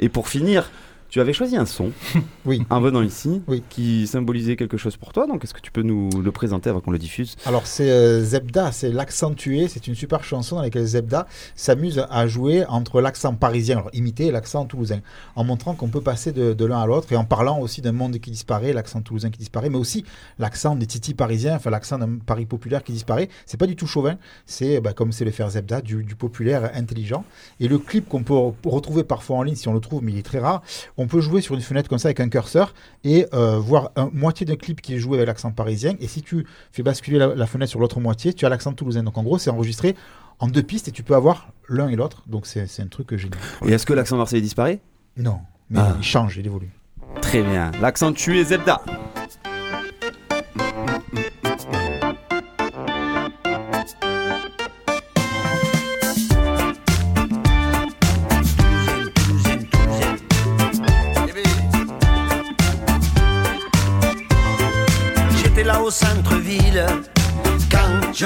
Et 0.00 0.08
pour 0.08 0.28
finir, 0.28 0.70
tu 1.08 1.20
avais 1.20 1.32
choisi 1.32 1.56
un 1.56 1.66
son, 1.66 1.92
Oui. 2.44 2.62
un 2.70 2.80
venant 2.80 3.02
ici, 3.02 3.42
Oui. 3.48 3.62
qui 3.68 4.06
symbolisait 4.06 4.56
quelque 4.56 4.76
chose 4.76 4.96
pour 4.96 5.12
toi. 5.12 5.26
Donc, 5.26 5.44
est-ce 5.44 5.54
que 5.54 5.60
tu 5.60 5.70
peux 5.70 5.82
nous 5.82 6.10
le 6.22 6.32
présenter 6.32 6.70
avant 6.70 6.80
qu'on 6.80 6.90
le 6.90 6.98
diffuse? 6.98 7.36
Alors 7.46 7.66
c'est 7.66 7.90
euh, 7.90 8.22
Zebda, 8.22 8.72
c'est 8.72 8.90
l'accentué, 8.90 9.68
c'est 9.68 9.86
une 9.86 9.94
super 9.94 10.24
chanson 10.24 10.56
dans 10.56 10.62
laquelle 10.62 10.84
Zebda 10.84 11.26
s'amuse 11.54 12.04
à 12.10 12.26
jouer 12.26 12.64
entre 12.66 13.00
l'accent 13.00 13.34
parisien, 13.34 13.78
alors 13.78 13.90
imiter 13.92 14.26
et 14.26 14.30
l'accent 14.30 14.64
toulousain, 14.64 15.00
en 15.36 15.44
montrant 15.44 15.74
qu'on 15.74 15.88
peut 15.88 16.00
passer 16.00 16.32
de, 16.32 16.52
de 16.52 16.64
l'un 16.64 16.78
à 16.80 16.86
l'autre 16.86 17.12
et 17.12 17.16
en 17.16 17.24
parlant 17.24 17.58
aussi 17.60 17.80
d'un 17.82 17.92
monde 17.92 18.18
qui 18.18 18.30
disparaît, 18.30 18.72
l'accent 18.72 19.00
toulousain 19.00 19.30
qui 19.30 19.38
disparaît, 19.38 19.70
mais 19.70 19.78
aussi 19.78 20.04
l'accent 20.38 20.74
des 20.76 20.86
titis 20.86 21.14
parisiens, 21.14 21.56
enfin 21.56 21.70
l'accent 21.70 21.98
d'un 21.98 22.16
Paris 22.24 22.46
populaire 22.46 22.82
qui 22.82 22.92
disparaît. 22.92 23.28
C'est 23.46 23.56
pas 23.58 23.66
du 23.66 23.76
tout 23.76 23.86
chauvin, 23.86 24.16
c'est 24.44 24.80
bah, 24.80 24.92
comme 24.92 25.12
c'est 25.12 25.24
le 25.24 25.30
faire 25.30 25.48
Zebda, 25.50 25.80
du, 25.80 26.02
du 26.04 26.14
populaire 26.16 26.70
intelligent. 26.74 27.24
Et 27.60 27.68
le 27.68 27.78
clip 27.78 28.08
qu'on 28.08 28.22
peut 28.22 28.34
re- 28.34 28.54
retrouver 28.64 29.04
parfois 29.04 29.36
en 29.38 29.42
ligne, 29.42 29.54
si 29.56 29.68
on 29.68 29.74
le 29.74 29.80
trouve, 29.80 30.02
mais 30.02 30.12
il 30.12 30.18
est 30.18 30.22
très 30.22 30.38
rare, 30.38 30.62
on 30.98 31.06
peut 31.06 31.20
jouer 31.20 31.40
sur 31.40 31.54
une 31.54 31.60
fenêtre 31.60 31.88
comme 31.88 31.98
ça 31.98 32.08
avec 32.08 32.20
un 32.20 32.28
curseur 32.28 32.74
et 33.04 33.26
euh, 33.34 33.58
voir 33.58 33.90
un, 33.96 34.08
moitié 34.12 34.46
d'un 34.46 34.56
clip 34.56 34.80
qui 34.80 34.94
est 34.94 34.98
joué 34.98 35.16
avec 35.18 35.26
l'accent 35.26 35.50
parisien. 35.52 35.94
Et 36.00 36.08
si 36.08 36.22
tu 36.22 36.46
fais 36.72 36.82
basculer 36.82 37.18
la, 37.18 37.34
la 37.34 37.46
fenêtre 37.46 37.70
sur 37.70 37.80
l'autre 37.80 38.00
moitié, 38.00 38.32
tu 38.32 38.46
as 38.46 38.48
l'accent 38.48 38.72
toulousain. 38.72 39.02
Donc 39.02 39.18
en 39.18 39.22
gros, 39.22 39.38
c'est 39.38 39.50
enregistré 39.50 39.94
en 40.38 40.48
deux 40.48 40.62
pistes 40.62 40.88
et 40.88 40.92
tu 40.92 41.02
peux 41.02 41.14
avoir 41.14 41.48
l'un 41.68 41.88
et 41.88 41.96
l'autre. 41.96 42.22
Donc 42.26 42.46
c'est 42.46 42.66
un 42.80 42.86
truc 42.86 43.08
que 43.08 43.16
génial. 43.16 43.38
Et 43.66 43.72
est-ce 43.72 43.86
que 43.86 43.92
l'accent 43.92 44.16
marseillais 44.16 44.42
disparaît? 44.42 44.80
Non, 45.16 45.38
mais 45.70 45.80
Ah. 45.80 45.94
il 45.98 46.04
change, 46.04 46.36
il 46.36 46.46
évolue. 46.46 46.70
Très 47.22 47.42
bien. 47.42 47.70
L'accent 47.80 48.12
tué 48.12 48.44
Zebda. 48.44 48.82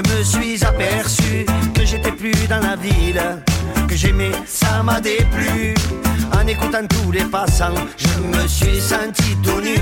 Je 0.04 0.16
me 0.16 0.22
suis 0.22 0.64
aperçu 0.64 1.44
que 1.74 1.84
j'étais 1.84 2.12
plus 2.12 2.46
dans 2.48 2.60
la 2.60 2.76
ville, 2.76 3.20
que 3.88 3.96
j'aimais, 3.96 4.32
ça 4.46 4.82
m'a 4.82 5.00
déplu. 5.00 5.74
En 6.32 6.46
écoutant 6.46 6.86
tous 6.88 7.10
les 7.12 7.24
passants, 7.24 7.74
je 7.96 8.20
me 8.20 8.46
suis 8.46 8.80
senti 8.80 9.36
tout 9.42 9.60
nu. 9.60 9.76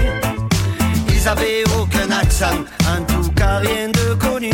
Ils 1.09 1.29
avaient 1.29 1.65
aucun 1.79 2.11
accent, 2.11 2.65
en 2.87 3.03
tout 3.05 3.31
cas 3.33 3.59
rien 3.59 3.89
de 3.89 4.15
connu. 4.15 4.53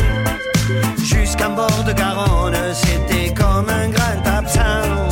Jusqu'en 1.03 1.51
bord 1.51 1.85
de 1.87 1.93
Garonne, 1.93 2.57
c'était 2.75 3.33
comme 3.33 3.69
un 3.69 3.89
grand 3.89 4.39
absent. 4.39 5.09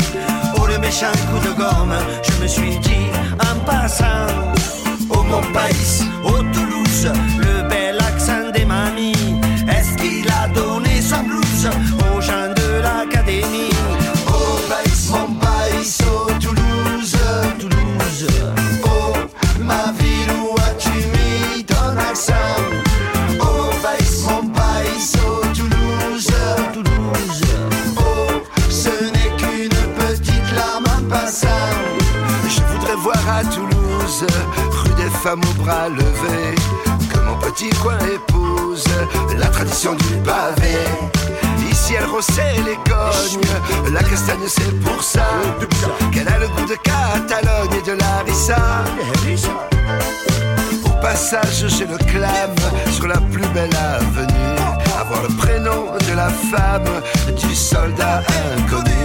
Oh 0.57 0.67
le 0.67 0.79
méchant 0.79 1.13
coup 1.31 1.47
de 1.47 1.55
gomme, 1.55 1.95
je 2.23 2.43
me 2.43 2.49
suis 2.49 2.79
dit 2.79 3.09
en 3.41 3.59
passant. 3.65 4.27
Oh 5.11 5.23
mon 5.23 5.43
pays, 5.53 6.05
oh 6.25 6.43
Toulouse, 6.53 7.13
femmes 35.23 35.41
au 35.49 35.63
bras 35.63 35.89
levés, 35.89 36.57
que 37.13 37.19
mon 37.21 37.37
petit 37.37 37.71
coin 37.81 37.97
épouse 38.13 38.85
la 39.39 39.47
tradition 39.47 39.95
du 39.95 40.17
pavé. 40.25 40.79
Ici 41.71 41.95
elle 41.97 42.07
resserre 42.07 42.65
les 42.65 42.75
cognes, 42.91 43.93
la 43.93 44.03
castagne 44.03 44.49
c'est 44.49 44.81
pour 44.81 45.01
ça 45.01 45.27
qu'elle 46.13 46.27
a 46.27 46.39
le 46.39 46.49
goût 46.49 46.67
de 46.67 46.75
Catalogne 46.75 47.71
et 47.79 47.83
de 47.89 47.93
la 47.93 48.25
Au 49.39 50.52
passage 51.03 51.67
je 51.67 51.85
le 51.85 51.99
clame 51.99 52.55
sur 52.93 53.09
la 53.09 53.19
plus 53.33 53.47
belle 53.53 53.75
avenue, 53.75 54.59
avoir 55.01 55.23
le 55.23 55.35
prénom 55.37 55.87
de 56.09 56.15
la 56.15 56.29
femme 56.29 56.91
du 57.37 57.55
soldat 57.55 58.23
inconnu. 58.57 59.03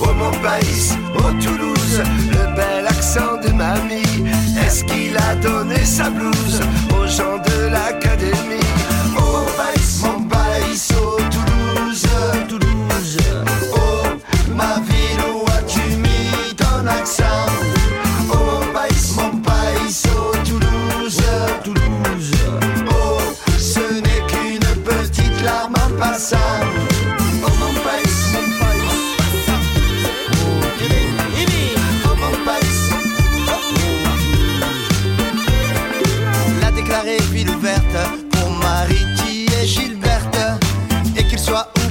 Oh 0.00 0.12
mon 0.14 0.32
pays, 0.32 0.92
oh 1.16 1.30
Toulouse, 1.40 2.02
le 2.30 2.56
bel 2.56 2.86
accent 2.88 3.36
de 3.44 3.52
mamie. 3.52 4.26
Est-ce 4.66 4.82
qu'il 4.84 5.16
a 5.16 5.36
donné 5.36 5.84
sa 5.84 6.10
blouse 6.10 6.60
aux 6.90 7.06
gens 7.06 7.38
de 7.38 7.68
l'académie? 7.68 8.72
Oh 9.16 9.46
pays, 9.56 10.02
mon 10.02 10.20
pays, 10.24 10.88
oh 11.00 11.18
Toulouse, 11.30 12.06
Toulouse. 12.48 13.45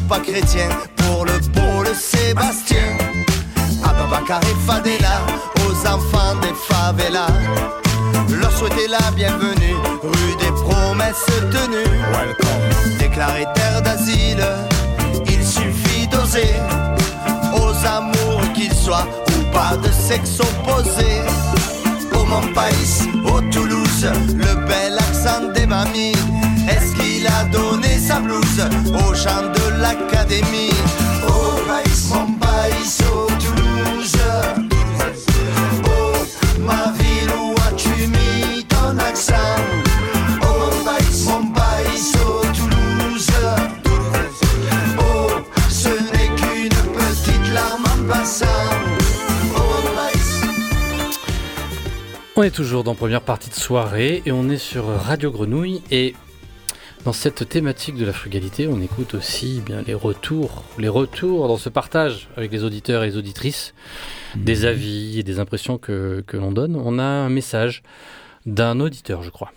Pas 0.08 0.20
chrétien. 0.20 0.70
Pour 0.98 1.26
le 1.26 1.39
bon 1.54 1.82
le 1.82 1.94
Sébastien. 1.94 2.98
Ababacar 3.84 4.41
et 4.44 4.68
Fadela 4.68 5.22
aux 5.65 5.88
enfants 5.88 6.36
des 6.41 6.54
favelas. 6.68 7.28
Leur 8.30 8.52
souhaiter 8.52 8.88
la 8.88 9.12
bienvenue 9.12 9.76
rue 10.04 10.36
des 10.39 10.52
promesses 10.63 11.26
tenues. 11.52 12.98
Déclarée 13.00 13.46
terre 13.56 13.82
d'asile, 13.82 14.44
il 15.28 15.46
suffit 15.46 16.08
d'oser 16.08 16.54
aux 17.54 17.86
amours 17.86 18.41
qu'ils 18.54 18.74
soient 18.74 19.08
ou 19.30 19.54
pas 19.54 19.78
de 19.78 19.91
sexe 19.91 20.39
opposé. 20.39 21.22
Oh 22.13 22.26
mon 22.26 22.41
pays, 22.54 23.10
oh 23.26 23.41
Toulouse, 23.52 24.08
le 24.36 24.68
bel 24.68 24.98
accent 24.98 25.52
des 25.54 25.65
mamies. 25.65 26.15
Est-ce 26.68 26.94
qu'il 26.96 27.28
a 27.28 27.44
donné 27.46 27.85
sa 28.06 28.20
blouse 28.20 28.62
aux 28.94 29.13
gens 29.15 29.41
de 29.58 29.82
l'académie 29.82 30.70
Oh 31.28 31.58
pays, 31.68 32.04
mon 32.10 32.34
pays, 32.34 32.98
oh 33.04 33.28
Toulouse. 33.39 34.18
Oh 35.86 36.13
ma 36.60 36.94
ville, 37.00 37.32
où 37.36 37.56
as-tu 37.68 38.08
mis 38.08 38.63
ton 38.65 38.98
accent? 39.00 39.34
Oh 40.44 40.70
Toulouse. 42.54 43.32
Oh, 45.00 45.30
ce 45.70 45.89
n'est 45.89 46.32
qu'une 46.36 46.70
petite 46.70 47.54
larme 47.54 47.86
en 47.86 48.08
passant. 48.08 48.46
On 52.38 52.44
est 52.44 52.52
toujours 52.52 52.84
dans 52.84 52.96
première 52.96 53.22
partie 53.22 53.50
de 53.50 53.56
soirée 53.56 54.22
et 54.26 54.32
on 54.32 54.50
est 54.50 54.58
sur 54.58 54.86
Radio 54.86 55.32
Grenouille 55.32 55.82
et 55.89 56.13
dans 57.06 57.13
cette 57.13 57.48
thématique 57.48 57.96
de 57.98 58.06
la 58.06 58.13
frugalité, 58.13 58.68
on 58.68 58.82
écoute 58.82 59.13
aussi 59.13 59.58
eh 59.60 59.62
bien 59.62 59.84
les 59.84 59.94
retours, 59.94 60.63
les 60.80 60.89
retours 60.89 61.48
dans 61.48 61.58
ce 61.58 61.70
partage 61.70 62.28
avec 62.36 62.52
les 62.52 62.63
auditeurs 62.63 63.04
et 63.04 63.08
les 63.08 63.18
auditrices, 63.18 63.76
des 64.36 64.65
avis 64.65 65.20
et 65.20 65.24
des 65.24 65.39
impressions 65.39 65.78
que, 65.78 66.24
que 66.26 66.36
l'on 66.36 66.52
donne. 66.52 66.76
On 66.76 66.98
a 66.98 67.04
un 67.04 67.30
message 67.30 67.84
d'un 68.48 68.80
auditeur, 68.80 69.22
je 69.22 69.30
crois. 69.30 69.52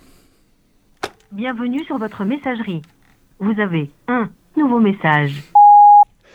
Bienvenue 1.32 1.82
sur 1.84 1.96
votre 1.96 2.22
messagerie. 2.24 2.82
Vous 3.38 3.58
avez 3.58 3.90
un 4.08 4.28
nouveau 4.54 4.78
message. 4.78 5.42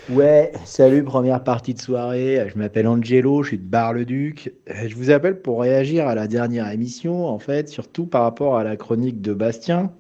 Ouais, 0.10 0.52
salut, 0.65 1.04
première 1.04 1.43
partie 1.43 1.76
de 1.76 1.80
soirée. 1.80 2.43
Je 2.52 2.58
m'appelle 2.58 2.88
Angelo, 2.88 3.43
je 3.43 3.49
suis 3.49 3.58
de 3.60 3.63
Bar-le-Duc. 3.63 4.52
Je 4.67 4.95
vous 4.95 5.12
appelle 5.12 5.41
pour 5.41 5.62
réagir 5.62 6.08
à 6.08 6.15
la 6.15 6.28
dernière 6.28 6.69
émission, 6.71 7.28
en 7.28 7.38
fait, 7.38 7.69
surtout 7.69 8.08
par 8.08 8.23
rapport 8.23 8.58
à 8.58 8.63
la 8.63 8.76
chronique 8.78 9.21
de 9.21 9.34
Bastien. 9.34 9.91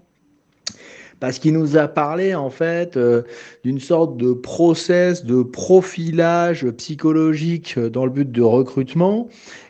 Parce 1.19 1.39
qu'il 1.39 1.53
nous 1.53 1.77
a 1.77 1.87
parlé, 1.87 2.35
en 2.35 2.49
fait, 2.49 2.97
euh, 2.97 3.23
d'une 3.63 3.79
sorte 3.79 4.17
de 4.17 4.33
process 4.33 5.25
de 5.25 5.41
profilage 5.41 6.69
psychologique 6.71 7.75
euh, 7.77 7.89
dans 7.89 8.05
le 8.05 8.11
but 8.11 8.31
de 8.31 8.41
recrutement. 8.41 9.27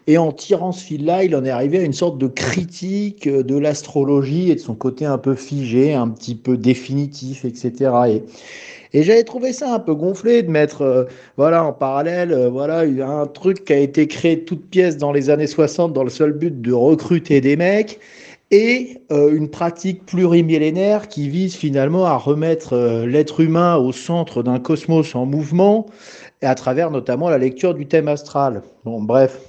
Et 0.07 0.17
en 0.17 0.31
tirant 0.31 0.71
ce 0.71 0.83
fil-là, 0.83 1.23
il 1.23 1.35
en 1.35 1.45
est 1.45 1.49
arrivé 1.49 1.79
à 1.79 1.83
une 1.83 1.93
sorte 1.93 2.17
de 2.17 2.27
critique 2.27 3.27
euh, 3.27 3.43
de 3.43 3.57
l'astrologie 3.57 4.51
et 4.51 4.55
de 4.55 4.59
son 4.59 4.75
côté 4.75 5.05
un 5.05 5.17
peu 5.17 5.35
figé, 5.35 5.93
un 5.93 6.09
petit 6.09 6.35
peu 6.35 6.57
définitif, 6.57 7.45
etc. 7.45 7.91
Et, 8.09 8.23
j'avais 9.03 9.23
trouvé 9.23 9.53
ça 9.53 9.73
un 9.73 9.79
peu 9.79 9.95
gonflé 9.95 10.43
de 10.43 10.51
mettre 10.51 11.07
voilà, 11.35 11.63
en 11.65 11.73
parallèle 11.73 12.47
voilà, 12.51 12.81
un 12.81 13.25
truc 13.25 13.65
qui 13.65 13.73
a 13.73 13.79
été 13.79 14.05
créé 14.05 14.35
de 14.35 14.41
toutes 14.41 14.69
pièces 14.69 14.97
dans 14.97 15.11
les 15.11 15.31
années 15.31 15.47
60 15.47 15.93
dans 15.93 16.03
le 16.03 16.11
seul 16.11 16.31
but 16.31 16.61
de 16.61 16.71
recruter 16.71 17.41
des 17.41 17.55
mecs 17.55 17.99
et 18.53 19.01
euh, 19.11 19.35
une 19.35 19.49
pratique 19.49 20.05
plurimillénaire 20.05 21.07
qui 21.07 21.27
vise 21.27 21.55
finalement 21.55 22.05
à 22.05 22.15
remettre 22.17 22.73
euh, 22.73 23.07
l'être 23.07 23.39
humain 23.39 23.77
au 23.77 23.91
centre 23.91 24.43
d'un 24.43 24.59
cosmos 24.59 25.15
en 25.15 25.25
mouvement 25.25 25.87
à 26.43 26.53
travers 26.53 26.91
notamment 26.91 27.29
la 27.29 27.39
lecture 27.39 27.73
du 27.73 27.87
thème 27.87 28.07
astral. 28.07 28.61
Bon, 28.85 29.01
bref. 29.01 29.39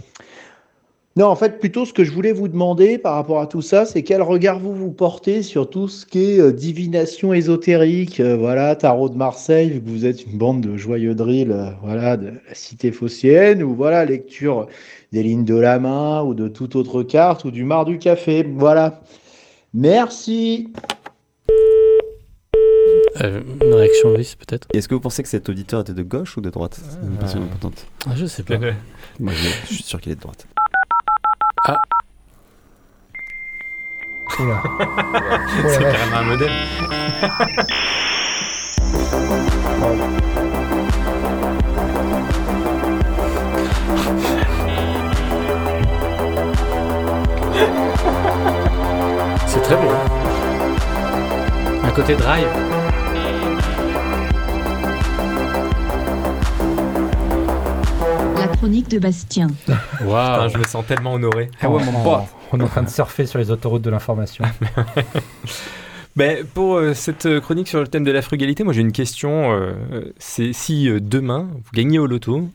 Non, 1.16 1.26
en 1.26 1.36
fait, 1.36 1.60
plutôt 1.60 1.84
ce 1.84 1.92
que 1.92 2.02
je 2.02 2.10
voulais 2.10 2.32
vous 2.32 2.48
demander 2.48 2.98
par 2.98 3.14
rapport 3.14 3.40
à 3.40 3.46
tout 3.46 3.62
ça, 3.62 3.86
c'est 3.86 4.02
quel 4.02 4.20
regard 4.20 4.58
vous 4.58 4.74
vous 4.74 4.90
portez 4.90 5.44
sur 5.44 5.70
tout 5.70 5.86
ce 5.86 6.04
qui 6.06 6.32
est 6.32 6.40
euh, 6.40 6.52
divination 6.52 7.32
ésotérique, 7.32 8.18
euh, 8.18 8.36
voilà, 8.36 8.74
tarot 8.74 9.08
de 9.08 9.16
Marseille, 9.16 9.70
vu 9.70 9.80
que 9.80 9.88
vous 9.88 10.06
êtes 10.06 10.26
une 10.26 10.36
bande 10.36 10.60
de 10.60 10.76
joyeux 10.76 11.14
drills, 11.14 11.52
euh, 11.52 11.70
voilà, 11.84 12.16
de 12.16 12.26
la 12.26 12.54
cité 12.54 12.90
phocéenne, 12.90 13.62
ou 13.62 13.76
voilà, 13.76 14.04
lecture 14.04 14.66
des 15.12 15.22
lignes 15.22 15.44
de 15.44 15.54
la 15.54 15.78
main, 15.78 16.20
ou 16.24 16.34
de 16.34 16.48
toute 16.48 16.74
autre 16.74 17.04
carte, 17.04 17.44
ou 17.44 17.52
du 17.52 17.62
mar 17.62 17.84
du 17.84 17.98
café, 17.98 18.42
voilà. 18.42 19.00
Merci. 19.72 20.72
Euh, 23.22 23.40
une 23.62 23.72
réaction, 23.72 24.10
Loïs, 24.10 24.34
peut-être 24.34 24.66
Est-ce 24.74 24.88
que 24.88 24.94
vous 24.94 25.00
pensez 25.00 25.22
que 25.22 25.28
cet 25.28 25.48
auditeur 25.48 25.82
était 25.82 25.94
de 25.94 26.02
gauche 26.02 26.36
ou 26.36 26.40
de 26.40 26.50
droite? 26.50 26.80
C'est 26.82 27.06
une 27.06 27.18
question 27.18 27.40
importante. 27.40 27.86
ah, 28.08 28.14
je 28.16 28.26
sais 28.26 28.42
pas. 28.42 28.58
Moi, 29.20 29.32
je 29.68 29.74
suis 29.74 29.84
sûr 29.84 30.00
qu'il 30.00 30.10
est 30.10 30.16
de 30.16 30.20
droite. 30.20 30.48
Ah, 31.66 31.78
Oula. 34.38 34.62
C'est 35.68 35.82
carrément 35.82 36.16
un 36.16 36.22
modèle. 36.24 36.52
c'est 49.46 49.62
très 49.62 49.76
beau. 49.76 49.88
Un 51.82 51.90
côté 51.90 52.14
drive. 52.14 52.83
Chronique 58.64 58.88
de 58.88 58.98
Bastien. 58.98 59.48
Waouh. 60.04 60.48
Je 60.48 60.56
me 60.56 60.64
sens 60.64 60.86
tellement 60.86 61.12
honoré. 61.12 61.50
Ah 61.60 61.68
ouais, 61.68 61.84
mon 61.84 62.00
on, 62.00 62.02
pote. 62.02 62.22
on 62.50 62.60
est 62.60 62.62
en 62.62 62.66
train 62.68 62.82
de 62.82 62.88
surfer 63.00 63.26
sur 63.26 63.38
les 63.38 63.50
autoroutes 63.50 63.82
de 63.82 63.90
l'information. 63.90 64.44
Ben, 66.16 66.46
pour 66.46 66.76
euh, 66.76 66.94
cette 66.94 67.26
euh, 67.26 67.40
chronique 67.40 67.66
sur 67.66 67.80
le 67.80 67.88
thème 67.88 68.04
de 68.04 68.12
la 68.12 68.22
frugalité, 68.22 68.62
moi 68.62 68.72
j'ai 68.72 68.82
une 68.82 68.92
question. 68.92 69.52
euh, 69.52 69.74
c'est 70.16 70.52
si 70.52 70.88
euh, 70.88 71.00
demain 71.00 71.48
vous 71.52 71.70
gagnez 71.74 71.98
au 71.98 72.06
loto, 72.06 72.48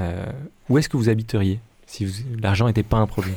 euh, 0.00 0.24
où 0.70 0.78
est-ce 0.78 0.88
que 0.88 0.96
vous 0.96 1.10
habiteriez 1.10 1.60
si 1.86 2.08
l'argent 2.42 2.66
n'était 2.68 2.82
pas 2.82 2.96
un 2.96 3.06
problème? 3.06 3.34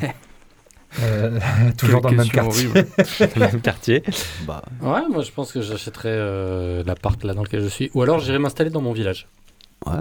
Euh, 1.03 1.39
toujours 1.77 1.99
dans 1.99 2.09
le 2.09 2.15
même 2.15 2.29
quartier. 2.29 2.67
horrible. 2.69 2.87
Dans 3.19 3.27
le 3.35 3.51
même 3.51 3.61
quartier. 3.61 4.01
Bah, 4.47 4.63
Ouais, 4.81 5.01
moi 5.11 5.21
je 5.23 5.31
pense 5.31 5.51
que 5.51 5.61
j'achèterais 5.61 6.07
euh, 6.09 6.81
l'appart 6.85 7.21
là 7.25 7.33
dans 7.33 7.43
lequel 7.43 7.61
je 7.61 7.67
suis. 7.67 7.91
Ou 7.93 8.01
alors 8.01 8.19
j'irais 8.21 8.39
m'installer 8.39 8.69
dans 8.69 8.81
mon 8.81 8.93
village, 8.93 9.27
ouais. 9.87 9.93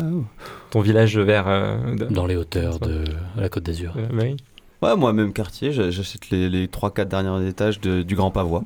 Ton 0.70 0.80
village 0.80 1.18
vers. 1.18 1.46
euh, 1.48 1.94
de- 1.94 2.04
dans 2.06 2.26
les 2.26 2.36
hauteurs 2.36 2.78
de 2.80 3.04
la 3.36 3.48
Côte 3.48 3.64
d'Azur. 3.64 3.94
Euh, 3.96 4.06
oui. 4.12 4.36
Ouais, 4.82 4.96
moi, 4.96 5.12
même 5.12 5.32
quartier, 5.32 5.72
j'a- 5.72 5.90
j'achète 5.90 6.30
les, 6.30 6.48
les 6.50 6.66
3-4 6.68 7.08
derniers 7.08 7.48
étages 7.48 7.80
de- 7.80 8.02
du 8.02 8.14
Grand 8.16 8.30
Pavois. 8.30 8.62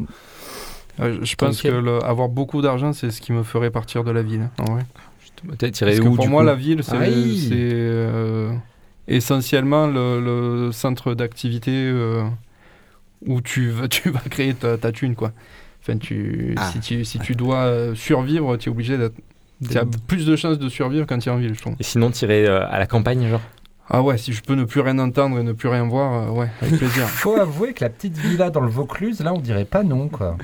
Euh, 1.00 1.18
je- 1.22 1.36
pense 1.36 1.62
que 1.62 1.68
le- 1.68 2.02
avoir 2.04 2.28
beaucoup 2.28 2.60
d'argent, 2.60 2.92
c'est 2.92 3.10
ce 3.12 3.20
qui 3.20 3.32
me 3.32 3.42
ferait 3.44 3.70
partir 3.70 4.02
de 4.02 4.10
la 4.10 4.22
ville. 4.22 4.50
En 4.58 4.72
vrai. 4.74 4.82
Peut-être 5.46 5.74
tirer 5.74 5.92
Parce 5.92 6.00
que 6.02 6.08
où 6.08 6.16
pour 6.16 6.26
moi, 6.28 6.42
la 6.42 6.56
ville, 6.56 6.82
c'est 6.82 6.96
euh, 6.96 8.50
essentiellement 9.06 9.86
le, 9.86 10.20
le 10.20 10.72
centre 10.72 11.14
d'activité 11.14 11.70
euh, 11.72 12.24
où 13.26 13.40
tu 13.40 13.68
vas, 13.70 13.86
tu 13.88 14.10
vas 14.10 14.18
créer 14.28 14.54
ta, 14.54 14.76
ta 14.76 14.90
thune. 14.90 15.14
Quoi. 15.14 15.30
Enfin, 15.80 15.96
tu, 15.98 16.54
Ah. 16.56 16.70
si, 16.72 16.80
tu, 16.80 17.04
si 17.04 17.18
tu 17.20 17.34
dois 17.36 17.94
survivre, 17.94 18.56
tu 18.56 18.68
es 18.68 18.72
obligé 18.72 18.96
d'être. 19.60 19.72
Tu 19.72 19.78
as 19.78 19.84
plus 20.06 20.26
de 20.26 20.36
chances 20.36 20.58
de 20.58 20.68
survivre 20.68 21.06
quand 21.06 21.18
tu 21.18 21.28
es 21.28 21.32
en 21.32 21.36
ville, 21.36 21.54
je 21.54 21.60
trouve. 21.60 21.74
Et 21.78 21.82
sinon, 21.84 22.10
tirer 22.10 22.46
euh, 22.46 22.66
à 22.70 22.78
la 22.78 22.86
campagne, 22.86 23.28
genre 23.28 23.40
Ah 23.90 24.02
ouais, 24.02 24.18
si 24.18 24.32
je 24.32 24.42
peux 24.42 24.54
ne 24.54 24.64
plus 24.64 24.80
rien 24.80 24.98
entendre 24.98 25.38
et 25.38 25.42
ne 25.42 25.52
plus 25.52 25.68
rien 25.68 25.84
voir, 25.88 26.28
euh, 26.28 26.30
ouais, 26.32 26.48
avec 26.60 26.76
plaisir. 26.78 27.04
Faut 27.04 27.36
avouer 27.36 27.72
que 27.72 27.84
la 27.84 27.90
petite 27.90 28.16
villa 28.18 28.50
dans 28.50 28.60
le 28.60 28.68
Vaucluse, 28.68 29.20
là, 29.20 29.32
on 29.32 29.40
dirait 29.40 29.64
pas 29.64 29.82
non, 29.82 30.08
quoi. 30.08 30.36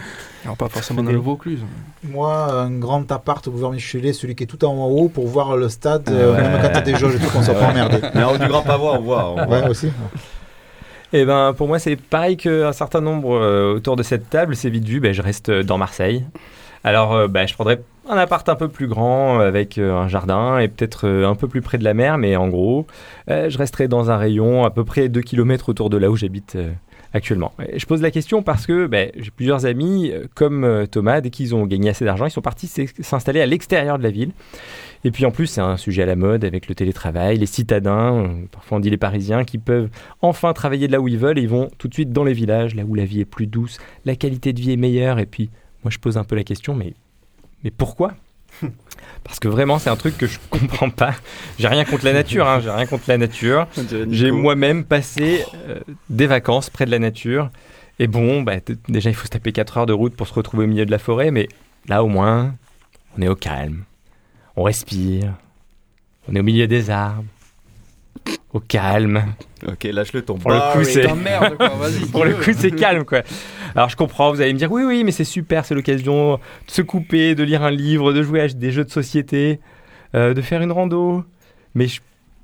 Alors, 0.45 0.57
pas 0.57 0.69
forcément 0.69 1.03
dans 1.03 1.13
le 1.13 1.19
Vaucluse. 1.19 1.61
Moi, 2.03 2.53
un 2.53 2.71
grand 2.71 3.11
appart 3.13 3.47
au 3.49 3.51
boulevard 3.51 3.73
Michelet, 3.73 4.13
celui 4.13 4.35
qui 4.35 4.45
est 4.45 4.47
tout 4.47 4.65
en 4.65 4.75
haut 4.87 5.09
pour 5.09 5.27
voir 5.27 5.57
le 5.57 5.69
stade, 5.69 6.09
euh, 6.11 6.35
Ouais. 6.35 6.43
même 6.43 6.61
quand 6.63 6.71
t'as 6.73 6.81
des 6.83 6.97
jauges 6.97 7.15
et 7.15 7.19
tout, 7.19 7.31
qu'on 7.31 7.43
soit 7.43 7.55
pas 7.55 7.69
emmerdé. 7.71 7.99
Mais 8.15 8.23
en 8.25 8.35
haut 8.35 8.39
du 8.39 8.47
Grand 8.49 8.63
Pavois, 8.63 8.99
on 8.99 9.03
voit. 9.03 9.31
on 9.31 9.47
voit. 9.47 9.61
Ouais, 9.61 9.69
aussi. 9.69 9.89
Eh 11.13 11.25
ben, 11.25 11.53
pour 11.57 11.69
moi, 11.69 11.79
c'est 11.79 11.95
pareil 11.97 12.37
qu'un 12.37 12.73
certain 12.73 13.01
nombre 13.01 13.37
euh, 13.37 13.75
autour 13.77 13.95
de 13.97 14.03
cette 14.03 14.29
table. 14.31 14.57
C'est 14.57 14.69
vite 14.71 14.85
vu, 14.85 14.99
ben, 15.01 15.13
je 15.15 15.23
reste 15.23 15.49
euh, 15.49 15.63
dans 15.63 15.79
Marseille. 15.79 16.25
Alors, 16.83 17.13
euh, 17.15 17.29
ben, 17.29 17.47
je 17.47 17.55
prendrais 17.55 17.81
un 18.09 18.17
appart 18.17 18.49
un 18.49 18.55
peu 18.55 18.69
plus 18.69 18.87
grand 18.87 19.41
euh, 19.41 19.49
avec 19.49 19.79
euh, 19.79 19.95
un 19.95 20.09
jardin 20.09 20.59
et 20.59 20.69
peut-être 20.69 21.07
euh, 21.07 21.29
un 21.29 21.35
peu 21.35 21.49
plus 21.49 21.63
près 21.63 21.79
de 21.79 21.85
la 21.85 21.95
mer, 21.95 22.19
mais 22.19 22.37
en 22.37 22.49
gros, 22.49 22.87
je 23.29 23.57
resterai 23.57 23.89
dans 23.89 24.11
un 24.11 24.17
rayon 24.17 24.65
à 24.65 24.71
peu 24.71 24.85
près 24.85 25.09
2 25.09 25.21
km 25.23 25.71
autour 25.71 25.91
de 25.91 25.97
là 25.97 26.11
où 26.11 26.17
j'habite 26.17 26.59
actuellement. 27.13 27.53
Et 27.69 27.79
je 27.79 27.87
pose 27.87 28.03
la 28.03 28.11
question 28.11 28.43
parce 28.43 28.67
que 28.67 28.87
ben, 28.87 29.11
j'ai 29.17 29.31
plusieurs 29.31 29.67
amis, 29.67 30.13
comme 30.35 30.87
Thomas, 30.91 31.21
dès 31.21 31.31
qu'ils 31.31 31.55
ont 31.55 31.65
gagné 31.65 31.91
assez 31.91 32.05
d'argent, 32.05 32.27
ils 32.27 32.31
sont 32.31 32.43
partis 32.43 32.67
s'installer 33.01 33.41
à 33.41 33.47
l'extérieur 33.47 33.99
de 33.99 34.03
la 34.03 34.11
ville. 34.11 34.33
Et 35.05 35.11
puis 35.11 35.25
en 35.25 35.31
plus, 35.31 35.47
c'est 35.47 35.61
un 35.61 35.77
sujet 35.77 36.03
à 36.03 36.07
la 36.07 36.17
mode 36.17 36.45
avec 36.45 36.69
le 36.69 36.75
télétravail, 36.75 37.39
les 37.39 37.47
citadins, 37.47 38.29
parfois 38.53 38.79
on 38.79 38.81
dit 38.81 38.91
les 38.91 38.99
Parisiens, 38.99 39.45
qui 39.45 39.59
peuvent 39.59 39.89
enfin 40.21 40.53
travailler 40.53 40.87
de 40.87 40.93
là 40.93 41.01
où 41.01 41.09
ils 41.09 41.19
veulent 41.19 41.39
et 41.39 41.43
ils 41.43 41.49
vont 41.49 41.71
tout 41.79 41.89
de 41.89 41.95
suite 41.95 42.11
dans 42.11 42.25
les 42.25 42.35
villages, 42.35 42.75
là 42.75 42.85
où 42.87 42.95
la 42.95 43.05
vie 43.05 43.21
est 43.21 43.27
plus 43.27 43.47
douce, 43.47 43.79
la 44.05 44.17
qualité 44.17 44.53
de 44.53 44.61
vie 44.61 44.73
est 44.73 44.77
meilleure. 44.77 45.19
Et 45.19 45.27
puis, 45.27 45.51
moi, 45.83 45.91
je 45.91 45.99
pose 45.99 46.19
un 46.19 46.25
peu 46.25 46.37
la 46.37 46.45
question, 46.45 46.75
mais, 46.75 46.95
mais 47.65 47.71
pourquoi? 47.71 48.13
Parce 49.25 49.41
que 49.41 49.49
vraiment, 49.49 49.79
c'est 49.79 49.91
un 49.91 49.97
truc 49.97 50.17
que 50.19 50.27
je 50.27 50.39
comprends 50.51 50.91
pas. 50.91 51.15
J'ai 51.59 51.67
rien 51.67 51.85
contre 51.85 52.05
la 52.05 52.13
nature, 52.13 52.47
hein, 52.47 52.61
j'ai 52.61 52.71
rien 52.71 52.87
contre 52.87 53.05
la 53.09 53.19
nature. 53.19 53.67
J'ai 54.11 54.31
moi-même 54.31 54.85
passé 54.85 55.45
euh, 55.67 55.81
des 56.11 56.27
vacances 56.27 56.71
près 56.71 56.85
de 56.85 56.91
la 56.91 56.99
nature. 56.99 57.51
Et 57.99 58.07
bon, 58.07 58.43
bah, 58.43 58.57
déjà, 58.89 59.11
il 59.11 59.15
faut 59.15 59.25
se 59.25 59.31
taper 59.31 59.53
4 59.53 59.79
heures 59.79 59.87
de 59.87 59.93
route 59.93 60.15
pour 60.15 60.29
se 60.29 60.35
retrouver 60.35 60.65
au 60.65 60.67
milieu 60.69 60.85
de 60.85 60.91
la 60.91 60.99
forêt, 60.99 61.31
mais 61.31 61.49
là, 61.89 62.05
au 62.05 62.09
moins, 62.09 62.55
on 63.17 63.23
est 63.23 63.29
au 63.29 63.37
calme. 63.37 63.85
On 64.57 64.65
respire. 64.65 65.35
On 66.29 66.35
est 66.35 66.41
au 66.41 66.45
milieu 66.45 66.67
des 66.67 66.91
arbres. 66.91 67.25
Au 68.53 68.61
calme. 68.61 69.25
Ok, 69.67 69.85
lâche-le 69.85 70.23
ton 70.23 70.39
Pour 70.39 70.53
le 70.53 70.73
coup, 70.73 70.85
c'est. 70.85 71.13
merde, 71.15 71.57
quoi, 71.57 71.69
vas-y. 71.71 72.07
Pour 72.11 72.25
le 72.25 72.35
coup, 72.35 72.53
c'est 72.57 72.71
calme, 72.71 73.05
quoi. 73.05 73.23
Alors, 73.75 73.89
je 73.89 73.97
comprends, 73.97 74.33
vous 74.33 74.41
allez 74.41 74.53
me 74.53 74.59
dire, 74.59 74.71
oui, 74.71 74.83
oui, 74.85 75.03
mais 75.05 75.11
c'est 75.11 75.25
super, 75.25 75.65
c'est 75.65 75.75
l'occasion 75.75 76.35
de 76.35 76.71
se 76.71 76.83
couper, 76.83 77.35
de 77.35 77.43
lire 77.43 77.63
un 77.65 77.71
livre, 77.71 78.13
de 78.13 78.23
jouer 78.23 78.41
à 78.41 78.49
des 78.49 78.71
jeux 78.71 78.85
de 78.85 78.91
société, 78.91 79.61
euh, 80.15 80.35
de 80.35 80.41
faire 80.41 80.63
une 80.63 80.71
rando. 80.71 81.25
Mais 81.75 81.89
je, 81.89 82.01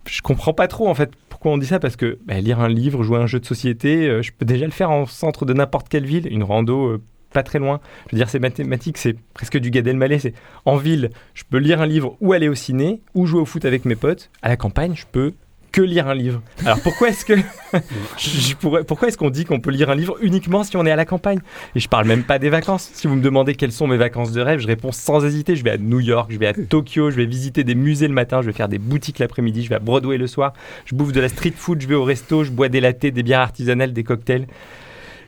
je 0.08 0.20
comprends 0.22 0.52
pas 0.52 0.66
trop, 0.66 0.88
en 0.88 0.94
fait, 0.94 1.12
pourquoi 1.28 1.52
on 1.52 1.58
dit 1.58 1.66
ça, 1.66 1.78
parce 1.78 1.96
que 1.96 2.18
bah, 2.26 2.40
lire 2.40 2.60
un 2.60 2.68
livre, 2.68 3.02
jouer 3.02 3.18
à 3.18 3.22
un 3.22 3.26
jeu 3.26 3.38
de 3.38 3.46
société, 3.46 4.08
euh, 4.08 4.22
je 4.22 4.32
peux 4.36 4.44
déjà 4.44 4.66
le 4.66 4.72
faire 4.72 4.90
en 4.90 5.06
centre 5.06 5.46
de 5.46 5.54
n'importe 5.54 5.88
quelle 5.88 6.04
ville, 6.04 6.26
une 6.30 6.42
rando 6.42 6.86
euh, 6.86 7.02
pas 7.32 7.42
très 7.42 7.58
loin. 7.60 7.80
Je 8.08 8.16
veux 8.16 8.18
dire, 8.18 8.28
c'est 8.28 8.40
mathématique, 8.40 8.98
c'est 8.98 9.16
presque 9.34 9.56
du 9.56 9.70
Gad 9.70 9.86
Elmaleh, 9.86 10.18
c'est 10.18 10.34
en 10.64 10.76
ville, 10.76 11.10
je 11.34 11.44
peux 11.48 11.58
lire 11.58 11.80
un 11.80 11.86
livre 11.86 12.16
ou 12.20 12.32
aller 12.32 12.48
au 12.48 12.54
ciné, 12.54 13.00
ou 13.14 13.26
jouer 13.26 13.40
au 13.40 13.44
foot 13.46 13.64
avec 13.64 13.84
mes 13.84 13.94
potes. 13.94 14.30
À 14.42 14.48
la 14.48 14.56
campagne, 14.56 14.94
je 14.96 15.06
peux 15.10 15.32
que 15.72 15.80
lire 15.82 16.08
un 16.08 16.14
livre. 16.14 16.42
Alors 16.64 16.80
pourquoi 16.80 17.08
est-ce 17.10 17.24
que 17.24 17.34
je 18.18 18.54
pourrais- 18.54 18.84
pourquoi 18.84 19.08
est-ce 19.08 19.16
qu'on 19.18 19.30
dit 19.30 19.44
qu'on 19.44 19.60
peut 19.60 19.70
lire 19.70 19.90
un 19.90 19.94
livre 19.94 20.16
uniquement 20.20 20.64
si 20.64 20.76
on 20.76 20.84
est 20.86 20.90
à 20.90 20.96
la 20.96 21.04
campagne? 21.04 21.38
Et 21.74 21.80
je 21.80 21.88
parle 21.88 22.06
même 22.06 22.24
pas 22.24 22.38
des 22.38 22.50
vacances. 22.50 22.90
Si 22.94 23.06
vous 23.06 23.14
me 23.16 23.22
demandez 23.22 23.54
quelles 23.54 23.72
sont 23.72 23.86
mes 23.86 23.96
vacances 23.96 24.32
de 24.32 24.40
rêve, 24.40 24.58
je 24.60 24.66
réponds 24.66 24.92
sans 24.92 25.24
hésiter. 25.24 25.56
Je 25.56 25.64
vais 25.64 25.70
à 25.70 25.78
New 25.78 26.00
York, 26.00 26.30
je 26.32 26.38
vais 26.38 26.46
à 26.46 26.54
Tokyo, 26.54 27.10
je 27.10 27.16
vais 27.16 27.26
visiter 27.26 27.64
des 27.64 27.74
musées 27.74 28.08
le 28.08 28.14
matin, 28.14 28.40
je 28.42 28.46
vais 28.46 28.52
faire 28.52 28.68
des 28.68 28.78
boutiques 28.78 29.18
l'après-midi, 29.18 29.62
je 29.64 29.68
vais 29.68 29.76
à 29.76 29.80
Broadway 29.80 30.18
le 30.18 30.26
soir, 30.26 30.52
je 30.86 30.94
bouffe 30.94 31.12
de 31.12 31.20
la 31.20 31.28
street 31.28 31.54
food, 31.56 31.80
je 31.80 31.86
vais 31.86 31.94
au 31.94 32.04
resto, 32.04 32.44
je 32.44 32.50
bois 32.50 32.68
des 32.68 32.80
lattés, 32.80 33.10
des 33.10 33.22
bières 33.22 33.40
artisanales, 33.40 33.92
des 33.92 34.04
cocktails. 34.04 34.46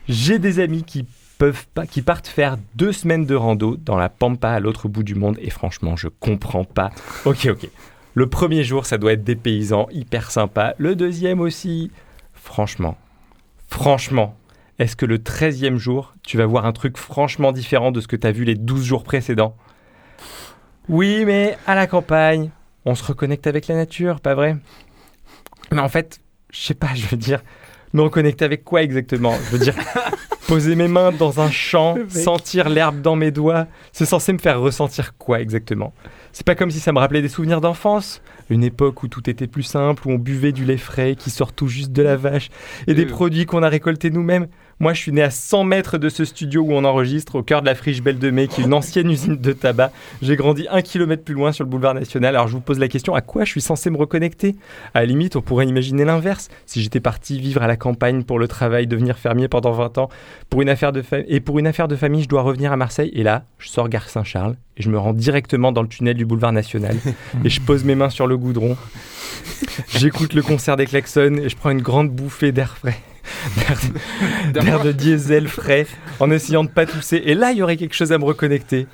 J'ai 0.09 0.39
des 0.39 0.59
amis 0.59 0.83
qui 0.83 1.05
peuvent 1.37 1.65
pas, 1.73 1.85
qui 1.85 2.01
partent 2.01 2.27
faire 2.27 2.57
deux 2.75 2.91
semaines 2.91 3.25
de 3.25 3.35
rando 3.35 3.77
dans 3.77 3.95
la 3.97 4.09
pampa 4.09 4.49
à 4.49 4.59
l'autre 4.59 4.87
bout 4.89 5.03
du 5.03 5.15
monde. 5.15 5.37
Et 5.41 5.49
franchement, 5.49 5.95
je 5.95 6.07
comprends 6.19 6.63
pas. 6.65 6.91
Ok, 7.25 7.47
ok. 7.49 7.69
Le 8.15 8.27
premier 8.27 8.63
jour, 8.63 8.85
ça 8.85 8.97
doit 8.97 9.13
être 9.13 9.23
des 9.23 9.35
paysans 9.35 9.87
hyper 9.91 10.29
sympas. 10.29 10.73
Le 10.77 10.95
deuxième 10.95 11.39
aussi. 11.39 11.91
Franchement, 12.33 12.97
franchement, 13.69 14.35
est-ce 14.77 14.95
que 14.95 15.05
le 15.05 15.17
13e 15.17 15.77
jour, 15.77 16.13
tu 16.23 16.37
vas 16.37 16.45
voir 16.45 16.65
un 16.65 16.73
truc 16.73 16.97
franchement 16.97 17.51
différent 17.51 17.91
de 17.91 18.01
ce 18.01 18.07
que 18.07 18.15
tu 18.15 18.27
as 18.27 18.31
vu 18.31 18.43
les 18.43 18.55
12 18.55 18.83
jours 18.83 19.03
précédents? 19.03 19.55
Oui, 20.89 21.23
mais 21.25 21.57
à 21.65 21.73
la 21.73 21.87
campagne, 21.87 22.51
on 22.85 22.93
se 22.93 23.03
reconnecte 23.03 23.47
avec 23.47 23.67
la 23.67 23.75
nature, 23.75 24.19
pas 24.19 24.35
vrai? 24.35 24.57
Mais 25.71 25.79
en 25.79 25.89
fait, 25.89 26.19
je 26.51 26.59
sais 26.59 26.73
pas, 26.73 26.89
je 26.93 27.07
veux 27.07 27.17
dire, 27.17 27.41
me 27.93 28.01
reconnecter 28.01 28.45
avec 28.45 28.63
quoi 28.63 28.83
exactement? 28.83 29.33
Je 29.45 29.57
veux 29.57 29.63
dire, 29.63 29.75
poser 30.47 30.75
mes 30.75 30.87
mains 30.87 31.11
dans 31.11 31.39
un 31.39 31.49
champ, 31.49 31.97
sentir 32.09 32.69
l'herbe 32.69 33.01
dans 33.01 33.15
mes 33.15 33.31
doigts, 33.31 33.67
c'est 33.91 34.05
censé 34.05 34.33
me 34.33 34.39
faire 34.39 34.59
ressentir 34.59 35.17
quoi 35.17 35.39
exactement? 35.39 35.93
C'est 36.33 36.45
pas 36.45 36.55
comme 36.55 36.71
si 36.71 36.79
ça 36.79 36.91
me 36.91 36.99
rappelait 36.99 37.21
des 37.21 37.29
souvenirs 37.29 37.61
d'enfance 37.61 38.21
une 38.49 38.63
époque 38.63 39.03
où 39.03 39.07
tout 39.07 39.29
était 39.29 39.47
plus 39.47 39.63
simple, 39.63 40.07
où 40.07 40.11
on 40.11 40.17
buvait 40.17 40.51
du 40.51 40.65
lait 40.65 40.77
frais 40.77 41.15
qui 41.15 41.29
sort 41.29 41.53
tout 41.53 41.67
juste 41.67 41.91
de 41.93 42.01
la 42.01 42.17
vache 42.17 42.49
et 42.87 42.93
des 42.93 43.05
Euh. 43.05 43.07
produits 43.07 43.45
qu'on 43.45 43.63
a 43.63 43.69
récoltés 43.69 44.09
nous-mêmes. 44.09 44.47
Moi, 44.83 44.93
je 44.93 44.99
suis 44.99 45.13
né 45.13 45.21
à 45.23 45.29
100 45.29 45.63
mètres 45.63 45.97
de 45.97 46.09
ce 46.09 46.25
studio 46.25 46.61
où 46.61 46.73
on 46.73 46.83
enregistre, 46.83 47.35
au 47.35 47.41
cœur 47.41 47.61
de 47.61 47.67
la 47.67 47.73
friche 47.73 48.01
Belle 48.01 48.19
de 48.19 48.29
Mai, 48.29 48.49
qui 48.49 48.59
est 48.59 48.65
une 48.65 48.73
ancienne 48.73 49.09
usine 49.09 49.37
de 49.37 49.53
tabac. 49.53 49.93
J'ai 50.21 50.35
grandi 50.35 50.67
un 50.69 50.81
kilomètre 50.81 51.23
plus 51.23 51.33
loin 51.33 51.53
sur 51.53 51.63
le 51.63 51.69
boulevard 51.69 51.93
national. 51.93 52.35
Alors, 52.35 52.49
je 52.49 52.53
vous 52.55 52.59
pose 52.59 52.79
la 52.79 52.89
question 52.89 53.15
à 53.15 53.21
quoi 53.21 53.45
je 53.45 53.51
suis 53.51 53.61
censé 53.61 53.89
me 53.89 53.95
reconnecter? 53.95 54.57
À 54.93 54.99
la 54.99 55.05
limite, 55.05 55.37
on 55.37 55.41
pourrait 55.41 55.67
imaginer 55.67 56.03
l'inverse. 56.03 56.49
Si 56.65 56.81
j'étais 56.83 56.99
parti 56.99 57.39
vivre 57.39 57.63
à 57.63 57.67
la 57.67 57.77
campagne 57.77 58.23
pour 58.25 58.39
le 58.39 58.49
travail, 58.49 58.85
devenir 58.85 59.17
fermier 59.17 59.47
pendant 59.47 59.71
20 59.71 59.99
ans, 59.99 60.09
pour 60.49 60.61
une 60.61 60.67
affaire 60.67 60.91
de 60.91 61.01
fa- 61.01 61.19
et 61.29 61.39
pour 61.39 61.59
une 61.59 61.67
affaire 61.67 61.87
de 61.87 61.95
famille, 61.95 62.23
je 62.23 62.27
dois 62.27 62.41
revenir 62.41 62.73
à 62.73 62.75
Marseille. 62.75 63.11
Et 63.13 63.23
là, 63.23 63.45
je 63.59 63.69
sors 63.69 63.87
gare 63.87 64.09
Saint-Charles 64.09 64.57
et 64.75 64.83
je 64.83 64.89
me 64.89 64.97
rends 64.97 65.13
directement 65.13 65.71
dans 65.71 65.81
le 65.81 65.87
tunnel 65.87 66.17
du 66.17 66.25
boulevard 66.25 66.51
national 66.51 66.97
et 67.45 67.49
je 67.49 67.61
pose 67.61 67.85
mes 67.85 67.95
mains 67.95 68.09
sur 68.09 68.27
le 68.27 68.35
goudron. 68.35 68.75
J'écoute 69.95 70.33
le 70.33 70.41
concert 70.41 70.75
des 70.75 70.87
klaxons 70.87 71.37
et 71.41 71.47
je 71.47 71.55
prends 71.55 71.69
une 71.69 71.81
grande 71.81 72.09
bouffée 72.09 72.51
d'air 72.51 72.75
frais. 72.77 72.97
D'air- 74.53 74.83
de 74.83 74.91
diesel 74.91 75.47
frais 75.47 75.87
en 76.19 76.29
essayant 76.31 76.63
de 76.63 76.69
pas 76.69 76.85
tousser. 76.85 77.21
Et 77.25 77.33
là, 77.35 77.51
il 77.51 77.57
y 77.57 77.61
aurait 77.63 77.77
quelque 77.77 77.95
chose 77.95 78.11
à 78.11 78.17
me 78.17 78.25
reconnecter. 78.25 78.87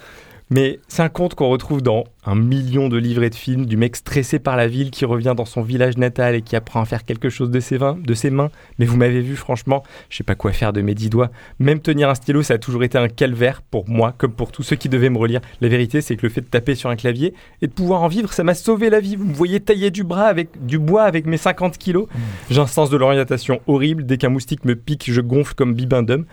Mais 0.52 0.80
c'est 0.88 1.04
un 1.04 1.10
conte 1.10 1.36
qu'on 1.36 1.50
retrouve 1.50 1.84
dans 1.84 2.06
un 2.26 2.34
million 2.34 2.90
de 2.90 2.98
livres 2.98 3.22
et 3.22 3.30
de 3.30 3.36
films 3.36 3.68
du 3.68 3.78
mec 3.78 3.96
stressé 3.96 4.40
par 4.40 4.58
la 4.58 4.68
ville 4.68 4.90
qui 4.90 5.06
revient 5.06 5.36
dans 5.38 5.46
son 5.46 5.62
village 5.62 5.98
natal 5.98 6.34
et 6.34 6.42
qui 6.42 6.56
apprend 6.56 6.82
à 6.82 6.86
faire 6.86 7.06
quelque 7.06 7.30
chose 7.30 7.52
de 7.52 7.60
ses, 7.60 7.78
mains, 7.78 7.98
de 8.04 8.14
ses 8.16 8.32
mains. 8.32 8.50
Mais 8.80 8.86
vous 8.86 8.98
m'avez 8.98 9.22
vu, 9.22 9.36
franchement, 9.36 9.84
je 10.10 10.18
sais 10.18 10.24
pas 10.24 10.34
quoi 10.34 10.52
faire 10.52 10.74
de 10.74 10.82
mes 10.82 10.96
dix 10.96 11.12
doigts. 11.12 11.30
Même 11.60 11.80
tenir 11.80 12.10
un 12.10 12.16
stylo, 12.16 12.42
ça 12.42 12.56
a 12.56 12.58
toujours 12.58 12.84
été 12.84 12.98
un 12.98 13.10
calvaire 13.10 13.62
pour 13.62 13.88
moi, 13.88 14.16
comme 14.18 14.34
pour 14.34 14.52
tous 14.52 14.64
ceux 14.64 14.76
qui 14.76 14.90
devaient 14.90 15.12
me 15.12 15.20
relire. 15.20 15.42
La 15.62 15.68
vérité, 15.68 16.02
c'est 16.02 16.16
que 16.16 16.26
le 16.26 16.32
fait 16.32 16.42
de 16.42 16.48
taper 16.48 16.74
sur 16.74 16.90
un 16.90 16.96
clavier 16.96 17.36
et 17.62 17.68
de 17.68 17.72
pouvoir 17.72 18.02
en 18.02 18.08
vivre, 18.08 18.34
ça 18.34 18.44
m'a 18.44 18.56
sauvé 18.56 18.90
la 18.90 19.00
vie. 19.00 19.16
Vous 19.16 19.26
me 19.26 19.34
voyez 19.34 19.60
tailler 19.60 19.92
du 19.92 20.04
bras 20.04 20.26
avec 20.26 20.66
du 20.66 20.80
bois 20.80 21.04
avec 21.04 21.28
mes 21.28 21.38
50 21.38 21.78
kilos. 21.78 22.08
J'ai 22.50 22.60
un 22.60 22.68
sens 22.68 22.90
de 22.90 22.98
l'orientation 22.98 23.62
horrible. 23.68 24.06
Dès 24.06 24.18
qu'un 24.18 24.30
moustique 24.30 24.66
me 24.66 24.76
pique, 24.76 25.12
je 25.12 25.22
gonfle 25.22 25.54
comme 25.54 25.76
bibendum. 25.76 26.26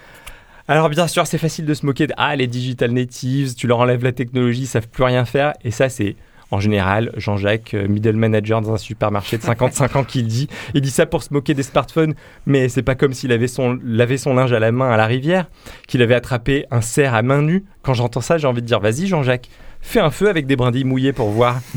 Alors 0.68 0.88
bien 0.88 1.06
sûr, 1.06 1.26
c'est 1.28 1.38
facile 1.38 1.64
de 1.64 1.74
se 1.74 1.86
moquer 1.86 2.08
de 2.08 2.14
ah 2.16 2.34
les 2.34 2.48
digital 2.48 2.90
natives, 2.90 3.54
tu 3.54 3.68
leur 3.68 3.78
enlèves 3.78 4.02
la 4.02 4.10
technologie, 4.10 4.62
ils 4.62 4.66
savent 4.66 4.88
plus 4.88 5.04
rien 5.04 5.24
faire. 5.24 5.52
Et 5.62 5.70
ça, 5.70 5.88
c'est 5.88 6.16
en 6.50 6.58
général 6.58 7.12
Jean-Jacques, 7.16 7.74
euh, 7.74 7.86
middle 7.86 8.16
manager 8.16 8.60
dans 8.60 8.74
un 8.74 8.76
supermarché 8.76 9.38
de 9.38 9.42
55 9.42 9.94
ans, 9.94 10.04
qui 10.04 10.24
dit. 10.24 10.48
Il 10.74 10.80
dit 10.80 10.90
ça 10.90 11.06
pour 11.06 11.22
se 11.22 11.32
moquer 11.32 11.54
des 11.54 11.62
smartphones, 11.62 12.14
mais 12.46 12.68
c'est 12.68 12.82
pas 12.82 12.96
comme 12.96 13.12
s'il 13.12 13.30
avait 13.30 13.46
son, 13.46 13.78
lavait 13.84 14.16
son 14.16 14.34
linge 14.34 14.52
à 14.52 14.58
la 14.58 14.72
main 14.72 14.90
à 14.90 14.96
la 14.96 15.06
rivière, 15.06 15.48
qu'il 15.86 16.02
avait 16.02 16.16
attrapé 16.16 16.66
un 16.72 16.80
cerf 16.80 17.14
à 17.14 17.22
main 17.22 17.42
nue. 17.42 17.64
Quand 17.82 17.94
j'entends 17.94 18.20
ça, 18.20 18.36
j'ai 18.36 18.48
envie 18.48 18.62
de 18.62 18.66
dire 18.66 18.80
vas-y 18.80 19.06
Jean-Jacques, 19.06 19.48
fais 19.80 20.00
un 20.00 20.10
feu 20.10 20.28
avec 20.28 20.46
des 20.46 20.56
brindilles 20.56 20.84
mouillées 20.84 21.12
pour 21.12 21.28
voir. 21.28 21.60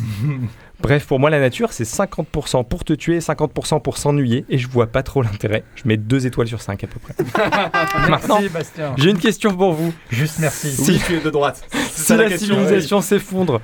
Bref, 0.81 1.05
pour 1.07 1.19
moi, 1.19 1.29
la 1.29 1.39
nature, 1.39 1.73
c'est 1.73 1.83
50% 1.83 2.65
pour 2.67 2.83
te 2.85 2.93
tuer, 2.93 3.19
50% 3.19 3.81
pour 3.81 3.97
s'ennuyer, 3.97 4.45
et 4.49 4.57
je 4.57 4.67
vois 4.67 4.87
pas 4.87 5.03
trop 5.03 5.21
l'intérêt. 5.21 5.63
Je 5.75 5.83
mets 5.85 5.97
deux 5.97 6.25
étoiles 6.25 6.47
sur 6.47 6.61
5 6.61 6.83
à 6.83 6.87
peu 6.87 6.99
près. 6.99 7.13
Maintenant, 8.09 8.39
Merci, 8.39 8.49
Bastien. 8.49 8.93
j'ai 8.97 9.09
une 9.09 9.17
question 9.19 9.53
pour 9.55 9.73
vous. 9.73 9.93
Juste 10.09 10.39
merci. 10.39 10.71
Si- 10.71 10.99
tu 11.05 11.15
es 11.17 11.19
de 11.19 11.29
droite. 11.29 11.67
si 11.91 12.11
la 12.15 12.23
la 12.23 12.29
question, 12.29 12.55
civilisation 12.55 13.01
s'effondre, 13.01 13.59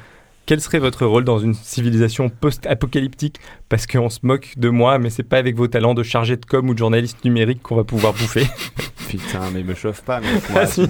quel 0.45 0.61
serait 0.61 0.79
votre 0.79 1.05
rôle 1.05 1.23
dans 1.23 1.39
une 1.39 1.53
civilisation 1.53 2.29
post-apocalyptique? 2.29 3.39
Parce 3.69 3.87
qu'on 3.87 4.09
se 4.09 4.19
moque 4.23 4.53
de 4.57 4.69
moi, 4.69 4.99
mais 4.99 5.09
c'est 5.09 5.23
pas 5.23 5.37
avec 5.37 5.55
vos 5.55 5.67
talents 5.67 5.93
de 5.95 6.03
chargé 6.03 6.37
de 6.37 6.45
com 6.45 6.69
ou 6.69 6.73
de 6.73 6.79
journaliste 6.79 7.23
numérique 7.25 7.61
qu'on 7.63 7.75
va 7.75 7.83
pouvoir 7.83 8.13
bouffer. 8.13 8.45
Putain, 9.09 9.39
mais 9.53 9.63
me 9.63 9.73
chauffe 9.75 10.01
pas. 10.01 10.19
Mais 10.19 10.27
moi, 10.51 10.61
Ah, 10.63 10.65
si. 10.67 10.87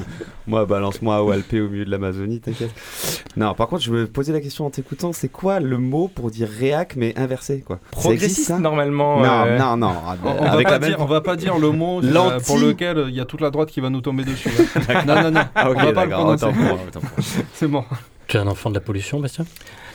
moi 0.47 0.65
balance-moi 0.65 1.15
à 1.17 1.21
Walpé 1.23 1.61
au 1.61 1.69
milieu 1.69 1.85
de 1.85 1.91
l'Amazonie, 1.91 2.39
t'inquiète. 2.41 2.71
Non, 3.37 3.53
par 3.53 3.67
contre, 3.67 3.83
je 3.83 3.91
me 3.91 4.07
posais 4.07 4.31
la 4.33 4.39
question 4.41 4.65
en 4.65 4.69
t'écoutant 4.69 5.11
c'est 5.13 5.27
quoi 5.29 5.59
le 5.59 5.77
mot 5.77 6.07
pour 6.07 6.31
dire 6.31 6.47
réac 6.49 6.95
mais 6.95 7.13
inversé 7.17 7.61
quoi? 7.65 7.79
Progressiste, 7.91 8.47
ça? 8.47 8.59
normalement. 8.59 9.19
Non, 9.21 9.43
euh, 9.45 9.57
non, 9.59 9.77
non. 9.77 9.93
On, 10.23 10.29
on 10.29 10.43
va 10.43 10.51
Avec 10.51 10.65
pas 10.67 10.71
la 10.73 10.79
même- 10.79 10.89
dire, 10.89 10.97
on 11.01 11.05
va 11.05 11.21
pas 11.21 11.35
dire 11.35 11.57
le 11.57 11.71
mot 11.71 12.01
euh, 12.03 12.39
pour 12.39 12.57
lequel 12.57 12.97
euh, 12.97 13.09
il 13.09 13.15
y 13.15 13.19
a 13.21 13.25
toute 13.25 13.41
la 13.41 13.51
droite 13.51 13.69
qui 13.69 13.81
va 13.81 13.89
nous 13.89 14.01
tomber 14.01 14.23
dessus. 14.23 14.49
non, 15.07 15.21
non, 15.21 15.31
non. 15.31 15.41
Ah, 15.55 15.69
ok, 15.69 15.77
on 15.79 15.85
va 15.85 15.93
pas 15.93 16.05
le 16.05 16.11
prononcer. 16.11 16.45
C'est 17.53 17.67
bon. 17.67 17.83
Tu 18.27 18.37
es 18.37 18.39
un 18.39 18.47
enfant 18.47 18.69
de 18.69 18.75
la 18.75 18.81
pollution, 18.81 19.19
Bastien 19.19 19.45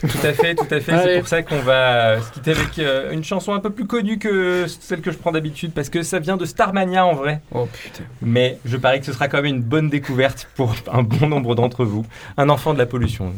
Tout 0.01 0.09
à 0.25 0.33
fait, 0.33 0.55
tout 0.55 0.67
à 0.71 0.81
fait. 0.81 1.03
C'est 1.03 1.19
pour 1.19 1.29
ça 1.29 1.43
qu'on 1.43 1.61
va 1.61 2.21
se 2.21 2.33
quitter 2.33 2.53
avec 2.53 2.79
euh, 2.79 3.13
une 3.13 3.25
chanson 3.25 3.53
un 3.53 3.61
peu 3.61 3.71
plus 3.71 3.87
connue 3.87 4.19
que 4.19 4.67
celle 4.69 5.01
que 5.01 5.11
je 5.11 5.19
prends 5.19 5.33
d'habitude, 5.33 5.73
parce 5.73 5.91
que 5.91 6.03
ça 6.03 6.19
vient 6.19 6.37
de 6.37 6.45
Starmania 6.45 7.05
en 7.05 7.15
vrai. 7.15 7.41
Oh 7.53 7.67
putain. 7.67 8.05
Mais 8.23 8.59
je 8.65 8.77
parie 8.77 9.01
que 9.01 9.07
ce 9.07 9.13
sera 9.13 9.29
quand 9.29 9.39
même 9.39 9.57
une 9.57 9.63
bonne 9.63 9.91
découverte 9.91 10.49
pour 10.55 10.75
un 10.93 11.03
bon 11.03 11.27
nombre 11.29 11.55
d'entre 11.55 11.85
vous. 11.85 12.07
Un 12.37 12.49
enfant 12.49 12.73
de 12.73 12.79
la 12.79 12.87
pollution. 12.87 13.35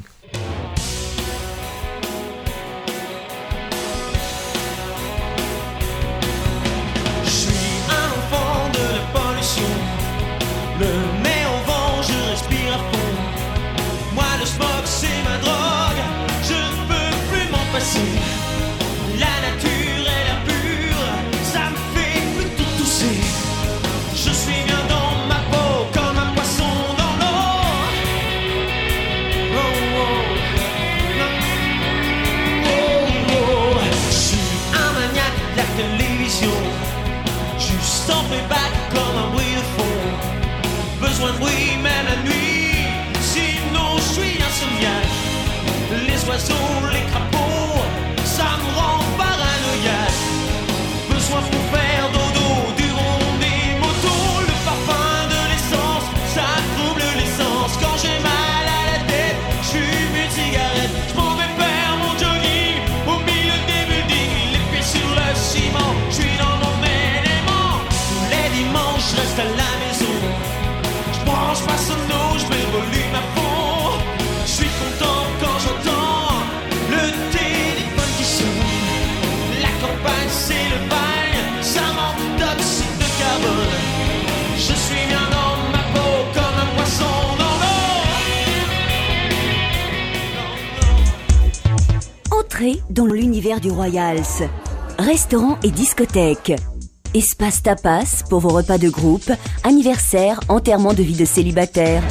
Dans 92.91 93.07
l'univers 93.07 93.61
du 93.61 93.73
Royals. 93.73 94.49
Restaurant 94.97 95.59
et 95.65 95.73
discothèque. 95.73 96.53
Espace 97.13 97.61
tapas 97.61 98.23
pour 98.31 98.39
vos 98.39 98.51
repas 98.51 98.79
de 98.79 98.89
groupe, 98.89 99.33
anniversaire, 99.65 100.39
enterrement 100.49 100.95
de 100.95 101.03
vie 101.03 101.17
de 101.17 101.25
célibataire. 101.25 102.05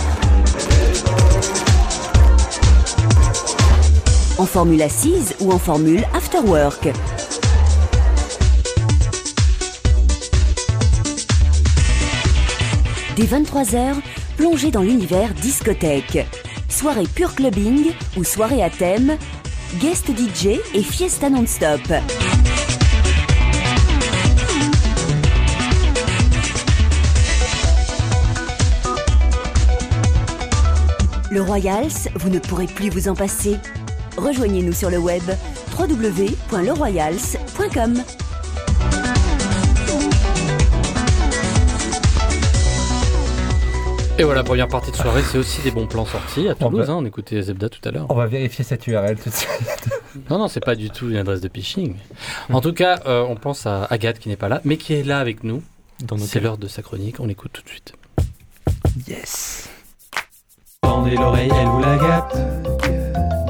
En 4.37 4.45
formule 4.45 4.81
assise 4.81 5.35
ou 5.39 5.53
en 5.53 5.57
formule 5.57 6.03
after 6.13 6.39
work. 6.39 6.89
Dès 13.15 13.23
23h, 13.23 13.95
plongez 14.35 14.71
dans 14.71 14.81
l'univers 14.81 15.33
discothèque. 15.33 16.27
Soirée 16.67 17.07
pure 17.15 17.35
clubbing 17.35 17.91
ou 18.17 18.23
soirée 18.25 18.63
à 18.63 18.69
thème, 18.69 19.17
guest 19.79 20.11
DJ 20.11 20.59
et 20.73 20.83
fiesta 20.83 21.29
non-stop. 21.29 21.79
Le 31.29 31.41
Royals, 31.41 32.09
vous 32.15 32.29
ne 32.29 32.39
pourrez 32.39 32.67
plus 32.67 32.89
vous 32.89 33.07
en 33.07 33.15
passer. 33.15 33.55
Rejoignez-nous 34.17 34.73
sur 34.73 34.89
le 34.89 34.97
web 34.97 35.23
www.leroyals.com. 35.77 38.03
Et 44.21 44.23
voilà, 44.23 44.43
première 44.43 44.67
partie 44.67 44.91
de 44.91 44.95
soirée, 44.95 45.23
c'est 45.23 45.39
aussi 45.39 45.63
des 45.63 45.71
bons 45.71 45.87
plans 45.87 46.05
sortis 46.05 46.47
à 46.47 46.53
Toulouse. 46.53 46.85
va- 46.85 46.93
hein, 46.93 46.97
on 46.99 47.05
écoutait 47.05 47.41
Zebda 47.41 47.69
tout 47.69 47.79
à 47.85 47.89
l'heure. 47.89 48.05
On 48.09 48.13
va 48.13 48.27
vérifier 48.27 48.63
cette 48.63 48.85
URL 48.85 49.15
tout 49.17 49.29
de 49.29 49.33
suite. 49.33 49.49
Non, 50.29 50.37
non, 50.37 50.47
c'est 50.47 50.63
pas 50.63 50.75
du 50.75 50.91
tout 50.91 51.09
une 51.09 51.15
adresse 51.17 51.41
de 51.41 51.49
phishing. 51.51 51.95
En 52.51 52.61
tout 52.61 52.73
cas, 52.73 52.99
euh, 53.07 53.25
on 53.27 53.35
pense 53.35 53.65
à 53.65 53.85
Agathe 53.85 54.19
qui 54.19 54.29
n'est 54.29 54.35
pas 54.35 54.47
là, 54.47 54.61
mais 54.63 54.77
qui 54.77 54.93
est 54.93 55.01
là 55.03 55.17
avec 55.19 55.43
nous. 55.43 55.63
C'est 56.19 56.39
l'heure 56.39 56.57
de 56.59 56.67
sa 56.67 56.81
chronique, 56.83 57.19
on 57.19 57.25
l'écoute 57.25 57.51
tout 57.53 57.63
de 57.63 57.69
suite. 57.69 57.93
Yes. 59.07 59.69
Tendez 60.81 61.15
l'oreille, 61.15 61.49
elle 61.59 61.65
vous 61.67 61.81
la 61.81 61.97
gâte. 61.97 62.35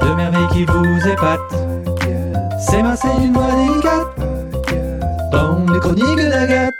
De 0.00 0.14
merveilles 0.14 0.48
qui 0.52 0.64
vous 0.64 1.08
épatent. 1.08 1.54
C'est 2.60 2.82
Marseille 2.82 3.10
une 3.26 3.32
voix 3.34 3.50
délicate. 3.52 5.30
Dans 5.32 5.66
les 5.72 5.80
chroniques 5.80 6.16
d'Agathe. 6.16 6.72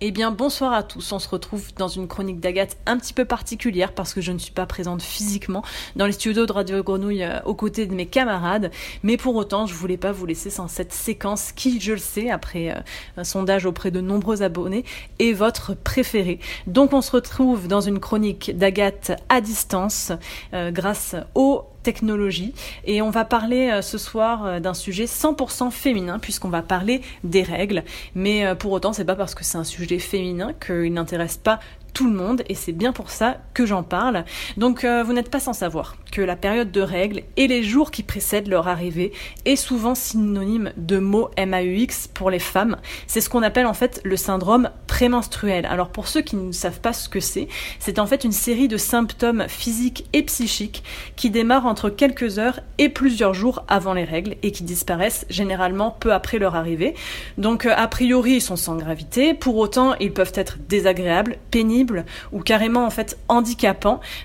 Eh 0.00 0.12
bien, 0.12 0.30
bonsoir 0.30 0.74
à 0.74 0.84
tous. 0.84 1.10
On 1.10 1.18
se 1.18 1.28
retrouve 1.28 1.74
dans 1.74 1.88
une 1.88 2.06
chronique 2.06 2.38
d'Agathe 2.38 2.76
un 2.86 2.98
petit 2.98 3.12
peu 3.12 3.24
particulière 3.24 3.92
parce 3.92 4.14
que 4.14 4.20
je 4.20 4.30
ne 4.30 4.38
suis 4.38 4.52
pas 4.52 4.64
présente 4.64 5.02
physiquement 5.02 5.64
dans 5.96 6.06
les 6.06 6.12
studios 6.12 6.46
de 6.46 6.52
Radio 6.52 6.84
Grenouille 6.84 7.24
euh, 7.24 7.40
aux 7.44 7.56
côtés 7.56 7.84
de 7.84 7.92
mes 7.92 8.06
camarades. 8.06 8.70
Mais 9.02 9.16
pour 9.16 9.34
autant, 9.34 9.66
je 9.66 9.74
voulais 9.74 9.96
pas 9.96 10.12
vous 10.12 10.24
laisser 10.24 10.50
sans 10.50 10.68
cette 10.68 10.92
séquence 10.92 11.50
qui, 11.50 11.80
je 11.80 11.90
le 11.90 11.98
sais, 11.98 12.30
après 12.30 12.70
euh, 12.70 12.80
un 13.16 13.24
sondage 13.24 13.66
auprès 13.66 13.90
de 13.90 14.00
nombreux 14.00 14.42
abonnés, 14.42 14.84
est 15.18 15.32
votre 15.32 15.74
préférée. 15.74 16.38
Donc, 16.68 16.92
on 16.92 17.00
se 17.00 17.10
retrouve 17.10 17.66
dans 17.66 17.80
une 17.80 17.98
chronique 17.98 18.56
d'Agathe 18.56 19.20
à 19.28 19.40
distance 19.40 20.12
euh, 20.54 20.70
grâce 20.70 21.16
aux 21.34 21.64
technologies 21.82 22.54
et 22.84 23.02
on 23.02 23.10
va 23.10 23.24
parler 23.24 23.70
euh, 23.70 23.82
ce 23.82 23.98
soir 23.98 24.44
euh, 24.44 24.60
d'un 24.60 24.74
sujet 24.74 25.04
100% 25.04 25.70
féminin 25.70 26.18
puisqu'on 26.18 26.48
va 26.48 26.62
parler 26.62 27.02
des 27.24 27.42
règles. 27.42 27.84
Mais 28.14 28.44
euh, 28.44 28.54
pour 28.54 28.72
autant 28.72 28.92
c'est 28.92 29.04
pas 29.04 29.16
parce 29.16 29.34
que 29.34 29.44
c'est 29.44 29.58
un 29.58 29.64
sujet 29.64 29.98
féminin 29.98 30.52
qu'il 30.52 30.92
n'intéresse 30.92 31.36
pas 31.36 31.60
tout 31.98 32.06
le 32.06 32.14
monde 32.14 32.44
et 32.48 32.54
c'est 32.54 32.70
bien 32.70 32.92
pour 32.92 33.10
ça 33.10 33.38
que 33.54 33.66
j'en 33.66 33.82
parle. 33.82 34.24
Donc 34.56 34.84
euh, 34.84 35.02
vous 35.02 35.12
n'êtes 35.12 35.32
pas 35.32 35.40
sans 35.40 35.52
savoir 35.52 35.96
que 36.12 36.22
la 36.22 36.36
période 36.36 36.70
de 36.70 36.80
règles 36.80 37.22
et 37.36 37.48
les 37.48 37.64
jours 37.64 37.90
qui 37.90 38.04
précèdent 38.04 38.46
leur 38.46 38.68
arrivée 38.68 39.10
est 39.46 39.56
souvent 39.56 39.96
synonyme 39.96 40.70
de 40.76 41.00
mots 41.00 41.28
MAUX 41.36 42.06
pour 42.14 42.30
les 42.30 42.38
femmes. 42.38 42.76
C'est 43.08 43.20
ce 43.20 43.28
qu'on 43.28 43.42
appelle 43.42 43.66
en 43.66 43.74
fait 43.74 44.00
le 44.04 44.16
syndrome 44.16 44.70
prémenstruel. 44.86 45.66
Alors 45.66 45.88
pour 45.88 46.06
ceux 46.06 46.20
qui 46.20 46.36
ne 46.36 46.52
savent 46.52 46.80
pas 46.80 46.92
ce 46.92 47.08
que 47.08 47.18
c'est, 47.18 47.48
c'est 47.80 47.98
en 47.98 48.06
fait 48.06 48.22
une 48.22 48.30
série 48.30 48.68
de 48.68 48.76
symptômes 48.76 49.46
physiques 49.48 50.06
et 50.12 50.22
psychiques 50.22 50.84
qui 51.16 51.30
démarrent 51.30 51.66
entre 51.66 51.90
quelques 51.90 52.38
heures 52.38 52.60
et 52.78 52.88
plusieurs 52.88 53.34
jours 53.34 53.64
avant 53.66 53.92
les 53.92 54.04
règles 54.04 54.36
et 54.44 54.52
qui 54.52 54.62
disparaissent 54.62 55.26
généralement 55.30 55.96
peu 55.98 56.12
après 56.12 56.38
leur 56.38 56.54
arrivée. 56.54 56.94
Donc 57.38 57.66
euh, 57.66 57.74
a 57.76 57.88
priori 57.88 58.34
ils 58.34 58.40
sont 58.40 58.54
sans 58.54 58.76
gravité, 58.76 59.34
pour 59.34 59.56
autant 59.56 59.96
ils 59.98 60.12
peuvent 60.12 60.32
être 60.36 60.58
désagréables, 60.68 61.38
pénibles 61.50 61.87
ou 62.32 62.40
carrément 62.40 62.86
en 62.86 62.90
fait. 62.90 63.18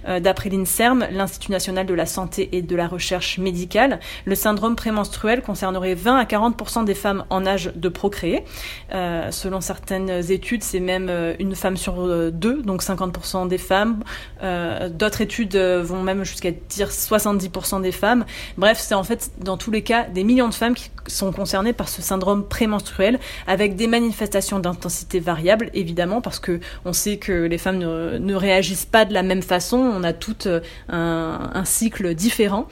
Euh, 0.08 0.20
D'après 0.20 0.50
l'INSERM, 0.50 1.08
l'Institut 1.12 1.52
national 1.52 1.86
de 1.86 1.94
la 1.94 2.06
santé 2.06 2.50
et 2.52 2.62
de 2.62 2.76
la 2.76 2.88
recherche 2.88 3.38
médicale, 3.38 4.00
le 4.26 4.36
syndrome 4.36 4.76
prémenstruel 4.76 5.42
concernerait 5.42 5.96
20 5.96 6.18
à 6.18 6.24
40% 6.24 6.86
des 6.86 6.94
femmes 6.94 7.26
en 7.30 7.46
âge 7.46 7.72
de 7.76 7.90
procréer. 7.90 8.44
Euh, 8.94 9.32
selon 9.32 9.62
certaines 9.62 10.10
études, 10.32 10.64
c'est 10.64 10.80
même 10.80 11.08
euh, 11.10 11.36
une 11.40 11.56
femme 11.56 11.78
sur 11.78 12.32
deux, 12.32 12.62
donc 12.62 12.84
50% 12.84 13.48
des 13.48 13.58
femmes. 13.58 14.04
D'autres 14.90 15.22
études 15.22 15.56
vont 15.56 16.04
même 16.04 16.24
jusqu'à 16.24 16.52
dire 16.52 16.90
70% 16.90 17.82
des 17.82 17.92
femmes. 17.92 18.26
Bref, 18.58 18.80
c'est 18.80 18.96
en 18.96 19.04
fait 19.04 19.32
dans 19.40 19.58
tous 19.58 19.72
les 19.72 19.82
cas 19.82 20.04
des 20.04 20.24
millions 20.24 20.50
de 20.50 20.54
femmes 20.54 20.76
qui 20.76 20.90
sont 21.08 21.32
concernées 21.32 21.74
par 21.74 21.90
ce 21.90 22.02
syndrome 22.02 22.48
prémenstruel 22.48 23.20
avec 23.48 23.76
des 23.76 23.88
manifestations 23.88 24.60
d'intensité 24.60 25.20
variable 25.20 25.70
évidemment 25.74 26.22
parce 26.22 26.40
que 26.40 26.60
on 26.86 26.94
sait 26.94 27.18
que 27.18 27.43
les 27.48 27.58
femmes 27.58 27.78
ne, 27.78 28.36
réagissent 28.36 28.86
pas 28.86 29.06
de 29.06 29.14
la 29.14 29.24
même 29.24 29.42
façon. 29.42 29.78
On 29.78 30.04
a 30.04 30.14
toutes 30.14 30.48
euh, 30.48 30.60
un, 30.90 31.52
un 31.54 31.66
cycle 31.66 32.14
différent. 32.16 32.68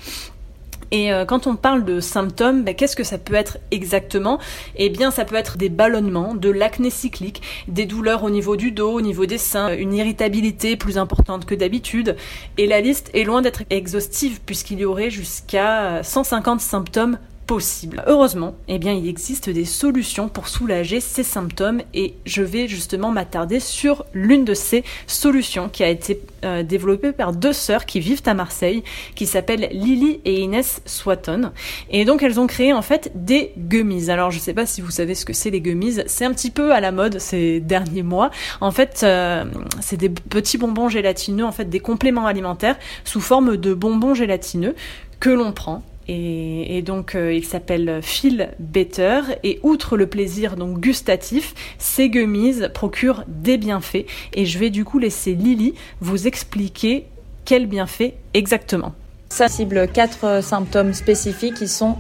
Et 0.92 1.12
euh, 1.14 1.26
quand 1.26 1.48
on 1.48 1.56
parle 1.56 1.86
de 1.86 2.00
symptômes, 2.02 2.64
ben, 2.64 2.76
qu'est-ce 2.76 2.98
que 2.98 3.04
ça 3.04 3.18
peut 3.18 3.34
être 3.34 3.58
exactement? 3.72 4.40
Eh 4.76 4.90
bien, 4.90 5.10
ça 5.10 5.24
peut 5.24 5.36
être 5.36 5.58
des 5.58 5.70
ballonnements, 5.70 6.36
de 6.36 6.50
l'acné 6.50 6.90
cyclique, 6.90 7.42
des 7.68 7.86
douleurs 7.86 8.24
au 8.24 8.30
niveau 8.30 8.58
du 8.58 8.72
dos, 8.72 8.92
au 8.92 9.02
niveau 9.02 9.26
des 9.26 9.38
seins, 9.38 9.74
une 9.74 9.94
irritabilité 9.94 10.76
plus 10.76 10.98
importante 10.98 11.46
que 11.46 11.56
d'habitude. 11.56 12.18
Et 12.58 12.68
la 12.68 12.82
liste 12.82 13.10
est 13.14 13.24
loin 13.24 13.42
d'être 13.42 13.64
exhaustive 13.70 14.42
puisqu'il 14.46 14.80
y 14.80 14.86
aurait 14.86 15.10
jusqu'à 15.10 16.04
150 16.04 16.60
symptômes 16.60 17.18
possibles. 17.52 18.02
Heureusement, 18.08 18.56
eh 18.70 18.80
bien, 18.80 18.94
il 18.94 19.10
existe 19.10 19.50
des 19.50 19.66
solutions 19.66 20.30
pour 20.30 20.48
soulager 20.48 21.02
ces 21.02 21.22
symptômes 21.22 21.82
et 21.94 22.14
je 22.26 22.44
vais 22.44 22.70
justement 22.70 23.12
m'attarder 23.12 23.60
sur 23.60 24.06
l'une 24.14 24.46
de 24.46 24.54
ces 24.54 24.86
solutions 25.06 25.68
qui 25.68 25.84
a 25.84 25.90
été 25.90 26.22
euh, 26.46 26.64
développée 26.64 27.12
par 27.12 27.34
deux 27.34 27.52
sœurs 27.52 27.86
qui 27.86 28.00
vivent 28.00 28.22
à 28.26 28.34
Marseille, 28.36 28.86
qui 29.16 29.26
s'appellent 29.26 29.68
Lily 29.74 30.22
et 30.24 30.40
Inès 30.40 30.82
Swatton. 30.86 31.52
Et 31.90 32.06
donc, 32.06 32.24
elles 32.24 32.40
ont 32.40 32.48
créé 32.48 32.72
en 32.72 32.82
fait 32.82 33.12
des 33.16 33.52
gummies. 33.58 34.10
Alors, 34.10 34.32
je 34.32 34.40
sais 34.40 34.54
pas 34.54 34.66
si 34.66 34.80
vous 34.80 34.92
savez 34.92 35.14
ce 35.14 35.26
que 35.26 35.34
c'est 35.34 35.50
les 35.50 35.60
gummies. 35.60 36.00
C'est 36.08 36.24
un 36.24 36.32
petit 36.32 36.52
peu 36.52 36.72
à 36.72 36.80
la 36.80 36.94
mode 36.94 37.20
ces 37.20 37.60
derniers 37.60 38.04
mois. 38.04 38.32
En 38.62 38.72
fait, 38.72 39.02
euh, 39.04 39.44
c'est 39.82 39.98
des 39.98 40.08
petits 40.08 40.58
bonbons 40.58 40.88
gélatineux, 40.88 41.44
en 41.44 41.52
fait, 41.52 41.66
des 41.66 41.82
compléments 41.82 42.28
alimentaires 42.28 42.78
sous 43.04 43.20
forme 43.20 43.58
de 43.58 43.74
bonbons 43.74 44.14
gélatineux 44.14 44.74
que 45.20 45.30
l'on 45.30 45.52
prend 45.52 45.84
et, 46.14 46.82
donc 46.82 47.16
euh, 47.16 47.34
il 47.34 47.46
s'appelle 47.46 48.00
Phil 48.02 48.50
Better 48.60 49.22
et 49.44 49.60
outre 49.64 49.98
le 49.98 50.08
plaisir 50.08 50.56
donc 50.56 50.80
gustatif, 50.80 51.54
ces 51.78 52.10
gummies 52.10 52.68
procurent 52.74 53.24
des 53.28 53.58
bienfaits 53.58 54.06
et 54.34 54.46
je 54.46 54.60
vais 54.60 54.70
du 54.70 54.84
coup 54.84 55.00
laisser 55.00 55.34
Lily 55.36 55.74
vous 56.02 56.28
expliquer 56.28 57.06
quels 57.46 57.68
bienfaits 57.68 58.14
exactement. 58.34 58.94
Ça 59.30 59.48
cible 59.48 59.88
quatre 59.88 60.44
symptômes 60.44 60.94
spécifiques 60.94 61.56
qui 61.56 61.68
sont 61.68 61.96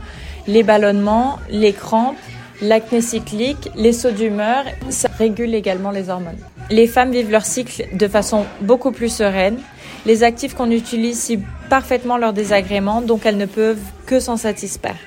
les 0.48 0.64
ballonnements, 0.64 1.40
les 1.50 1.72
crampes, 1.72 2.18
l'acné 2.62 3.02
cyclique, 3.02 3.70
les 3.76 3.94
sauts 3.94 4.12
d'humeur. 4.12 4.66
Ça 4.90 5.10
régule 5.18 5.56
également 5.56 5.92
les 5.92 6.10
hormones. 6.10 6.38
Les 6.70 6.88
femmes 6.88 7.12
vivent 7.12 7.32
leur 7.32 7.46
cycle 7.46 7.88
de 7.94 8.08
façon 8.08 8.46
beaucoup 8.62 8.92
plus 8.92 9.10
sereine. 9.10 9.60
Les 10.06 10.24
actifs 10.24 10.56
qu'on 10.56 10.72
utilise 10.72 11.20
ciblent 11.20 11.46
parfaitement 11.70 12.18
leurs 12.18 12.34
désagréments, 12.34 13.02
donc 13.02 13.26
elles 13.26 13.38
ne 13.38 13.46
peuvent 13.46 13.82
que 14.08 14.20
s'en 14.20 14.36
satisfaire. 14.36 14.98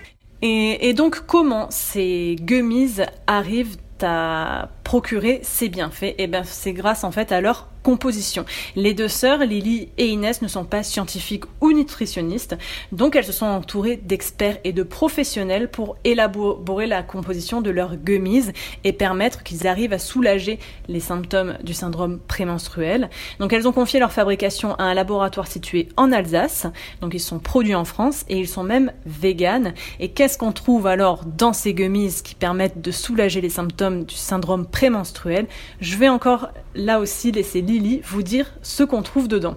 Et, 0.42 0.92
donc 0.92 1.20
comment 1.26 1.68
ces 1.70 2.36
gummies 2.38 2.96
arrivent 3.26 3.76
à 4.02 4.68
procurer 4.84 5.40
ces 5.42 5.68
bienfaits? 5.68 6.14
Et 6.18 6.26
bien 6.26 6.42
c'est 6.44 6.72
grâce 6.72 7.02
en 7.02 7.10
fait 7.10 7.32
à 7.32 7.40
leur 7.40 7.68
composition. 7.84 8.44
Les 8.74 8.94
deux 8.94 9.06
sœurs, 9.06 9.44
Lily 9.44 9.90
et 9.98 10.08
Inès, 10.08 10.42
ne 10.42 10.48
sont 10.48 10.64
pas 10.64 10.82
scientifiques 10.82 11.44
ou 11.60 11.70
nutritionnistes, 11.70 12.56
donc 12.90 13.14
elles 13.14 13.26
se 13.26 13.32
sont 13.32 13.46
entourées 13.46 13.96
d'experts 13.96 14.58
et 14.64 14.72
de 14.72 14.82
professionnels 14.82 15.70
pour 15.70 15.96
élaborer 16.02 16.88
la 16.88 17.04
composition 17.04 17.60
de 17.60 17.70
leurs 17.70 17.96
gummies 17.96 18.46
et 18.82 18.92
permettre 18.92 19.44
qu'ils 19.44 19.66
arrivent 19.68 19.92
à 19.92 19.98
soulager 19.98 20.58
les 20.88 20.98
symptômes 20.98 21.56
du 21.62 21.74
syndrome 21.74 22.18
prémenstruel. 22.18 23.10
Donc 23.38 23.52
elles 23.52 23.68
ont 23.68 23.72
confié 23.72 24.00
leur 24.00 24.12
fabrication 24.12 24.74
à 24.76 24.84
un 24.84 24.94
laboratoire 24.94 25.46
situé 25.46 25.88
en 25.96 26.10
Alsace, 26.10 26.66
donc 27.02 27.12
ils 27.14 27.20
sont 27.20 27.38
produits 27.38 27.74
en 27.74 27.84
France 27.84 28.24
et 28.28 28.38
ils 28.38 28.48
sont 28.48 28.64
même 28.64 28.92
véganes. 29.04 29.74
Et 30.00 30.08
qu'est-ce 30.08 30.38
qu'on 30.38 30.52
trouve 30.52 30.86
alors 30.86 31.24
dans 31.26 31.52
ces 31.52 31.74
gummies 31.74 32.22
qui 32.24 32.34
permettent 32.34 32.80
de 32.80 32.90
soulager 32.90 33.42
les 33.42 33.50
symptômes 33.50 34.04
du 34.04 34.14
syndrome 34.14 34.66
prémenstruel? 34.66 35.46
Je 35.80 35.96
vais 35.96 36.08
encore 36.08 36.48
là 36.74 36.98
aussi 37.00 37.32
laisser 37.32 37.60
Lily 37.60 38.02
vous 38.04 38.22
dire 38.22 38.52
ce 38.62 38.82
qu'on 38.82 39.02
trouve 39.02 39.28
dedans. 39.28 39.56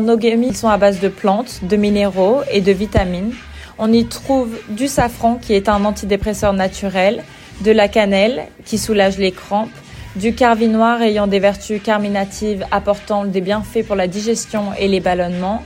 Nos 0.00 0.16
gummies 0.16 0.54
sont 0.54 0.68
à 0.68 0.76
base 0.76 1.00
de 1.00 1.08
plantes, 1.08 1.60
de 1.62 1.76
minéraux 1.76 2.40
et 2.50 2.60
de 2.60 2.72
vitamines. 2.72 3.32
On 3.78 3.92
y 3.92 4.06
trouve 4.06 4.58
du 4.68 4.88
safran 4.88 5.36
qui 5.36 5.54
est 5.54 5.68
un 5.68 5.84
antidépresseur 5.84 6.52
naturel, 6.52 7.22
de 7.60 7.70
la 7.70 7.88
cannelle 7.88 8.46
qui 8.64 8.78
soulage 8.78 9.18
les 9.18 9.30
crampes, 9.30 9.70
du 10.16 10.34
carvi 10.34 10.68
noir 10.68 11.02
ayant 11.02 11.26
des 11.26 11.38
vertus 11.38 11.80
carminatives 11.82 12.64
apportant 12.70 13.24
des 13.24 13.40
bienfaits 13.40 13.86
pour 13.86 13.96
la 13.96 14.08
digestion 14.08 14.72
et 14.78 14.88
les 14.88 15.00
ballonnements, 15.00 15.62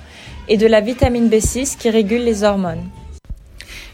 et 0.49 0.57
de 0.57 0.67
la 0.67 0.81
vitamine 0.81 1.29
B6 1.29 1.77
qui 1.77 1.91
régule 1.91 2.25
les 2.25 2.45
hormones. 2.45 2.85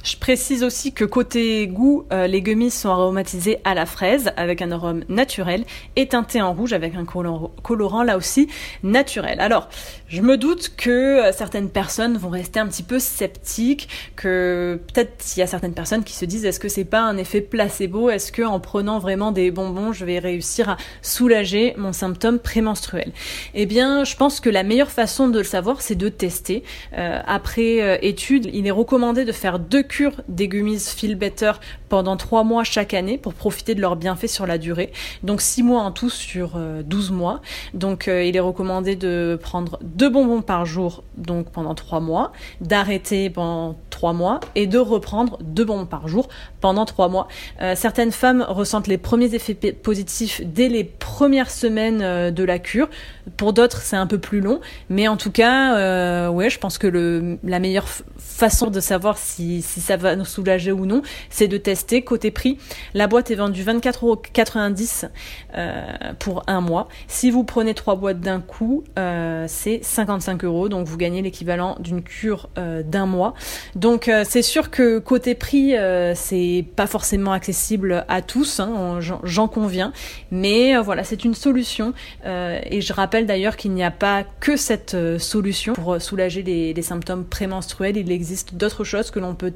Je 0.04 0.16
précise 0.18 0.62
aussi 0.62 0.92
que 0.92 1.06
côté 1.06 1.66
goût, 1.66 2.04
euh, 2.12 2.26
les 2.26 2.42
gummies 2.42 2.70
sont 2.70 2.90
aromatisés 2.90 3.56
à 3.64 3.72
la 3.74 3.86
fraise 3.86 4.32
avec 4.36 4.60
un 4.60 4.70
arôme 4.70 5.02
naturel 5.08 5.64
et 5.96 6.08
teintés 6.08 6.42
en 6.42 6.52
rouge 6.52 6.74
avec 6.74 6.94
un 6.94 7.06
color- 7.06 7.52
colorant 7.62 8.02
là 8.02 8.18
aussi 8.18 8.48
naturel. 8.82 9.40
Alors, 9.40 9.70
je 10.14 10.22
me 10.22 10.36
doute 10.36 10.72
que 10.76 10.90
euh, 10.90 11.32
certaines 11.32 11.68
personnes 11.68 12.16
vont 12.16 12.28
rester 12.28 12.60
un 12.60 12.68
petit 12.68 12.84
peu 12.84 13.00
sceptiques, 13.00 13.88
que 14.14 14.80
peut-être 14.86 15.24
il 15.36 15.40
y 15.40 15.42
a 15.42 15.46
certaines 15.48 15.74
personnes 15.74 16.04
qui 16.04 16.12
se 16.12 16.24
disent 16.24 16.44
est-ce 16.44 16.60
que 16.60 16.68
c'est 16.68 16.84
pas 16.84 17.00
un 17.00 17.16
effet 17.16 17.40
placebo? 17.40 18.10
Est-ce 18.10 18.30
que 18.30 18.42
en 18.42 18.60
prenant 18.60 19.00
vraiment 19.00 19.32
des 19.32 19.50
bonbons, 19.50 19.92
je 19.92 20.04
vais 20.04 20.20
réussir 20.20 20.68
à 20.68 20.76
soulager 21.02 21.74
mon 21.76 21.92
symptôme 21.92 22.38
prémenstruel? 22.38 23.12
Eh 23.54 23.66
bien, 23.66 24.04
je 24.04 24.14
pense 24.14 24.38
que 24.38 24.48
la 24.48 24.62
meilleure 24.62 24.92
façon 24.92 25.28
de 25.28 25.38
le 25.38 25.44
savoir, 25.44 25.82
c'est 25.82 25.96
de 25.96 26.08
tester. 26.08 26.62
Euh, 26.96 27.20
après 27.26 27.82
euh, 27.82 27.98
étude, 28.00 28.48
il 28.52 28.68
est 28.68 28.70
recommandé 28.70 29.24
de 29.24 29.32
faire 29.32 29.58
deux 29.58 29.82
cures 29.82 30.20
des 30.28 30.46
gummies 30.46 30.78
Feel 30.78 31.16
Better 31.16 31.52
pendant 31.94 32.16
trois 32.16 32.42
mois 32.42 32.64
chaque 32.64 32.92
année 32.92 33.18
pour 33.18 33.34
profiter 33.34 33.76
de 33.76 33.80
leurs 33.80 33.94
bienfaits 33.94 34.26
sur 34.26 34.48
la 34.48 34.58
durée. 34.58 34.90
Donc 35.22 35.40
six 35.40 35.62
mois 35.62 35.82
en 35.82 35.92
tout 35.92 36.10
sur 36.10 36.54
euh, 36.56 36.82
12 36.82 37.12
mois. 37.12 37.40
Donc 37.72 38.08
euh, 38.08 38.24
il 38.24 38.36
est 38.36 38.40
recommandé 38.40 38.96
de 38.96 39.38
prendre 39.40 39.78
deux 39.80 40.03
bonbons 40.08 40.42
par 40.42 40.66
jour 40.66 41.04
donc 41.16 41.50
pendant 41.50 41.74
trois 41.74 42.00
mois, 42.00 42.32
d'arrêter 42.60 43.30
pendant 43.30 43.76
trois 43.90 44.12
mois 44.12 44.40
et 44.54 44.66
de 44.66 44.78
reprendre 44.78 45.38
deux 45.40 45.64
bonbons 45.64 45.86
par 45.86 46.08
jour 46.08 46.28
pendant 46.60 46.84
trois 46.84 47.08
mois. 47.08 47.28
Euh, 47.62 47.74
certaines 47.76 48.12
femmes 48.12 48.44
ressentent 48.46 48.88
les 48.88 48.98
premiers 48.98 49.34
effets 49.34 49.54
positifs 49.54 50.40
dès 50.44 50.68
les 50.68 50.84
premières 50.84 51.50
semaines 51.50 52.02
euh, 52.02 52.30
de 52.30 52.44
la 52.44 52.58
cure. 52.58 52.88
Pour 53.36 53.52
d'autres, 53.52 53.82
c'est 53.82 53.96
un 53.96 54.06
peu 54.06 54.18
plus 54.18 54.40
long, 54.40 54.60
mais 54.88 55.08
en 55.08 55.16
tout 55.16 55.30
cas, 55.30 55.76
euh, 55.76 56.28
ouais, 56.28 56.50
je 56.50 56.58
pense 56.58 56.78
que 56.78 56.86
le, 56.86 57.38
la 57.44 57.58
meilleure 57.58 57.86
façon 58.18 58.70
de 58.70 58.80
savoir 58.80 59.16
si, 59.16 59.62
ça 59.62 59.96
va 59.96 60.16
nous 60.16 60.24
soulager 60.24 60.72
ou 60.72 60.86
non, 60.86 61.02
c'est 61.30 61.48
de 61.48 61.56
tester 61.56 62.02
côté 62.02 62.30
prix. 62.30 62.58
La 62.94 63.06
boîte 63.06 63.30
est 63.30 63.36
vendue 63.36 63.62
24,90€ 63.62 65.08
euh, 65.56 65.82
pour 66.18 66.42
un 66.46 66.60
mois. 66.60 66.88
Si 67.06 67.30
vous 67.30 67.44
prenez 67.44 67.74
trois 67.74 67.96
boîtes 67.96 68.20
d'un 68.20 68.40
coup, 68.40 68.84
c'est 69.46 69.80
55 69.84 70.44
euros, 70.44 70.68
donc 70.68 70.86
vous 70.86 70.96
gagnez 70.96 71.22
l'équivalent 71.22 71.76
d'une 71.78 72.02
cure 72.02 72.48
euh, 72.58 72.82
d'un 72.82 73.06
mois. 73.06 73.34
Donc 73.76 74.08
euh, 74.08 74.24
c'est 74.28 74.42
sûr 74.42 74.70
que 74.70 74.98
côté 74.98 75.34
prix, 75.34 75.76
euh, 75.76 76.14
c'est 76.14 76.64
pas 76.76 76.86
forcément 76.86 77.32
accessible 77.32 78.04
à 78.08 78.22
tous, 78.22 78.60
hein, 78.60 78.98
j'en- 79.00 79.44
conviens, 79.48 79.92
mais 80.30 80.74
voilà, 80.78 81.04
c'est 81.04 81.24
une 81.24 81.34
solution. 81.34 81.92
Et 82.24 82.80
je 82.80 82.92
rappelle 82.94 83.26
d'ailleurs 83.26 83.56
qu'il 83.56 83.72
n'y 83.72 83.84
a 83.84 83.90
pas 83.90 84.24
que 84.40 84.56
cette 84.56 84.96
solution 85.18 85.74
pour 85.74 86.00
soulager 86.00 86.42
les, 86.42 86.82
symptômes 86.82 87.24
prémenstruels. 87.24 87.98
Il 87.98 88.10
existe 88.10 88.54
d'autres 88.54 88.84
choses 88.84 89.10
que 89.10 89.18
l'on 89.20 89.34
peut 89.34 89.52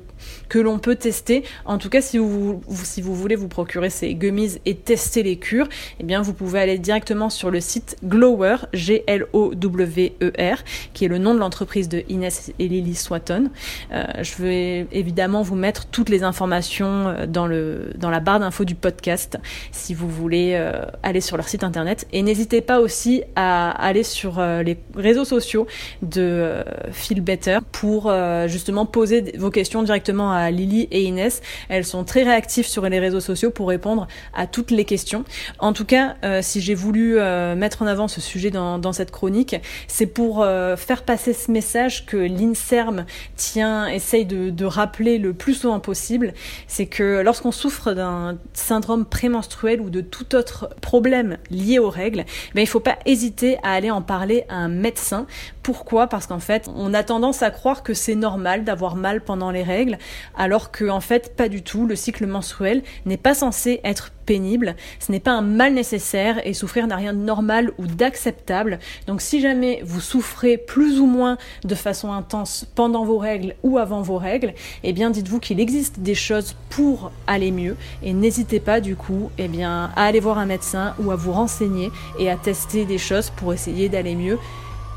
que 0.50 0.58
l'on 0.58 0.78
peut 0.78 0.94
tester. 0.94 1.42
En 1.64 1.78
tout 1.78 1.88
cas, 1.88 2.02
si 2.02 2.18
vous, 2.18 2.60
si 2.70 3.00
vous 3.00 3.14
voulez 3.14 3.34
vous 3.34 3.48
procurer 3.48 3.90
ces 3.90 4.14
gummies 4.14 4.58
et 4.66 4.74
tester 4.76 5.22
les 5.22 5.36
cures, 5.36 5.68
eh 6.00 6.04
bien 6.04 6.20
vous 6.20 6.34
pouvez 6.34 6.60
aller 6.60 6.78
directement 6.78 7.30
sur 7.30 7.50
le 7.50 7.60
site 7.60 7.96
Glower, 8.04 8.56
G 8.72 9.04
L 9.06 9.26
O 9.32 9.54
W 9.54 10.12
E 10.22 10.32
R, 10.38 10.58
qui 10.94 11.04
est 11.04 11.08
le 11.08 11.18
nom 11.18 11.34
de 11.34 11.38
l'entreprise 11.38 11.88
de 11.88 12.02
Inès 12.08 12.52
et 12.58 12.68
Lily 12.68 12.94
Swatton. 12.94 13.50
Euh, 13.92 14.04
je 14.22 14.42
vais 14.42 14.86
évidemment 14.92 15.42
vous 15.42 15.56
mettre 15.56 15.86
toutes 15.86 16.08
les 16.08 16.22
informations 16.22 17.08
euh, 17.08 17.26
dans 17.26 17.46
le 17.46 17.92
dans 17.96 18.10
la 18.10 18.20
barre 18.20 18.40
d'infos 18.40 18.64
du 18.64 18.74
podcast 18.74 19.38
si 19.72 19.94
vous 19.94 20.08
voulez 20.08 20.52
euh, 20.54 20.82
aller 21.02 21.20
sur 21.20 21.36
leur 21.36 21.48
site 21.48 21.64
internet 21.64 22.06
et 22.12 22.22
n'hésitez 22.22 22.60
pas 22.60 22.80
aussi 22.80 23.22
à 23.36 23.70
aller 23.70 24.02
sur 24.02 24.38
euh, 24.38 24.62
les 24.62 24.78
réseaux 24.94 25.24
sociaux 25.24 25.66
de 26.02 26.64
Feel 26.92 27.20
Better 27.20 27.58
pour 27.72 28.12
justement 28.46 28.86
poser 28.86 29.32
vos 29.36 29.50
questions 29.50 29.82
directement 29.82 30.32
à 30.32 30.50
Lily 30.50 30.88
et 30.90 31.02
Inès. 31.02 31.40
Elles 31.68 31.84
sont 31.84 32.04
très 32.04 32.22
réactives 32.22 32.66
sur 32.66 32.88
les 32.88 32.98
réseaux 32.98 33.20
sociaux 33.20 33.50
pour 33.50 33.68
répondre 33.68 34.08
à 34.34 34.46
toutes 34.46 34.70
les 34.70 34.84
questions. 34.84 35.24
En 35.58 35.72
tout 35.72 35.84
cas, 35.84 36.16
si 36.42 36.60
j'ai 36.60 36.74
voulu 36.74 37.18
mettre 37.56 37.82
en 37.82 37.86
avant 37.86 38.08
ce 38.08 38.20
sujet 38.20 38.50
dans, 38.50 38.78
dans 38.78 38.92
cette 38.92 39.10
chronique, 39.10 39.56
c'est 39.86 40.06
pour 40.08 40.42
euh, 40.42 40.76
faire 40.76 41.02
passer 41.02 41.32
ce 41.32 41.50
message 41.50 42.06
que 42.06 42.16
l'INSERM 42.16 43.06
tient, 43.36 43.86
essaye 43.86 44.24
de, 44.24 44.50
de 44.50 44.64
rappeler 44.64 45.18
le 45.18 45.32
plus 45.32 45.54
souvent 45.54 45.80
possible. 45.80 46.34
C'est 46.66 46.86
que 46.86 47.22
lorsqu'on 47.22 47.52
souffre 47.52 47.92
d'un 47.92 48.38
syndrome 48.52 49.04
prémenstruel 49.04 49.80
ou 49.80 49.90
de 49.90 50.00
tout 50.00 50.34
autre 50.34 50.70
problème 50.80 51.38
lié 51.50 51.78
aux 51.78 51.90
règles, 51.90 52.24
ben, 52.54 52.62
il 52.62 52.66
faut 52.66 52.80
pas 52.80 52.98
hésiter 53.06 53.58
à 53.62 53.72
aller 53.72 53.90
en 53.90 54.02
parler 54.02 54.44
à 54.48 54.56
un 54.56 54.68
médecin. 54.68 55.26
Pourquoi 55.68 56.06
Parce 56.06 56.26
qu'en 56.26 56.38
fait, 56.38 56.66
on 56.74 56.94
a 56.94 57.02
tendance 57.02 57.42
à 57.42 57.50
croire 57.50 57.82
que 57.82 57.92
c'est 57.92 58.14
normal 58.14 58.64
d'avoir 58.64 58.96
mal 58.96 59.20
pendant 59.20 59.50
les 59.50 59.62
règles, 59.62 59.98
alors 60.34 60.70
que 60.70 60.88
en 60.88 61.02
fait, 61.02 61.36
pas 61.36 61.50
du 61.50 61.60
tout. 61.60 61.86
Le 61.86 61.94
cycle 61.94 62.26
menstruel 62.26 62.82
n'est 63.04 63.18
pas 63.18 63.34
censé 63.34 63.82
être 63.84 64.10
pénible, 64.24 64.76
ce 64.98 65.12
n'est 65.12 65.20
pas 65.20 65.32
un 65.32 65.42
mal 65.42 65.74
nécessaire 65.74 66.46
et 66.46 66.54
souffrir 66.54 66.86
n'a 66.86 66.96
rien 66.96 67.12
de 67.12 67.18
normal 67.18 67.72
ou 67.76 67.86
d'acceptable. 67.86 68.78
Donc 69.06 69.20
si 69.20 69.42
jamais 69.42 69.82
vous 69.84 70.00
souffrez 70.00 70.56
plus 70.56 71.00
ou 71.00 71.06
moins 71.06 71.36
de 71.64 71.74
façon 71.74 72.12
intense 72.12 72.66
pendant 72.74 73.04
vos 73.04 73.18
règles 73.18 73.54
ou 73.62 73.76
avant 73.76 74.00
vos 74.00 74.16
règles, 74.16 74.54
eh 74.84 74.94
bien 74.94 75.10
dites-vous 75.10 75.38
qu'il 75.38 75.60
existe 75.60 76.00
des 76.00 76.14
choses 76.14 76.56
pour 76.70 77.10
aller 77.26 77.50
mieux 77.50 77.76
et 78.02 78.12
n'hésitez 78.12 78.60
pas 78.60 78.80
du 78.80 78.96
coup 78.96 79.30
eh 79.38 79.48
bien, 79.48 79.90
à 79.96 80.04
aller 80.04 80.20
voir 80.20 80.38
un 80.38 80.46
médecin 80.46 80.94
ou 80.98 81.10
à 81.10 81.16
vous 81.16 81.32
renseigner 81.32 81.90
et 82.18 82.30
à 82.30 82.36
tester 82.36 82.84
des 82.84 82.98
choses 82.98 83.30
pour 83.30 83.52
essayer 83.54 83.88
d'aller 83.88 84.14
mieux 84.14 84.38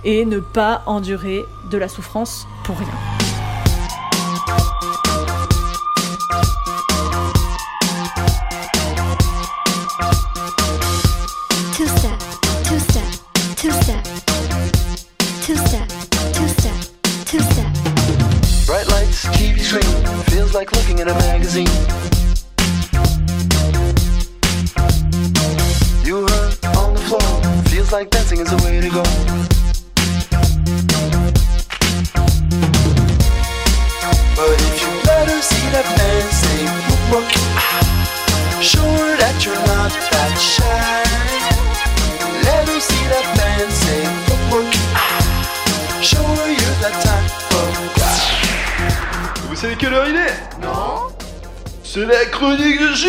et 0.04 0.26
ne 0.26 0.39
pas 0.39 0.84
endurer 0.86 1.45
de 1.70 1.78
la 1.78 1.88
souffrance 1.88 2.47
pour 2.64 2.78
rien. 2.78 3.20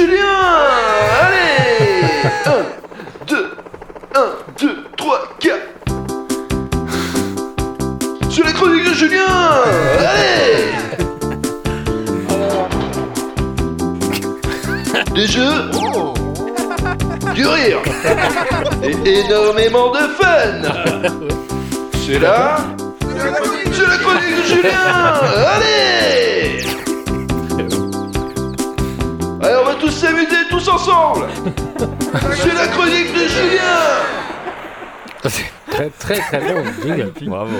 Julien 0.02 0.18
Allez 1.22 2.26
1, 2.44 2.50
2, 3.24 3.56
1, 4.16 4.20
2, 4.60 4.84
3, 4.96 5.28
4 5.38 5.56
C'est 8.28 8.42
la 8.42 8.52
chronique 8.52 8.84
de 8.88 8.94
Julien 8.94 9.26
Allez 10.00 10.72
Des 15.14 15.26
jeux. 15.28 15.70
Du 17.34 17.46
rire. 17.46 17.78
Et 18.82 18.96
énormément 19.20 19.92
de 19.92 20.00
fun. 20.18 20.62
C'est 22.04 22.18
là. 22.18 22.56
C'est 23.72 23.86
la 23.86 23.98
chronique 23.98 24.36
de 24.36 24.42
Julien 24.42 24.72
ensemble 30.72 31.26
C'est 32.34 32.54
la 32.54 32.66
chronique 32.68 33.12
de 33.14 33.28
Julien 33.28 33.80
Très 35.70 35.88
très 35.90 36.18
très 36.18 36.40
bon. 36.40 36.62
jingle. 36.82 37.12
Bravo. 37.28 37.56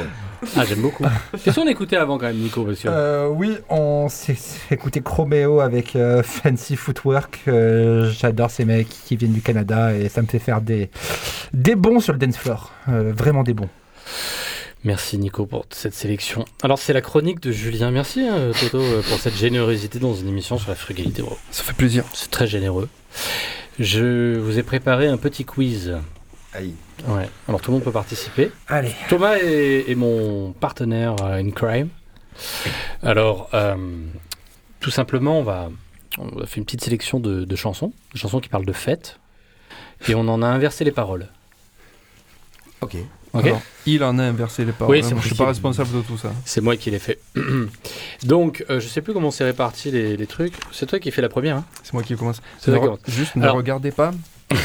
Ah, 0.57 0.65
j'aime 0.69 0.81
beaucoup. 0.81 1.05
Qu'est-ce 1.45 1.61
qu'on 1.61 1.69
écoutait 1.69 1.97
avant 1.97 2.19
quand 2.19 2.27
même, 2.27 2.37
Nico 2.37 2.65
monsieur? 2.65 2.91
Euh, 2.93 3.29
oui, 3.29 3.57
on 3.71 4.09
s'est 4.09 4.35
s'est 4.35 4.75
écouté 4.75 5.01
Chromeo 5.01 5.61
avec 5.61 5.95
euh, 5.95 6.23
Fancy 6.25 6.75
Footwork. 6.77 7.41
Euh, 7.49 8.11
J'adore 8.11 8.51
ces 8.51 8.65
mecs 8.65 8.89
qui 8.89 9.17
viennent 9.17 9.33
du 9.33 9.41
Canada 9.41 9.95
et 9.95 10.09
ça 10.09 10.21
me 10.21 10.27
fait 10.27 10.41
faire 10.41 10.61
des, 10.61 10.91
des 11.53 11.77
bons 11.77 12.01
sur 12.01 12.13
le 12.13 12.19
dance 12.19 12.37
floor. 12.37 12.73
Euh, 12.89 13.13
vraiment 13.17 13.45
des 13.45 13.55
bons. 13.55 13.69
Merci 14.85 15.17
Nico 15.19 15.47
pour 15.47 15.65
cette 15.71 15.95
sélection. 15.95 16.45
Alors 16.63 16.79
c'est 16.79 16.93
la 16.93 17.01
chronique 17.01 17.41
de 17.41 17.53
Julien. 17.53 17.91
Merci 17.91 18.21
hein, 18.21 18.51
Toto 18.59 18.81
euh, 18.81 19.03
pour 19.03 19.19
cette 19.19 19.37
générosité 19.37 19.99
dans 20.01 20.15
une 20.15 20.29
émission 20.29 20.59
sur 20.59 20.71
la 20.71 20.75
frugalité. 20.75 21.23
Ça 21.51 21.63
fait 21.63 21.73
plaisir. 21.73 22.05
C'est 22.13 22.31
très 22.31 22.49
généreux. 22.49 22.89
Je 23.79 24.39
vous 24.39 24.59
ai 24.59 24.63
préparé 24.63 25.07
un 25.07 25.19
petit 25.19 25.45
quiz. 25.45 25.97
Aïe. 26.53 26.75
Ouais. 27.07 27.29
Alors 27.49 27.61
tout 27.61 27.71
le 27.71 27.77
monde 27.77 27.85
peut 27.85 27.93
participer. 27.93 28.51
Allez. 28.67 28.93
Thomas 29.09 29.37
est, 29.37 29.89
est 29.89 29.95
mon 29.95 30.53
partenaire 30.53 31.15
in 31.23 31.51
crime. 31.51 31.89
Alors, 33.03 33.49
euh, 33.55 33.77
tout 34.81 34.91
simplement, 34.91 35.39
on 35.39 35.43
va, 35.43 35.71
on 36.19 36.43
a 36.43 36.47
fait 36.47 36.59
une 36.59 36.65
petite 36.65 36.83
sélection 36.83 37.21
de, 37.21 37.45
de 37.45 37.57
chansons, 37.57 37.93
de 38.13 38.19
chansons 38.19 38.41
qui 38.41 38.49
parlent 38.49 38.67
de 38.67 38.73
fêtes, 38.73 39.19
et 40.09 40.15
on 40.15 40.27
en 40.29 40.43
a 40.43 40.47
inversé 40.47 40.85
les 40.85 40.93
paroles. 40.93 41.29
Ok. 42.81 42.97
Alors, 43.35 43.61
il 43.87 44.05
en 44.05 44.19
a 44.19 44.25
inversé 44.25 44.65
les 44.65 44.73
paroles. 44.73 44.95
Oui, 44.97 45.03
c'est 45.03 45.13
Moi, 45.15 45.21
je 45.23 45.29
suis 45.29 45.37
pas 45.37 45.47
responsable 45.47 45.91
de 45.97 46.03
tout 46.03 46.17
ça. 46.19 46.33
C'est 46.45 46.61
moi 46.61 46.77
qui 46.77 46.91
l'ai 46.91 46.99
fait. 46.99 47.19
Donc, 48.25 48.65
euh, 48.71 48.81
je 48.81 48.87
sais 48.89 49.01
plus 49.01 49.13
comment 49.15 49.31
c'est 49.31 49.45
réparti 49.45 49.91
les, 49.91 50.17
les 50.17 50.27
trucs. 50.27 50.55
C'est 50.73 50.87
toi 50.87 50.99
qui 50.99 51.11
fais 51.11 51.23
la 51.23 51.29
première. 51.29 51.57
Hein 51.57 51.65
C'est 51.83 51.93
moi 51.95 52.03
qui 52.03 52.15
commence. 52.17 52.41
C'est 52.59 52.71
Ne 52.71 52.77
re-. 52.79 52.99
Juste 53.09 53.37
ne 53.37 53.49
regardez 53.49 53.91
pas. 53.91 54.13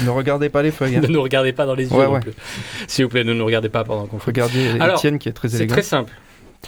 ne 0.03 0.09
regardez 0.09 0.49
pas 0.49 0.61
les 0.63 0.72
feuilles. 0.72 0.97
hein. 0.97 1.01
ne 1.03 1.07
nous 1.07 1.22
regardez 1.22 1.53
pas 1.53 1.65
dans 1.65 1.76
les 1.76 1.86
yeux 1.89 1.95
Ouais. 2.07 2.20
S'il 2.88 3.05
vous 3.05 3.09
plaît, 3.09 3.24
ne 3.24 3.34
nous 3.34 3.45
regardez 3.45 3.70
pas 3.70 3.84
pendant 3.84 4.05
qu'on 4.05 4.20
fait. 4.20 4.32
Regardez 4.32 4.78
Étienne 4.93 5.18
qui 5.20 5.30
est 5.30 5.34
très 5.34 5.49
C'est 5.49 5.57
élégant. 5.57 5.74
très 5.76 5.82
simple. 5.84 6.11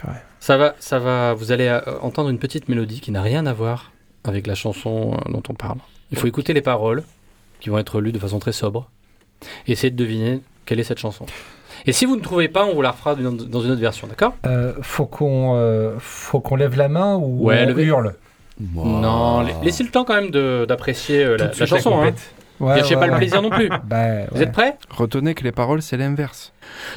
Ouais. 0.07 0.13
Ça 0.39 0.55
va, 0.57 0.75
ça 0.79 0.99
va. 0.99 1.33
Vous 1.33 1.51
allez 1.51 1.67
euh, 1.67 1.81
entendre 2.01 2.29
une 2.29 2.39
petite 2.39 2.69
mélodie 2.69 3.01
qui 3.01 3.11
n'a 3.11 3.21
rien 3.21 3.45
à 3.45 3.53
voir 3.53 3.91
avec 4.23 4.47
la 4.47 4.55
chanson 4.55 5.13
euh, 5.27 5.31
dont 5.31 5.43
on 5.49 5.53
parle. 5.53 5.79
Il 6.11 6.17
faut 6.17 6.27
écouter 6.27 6.53
les 6.53 6.61
paroles 6.61 7.03
qui 7.59 7.69
vont 7.69 7.77
être 7.77 7.99
lues 7.99 8.13
de 8.13 8.19
façon 8.19 8.39
très 8.39 8.53
sobre. 8.53 8.89
Et 9.67 9.73
essayer 9.73 9.91
de 9.91 9.95
deviner 9.97 10.39
quelle 10.65 10.79
est 10.79 10.83
cette 10.83 10.99
chanson. 10.99 11.25
Et 11.85 11.91
si 11.93 12.05
vous 12.05 12.15
ne 12.15 12.21
trouvez 12.21 12.47
pas, 12.47 12.65
on 12.65 12.73
vous 12.75 12.81
la 12.81 12.91
refera 12.91 13.15
dans 13.15 13.61
une 13.61 13.71
autre 13.71 13.79
version, 13.81 14.07
d'accord? 14.07 14.33
Euh, 14.45 14.73
faut 14.81 15.05
qu'on 15.05 15.53
euh, 15.55 15.95
faut 15.99 16.39
qu'on 16.39 16.55
lève 16.55 16.77
la 16.77 16.89
main 16.89 17.15
ou 17.17 17.45
Ouais, 17.47 17.63
on 17.65 17.69
levez- 17.69 17.83
hurle? 17.85 18.15
Non, 18.75 19.41
la- 19.41 19.53
laissez 19.63 19.83
le 19.83 19.89
temps 19.89 20.03
quand 20.03 20.15
même 20.21 20.31
d'apprécier 20.65 21.23
euh, 21.23 21.37
la, 21.37 21.51
chanson. 21.65 22.01
la 22.01 22.07
Hein. 22.07 22.13
Ouais, 22.59 22.75
Gâchez 22.75 22.95
ouais, 22.95 22.99
pas 22.99 23.07
le 23.07 23.15
plaisir 23.15 23.41
non 23.41 23.49
plus. 23.49 23.69
Bah, 23.85 24.25
Vous 24.33 24.41
êtes 24.41 24.51
prêts? 24.51 24.77
Retenez 24.89 25.33
que 25.33 25.45
les 25.45 25.53
paroles, 25.53 25.81
c'est 25.81 25.95
l'inverse. 25.95 26.51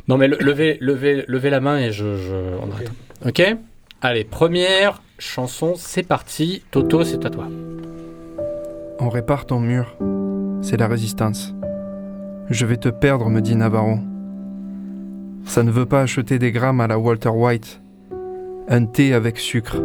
Non, 0.09 0.17
mais 0.19 0.27
le- 0.27 0.39
levez, 0.41 0.77
levez, 0.81 1.25
levez 1.29 1.51
la 1.51 1.61
main 1.61 1.79
et 1.79 1.93
je, 1.93 2.17
je- 2.17 2.57
on 2.61 2.73
arrête. 2.73 2.91
Ok? 3.25 3.57
Allez, 4.01 4.25
première 4.25 5.01
chanson, 5.21 5.75
c'est 5.77 6.03
parti. 6.03 6.65
Toto, 6.73 7.05
c'est 7.05 7.25
à 7.25 7.31
toi. 7.31 7.47
On 8.99 9.09
répare 9.09 9.47
ton 9.47 9.61
mur. 9.61 9.95
C'est 10.63 10.77
la 10.77 10.89
résistance. 10.89 11.55
Je 12.51 12.67
vais 12.67 12.77
te 12.77 12.89
perdre, 12.89 13.29
me 13.31 13.41
dit 13.41 13.55
Navarro. 13.55 13.99
Ça 15.45 15.63
ne 15.63 15.71
veut 15.71 15.87
pas 15.87 16.03
acheter 16.03 16.39
des 16.39 16.53
grammes 16.53 16.81
à 16.81 16.87
la 16.87 16.99
Walter 16.99 17.29
White. 17.29 17.81
Un 18.69 18.87
thé 18.87 19.13
avec 19.13 19.39
sucre. 19.39 19.77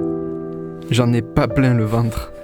J'en 0.90 1.12
ai 1.14 1.22
pas 1.22 1.48
plein 1.48 1.74
le 1.74 1.86
ventre. 1.86 2.32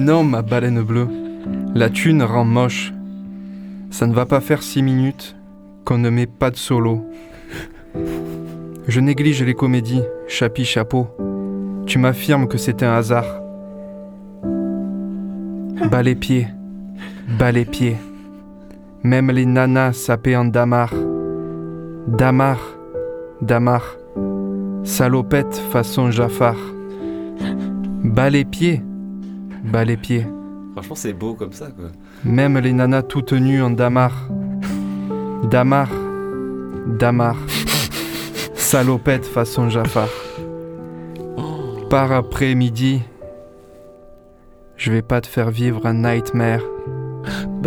Non, 0.00 0.22
ma 0.22 0.42
baleine 0.42 0.82
bleue. 0.82 1.08
La 1.74 1.90
thune 1.90 2.22
rend 2.22 2.44
moche. 2.44 2.92
Ça 3.90 4.06
ne 4.06 4.14
va 4.14 4.24
pas 4.24 4.40
faire 4.40 4.62
six 4.62 4.82
minutes 4.82 5.34
qu'on 5.84 5.98
ne 5.98 6.10
met 6.10 6.26
pas 6.26 6.50
de 6.50 6.56
solo. 6.56 7.04
Je 8.86 9.00
néglige 9.00 9.42
les 9.42 9.54
comédies, 9.54 10.02
chapi 10.28 10.64
chapeau. 10.64 11.08
Tu 11.86 11.98
m'affirmes 11.98 12.46
que 12.46 12.58
c'est 12.58 12.82
un 12.82 12.92
hasard. 12.92 13.40
Bas 15.90 16.02
les 16.02 16.14
pieds, 16.14 16.46
bas 17.38 17.50
les 17.50 17.64
pieds. 17.64 17.96
Même 19.06 19.30
les 19.30 19.46
nanas 19.46 19.92
sapées 19.92 20.36
en 20.36 20.46
damar. 20.46 20.92
Damar, 22.08 22.58
damar. 23.40 23.84
Salopette 24.82 25.54
façon 25.70 26.10
Jafar. 26.10 26.56
Bas 28.02 28.30
les 28.30 28.44
pieds, 28.44 28.82
bas 29.62 29.84
les 29.84 29.96
pieds. 29.96 30.26
Franchement, 30.72 30.96
c'est 30.96 31.12
beau 31.12 31.34
comme 31.34 31.52
ça, 31.52 31.66
quoi. 31.70 31.84
Même 32.24 32.58
les 32.58 32.72
nanas 32.72 33.02
toutes 33.02 33.32
nues 33.32 33.62
en 33.62 33.70
damar. 33.70 34.28
Damar, 35.52 35.88
damar. 36.98 37.36
Salopette 38.54 39.24
façon 39.24 39.68
Jafar. 39.68 40.08
Par 41.88 42.10
après-midi, 42.10 43.02
je 44.76 44.90
vais 44.90 45.02
pas 45.02 45.20
te 45.20 45.28
faire 45.28 45.50
vivre 45.50 45.86
un 45.86 45.94
nightmare. 45.94 46.62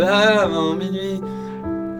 Bam, 0.00 0.54
en 0.54 0.74
minuit. 0.76 1.20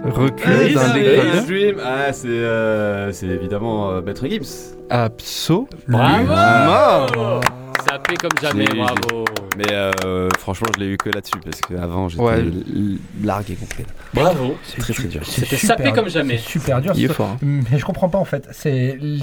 Recule 0.05 0.73
dans 0.75 0.95
Hey, 0.95 1.03
l'école. 1.05 1.47
Dream. 1.47 1.77
Ah, 1.85 2.13
c'est 2.13 2.29
euh, 2.29 3.13
c'est 3.13 3.27
évidemment 3.27 3.91
euh, 3.91 4.01
Maître 4.01 4.27
Gibbs. 4.27 4.75
Absolument. 4.89 5.67
Bravo 5.89 7.41
Ça 7.87 7.99
fait 8.09 8.17
comme 8.17 8.31
jamais, 8.41 8.65
Je 8.67 8.73
l'ai- 8.73 8.79
bravo. 8.81 9.25
Mais 9.59 9.73
euh, 9.73 10.29
franchement, 10.39 10.69
je 10.75 10.81
l'ai 10.81 10.87
eu 10.93 10.97
que 10.97 11.11
là-dessus 11.11 11.39
parce 11.45 11.61
qu'avant, 11.61 12.09
j'étais 12.09 12.23
Ouais. 12.23 12.39
l- 12.39 12.99
largué 13.23 13.55
complet. 13.57 13.85
Bravo. 14.15 14.57
C'est 14.65 14.79
très 14.81 14.95
très 14.95 15.09
dur. 15.09 15.21
C'était 15.25 15.57
super- 15.57 15.77
sapé 15.79 15.93
comme 15.93 16.09
jamais. 16.09 16.39
super 16.39 16.81
dur. 16.81 16.93
Il 16.97 17.05
est 17.05 17.09
ce- 17.09 17.13
fort, 17.13 17.31
hein. 17.33 17.39
Mais 17.43 17.79
je 17.79 17.85
comprends 17.85 18.09
pas 18.09 18.19
en 18.19 18.25
fait. 18.25 18.49
C'est 18.53 18.97
l- 19.01 19.21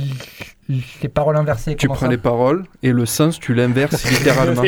les 1.01 1.07
paroles 1.09 1.37
inversées. 1.37 1.75
Tu 1.75 1.87
prends 1.87 1.95
ça 1.95 2.07
les 2.09 2.17
paroles 2.17 2.65
et 2.83 2.91
le 2.91 3.05
sens, 3.05 3.39
tu 3.39 3.53
l'inverses 3.53 4.03
littéralement. 4.11 4.61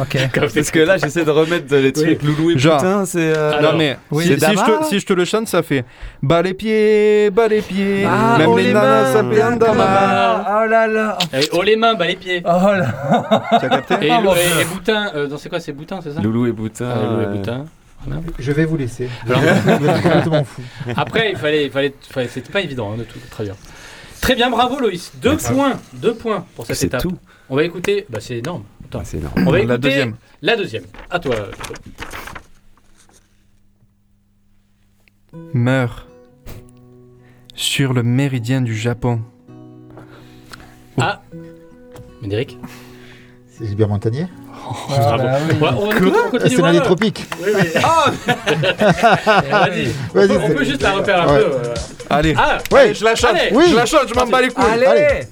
Ok. 0.00 0.16
Parce 0.54 0.70
que 0.70 0.78
là, 0.78 0.96
j'essaie 0.96 1.24
de 1.24 1.30
remettre 1.30 1.74
les 1.74 1.92
trucs 1.92 2.22
loulou 2.22 2.50
et 2.52 2.58
Genre. 2.58 2.76
putain, 2.76 3.04
c'est. 3.04 3.36
euh, 3.36 3.58
Alors, 3.58 3.72
non 3.72 3.78
mais 3.78 3.96
oui. 4.12 4.24
si, 4.24 4.28
c'est 4.38 4.46
si 4.46 4.52
je 4.56 4.64
te, 4.64 4.84
si 4.84 5.00
je 5.00 5.06
te 5.06 5.12
le 5.12 5.24
chante, 5.24 5.48
ça 5.48 5.62
fait 5.64 5.84
bas 6.22 6.40
les 6.42 6.54
pieds, 6.54 7.30
bas 7.30 7.48
les 7.48 7.62
pieds. 7.62 8.04
Ah, 8.06 8.36
Même 8.38 8.48
oh, 8.50 8.56
les 8.56 8.64
les 8.68 8.72
mains, 8.72 9.12
sapées 9.12 9.42
en 9.42 9.56
d'accord. 9.56 9.74
damar. 9.74 10.46
Oh 10.62 10.66
là 10.68 10.86
là. 10.86 11.18
Allez, 11.32 11.48
haut 11.52 11.62
les 11.62 11.76
mains, 11.76 11.94
bas 11.94 12.06
les 12.06 12.16
pieds. 12.16 12.42
Oh 12.44 12.48
là. 12.48 13.44
Tu 13.58 13.66
as 13.66 13.68
capté 13.68 13.94
Et, 14.06 14.10
Ah, 14.10 14.20
et- 14.24 14.60
et 14.62 14.64
Boutin, 14.66 15.10
euh, 15.16 15.26
non, 15.28 15.36
c'est 15.36 15.48
quoi, 15.48 15.58
c'est 15.58 15.72
Boutin, 15.72 16.00
c'est 16.02 16.12
ça 16.12 16.20
Loulou 16.20 16.46
et 16.46 16.52
Boutin. 16.52 16.88
Ah, 16.94 17.02
Loulou 17.04 17.20
et 17.22 17.24
euh, 17.24 17.32
Boutin. 17.34 17.64
Voilà. 18.06 18.20
Je 18.38 18.52
vais 18.52 18.64
vous 18.64 18.76
laisser. 18.76 19.08
Alors-. 19.28 19.42
Après, 20.96 21.30
il 21.32 21.36
fallait, 21.36 21.64
il 21.64 21.70
fallait, 21.72 21.92
fallait- 22.08 22.28
c'était 22.28 22.52
pas 22.52 22.60
évident 22.60 22.92
hein, 22.92 22.98
de 22.98 23.02
tout. 23.02 23.18
Très 23.30 23.42
bien. 23.44 23.54
Très 24.20 24.34
bien, 24.34 24.50
bravo 24.50 24.78
Loïs. 24.80 25.12
Deux 25.22 25.36
points, 25.36 25.78
deux 25.94 26.14
points 26.14 26.44
pour 26.56 26.66
cette 26.66 26.76
C'est 26.76 26.86
étape. 26.86 27.02
tout. 27.02 27.16
On 27.48 27.56
va 27.56 27.64
écouter, 27.64 28.04
bah 28.10 28.18
c'est 28.20 28.38
énorme. 28.38 28.64
Attends. 28.84 28.98
Ah, 29.00 29.04
c'est 29.04 29.18
énorme. 29.18 29.34
On 29.38 29.50
va 29.50 29.58
La 29.58 29.64
écouter 29.64 29.78
deuxième. 29.78 30.16
La 30.42 30.56
deuxième. 30.56 30.84
À 31.10 31.18
toi. 31.18 31.34
Meurs 35.52 36.06
sur 37.54 37.92
le 37.92 38.02
méridien 38.02 38.60
du 38.60 38.74
Japon. 38.76 39.20
Ah. 41.00 41.20
Médéric. 42.22 42.58
C'est 43.48 43.66
Gilbert 43.66 43.88
Montagnier? 43.88 44.26
Ah, 44.90 45.16
Bravo. 45.16 45.22
bah 45.22 45.38
oui. 45.48 45.54
Ouais, 45.56 45.68
on 45.76 45.86
va 45.90 45.96
écouter, 45.96 46.16
on 46.26 46.30
continue, 46.30 46.50
C'est 46.56 46.62
l'année 46.62 46.78
bravo. 46.80 46.94
tropique. 46.94 47.24
Oui, 47.40 47.50
oui. 47.54 47.68
Ah 47.82 48.12
Vas-y. 49.50 49.88
On, 49.88 50.12
peut- 50.12 50.28
on 50.30 50.46
c'est- 50.48 50.54
peut 50.54 50.64
juste 50.64 50.82
la 50.82 50.92
refaire 50.92 51.22
un 51.28 51.32
Ouais. 51.32 51.38
peu. 51.40 51.46
euh. 51.52 51.74
Allez. 52.10 52.34
Ah. 52.36 52.58
Ouais. 52.70 52.94
Je 52.94 53.04
la 53.04 53.14
chante, 53.14 53.30
Allez. 53.36 53.50
Oui. 53.52 53.66
je 53.70 53.76
la 53.76 53.86
chante, 53.86 54.08
je 54.08 54.14
m'en 54.14 54.26
bats 54.26 54.40
les 54.40 54.48
couilles. 54.48 54.64
Allez. 54.72 54.86
Allez. 54.86 55.28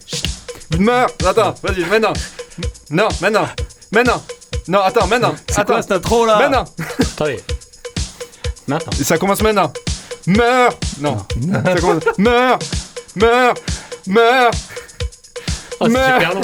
Meurs. 0.78 1.08
Attends, 1.26 1.54
vas-y, 1.62 1.84
maintenant. 1.84 2.12
Non, 2.90 3.08
maintenant. 3.20 3.48
Maintenant. 3.92 4.22
Non, 4.68 4.80
attends, 4.80 5.06
maintenant. 5.06 5.34
C'est 5.48 5.60
attends. 5.60 5.72
quoi 5.74 5.82
cette 5.82 5.92
intro 5.92 6.26
là 6.26 6.38
Maintenant. 6.38 6.64
Attendez. 7.00 7.40
Maintenant. 8.66 8.92
Et 9.00 9.04
ça 9.04 9.16
commence 9.18 9.42
maintenant. 9.42 9.72
Meurs. 10.26 10.72
Non. 11.00 11.18
ça 11.64 11.74
commence. 11.76 12.02
Meurs. 12.18 12.58
Meurs. 13.14 13.54
Meurs. 14.06 14.50
Oh, 15.78 15.84
c'est 15.86 15.88
Meurs. 15.92 16.20
super 16.20 16.34
long. 16.34 16.40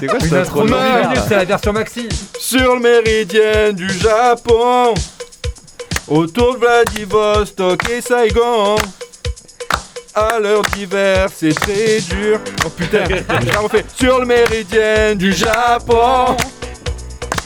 C'est 0.00 0.06
quoi 0.06 0.20
cette 0.20 0.32
intro 0.32 0.60
intro 0.60 0.64
de 0.64 0.70
Meurs. 0.70 1.00
10 1.02 1.08
minutes, 1.08 1.22
c'est 1.28 1.36
la 1.36 1.44
version 1.44 1.72
maxi. 1.72 2.08
Sur 2.38 2.74
le 2.74 2.80
méridien 2.80 3.72
du 3.72 3.88
Japon. 3.98 4.94
Autour 6.08 6.54
de 6.54 6.58
Vladivostok 6.60 7.88
et 7.90 8.00
Saigon. 8.00 8.76
À 10.18 10.40
l'heure 10.40 10.62
d'hiver, 10.74 11.28
c'est 11.32 11.54
très 11.54 12.00
dur. 12.00 12.40
Oh 12.66 12.70
putain, 12.70 13.04
je 13.08 13.52
la 13.52 13.60
refais. 13.60 13.84
Sur 13.96 14.18
le 14.18 14.26
méridien 14.26 15.14
du 15.14 15.32
Japon. 15.32 16.36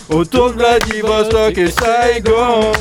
Autour 0.08 0.52
de 0.52 0.54
Vladivostok 0.54 1.58
et 1.58 1.70
Saigon. 1.70 2.72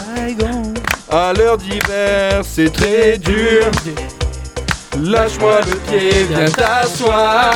À 1.09 1.33
l'heure 1.33 1.57
d'hiver, 1.57 2.41
c'est 2.41 2.71
très 2.71 3.17
dur. 3.17 3.65
Lâche-moi 4.97 5.59
le 5.59 5.75
pied, 5.75 6.23
viens 6.29 6.45
t'asseoir. 6.45 7.53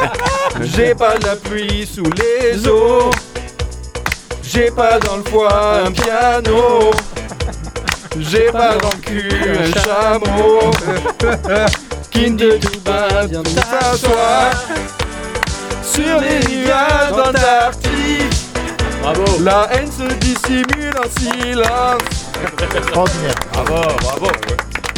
J'ai 0.62 0.94
pas 0.94 1.18
de 1.18 1.26
la 1.26 1.36
pluie 1.36 1.86
sous 1.86 2.10
les 2.16 2.66
os. 2.66 3.14
J'ai 4.42 4.70
pas 4.70 4.98
dans 5.00 5.18
le 5.18 5.22
foie 5.24 5.82
un 5.84 5.92
piano. 5.92 6.92
J'ai 8.20 8.50
pas 8.50 8.76
dans 8.76 8.90
le 8.90 9.00
cul 9.02 9.30
un 9.48 9.80
chameau. 9.80 10.70
Qui 12.10 12.30
ne 12.30 12.52
tout 12.58 12.80
bas, 12.84 13.26
viens 13.26 13.42
t'asseoir. 13.42 14.52
Sur 15.82 16.20
les 16.20 16.40
nuages 16.54 17.10
d'Antarctique. 17.10 18.38
Bravo. 19.02 19.24
La 19.42 19.68
haine 19.72 19.90
se 19.90 20.12
dissimule 20.14 20.94
en 20.98 21.20
silence. 21.20 22.02
Bravo, 22.92 23.08
bravo. 24.02 24.28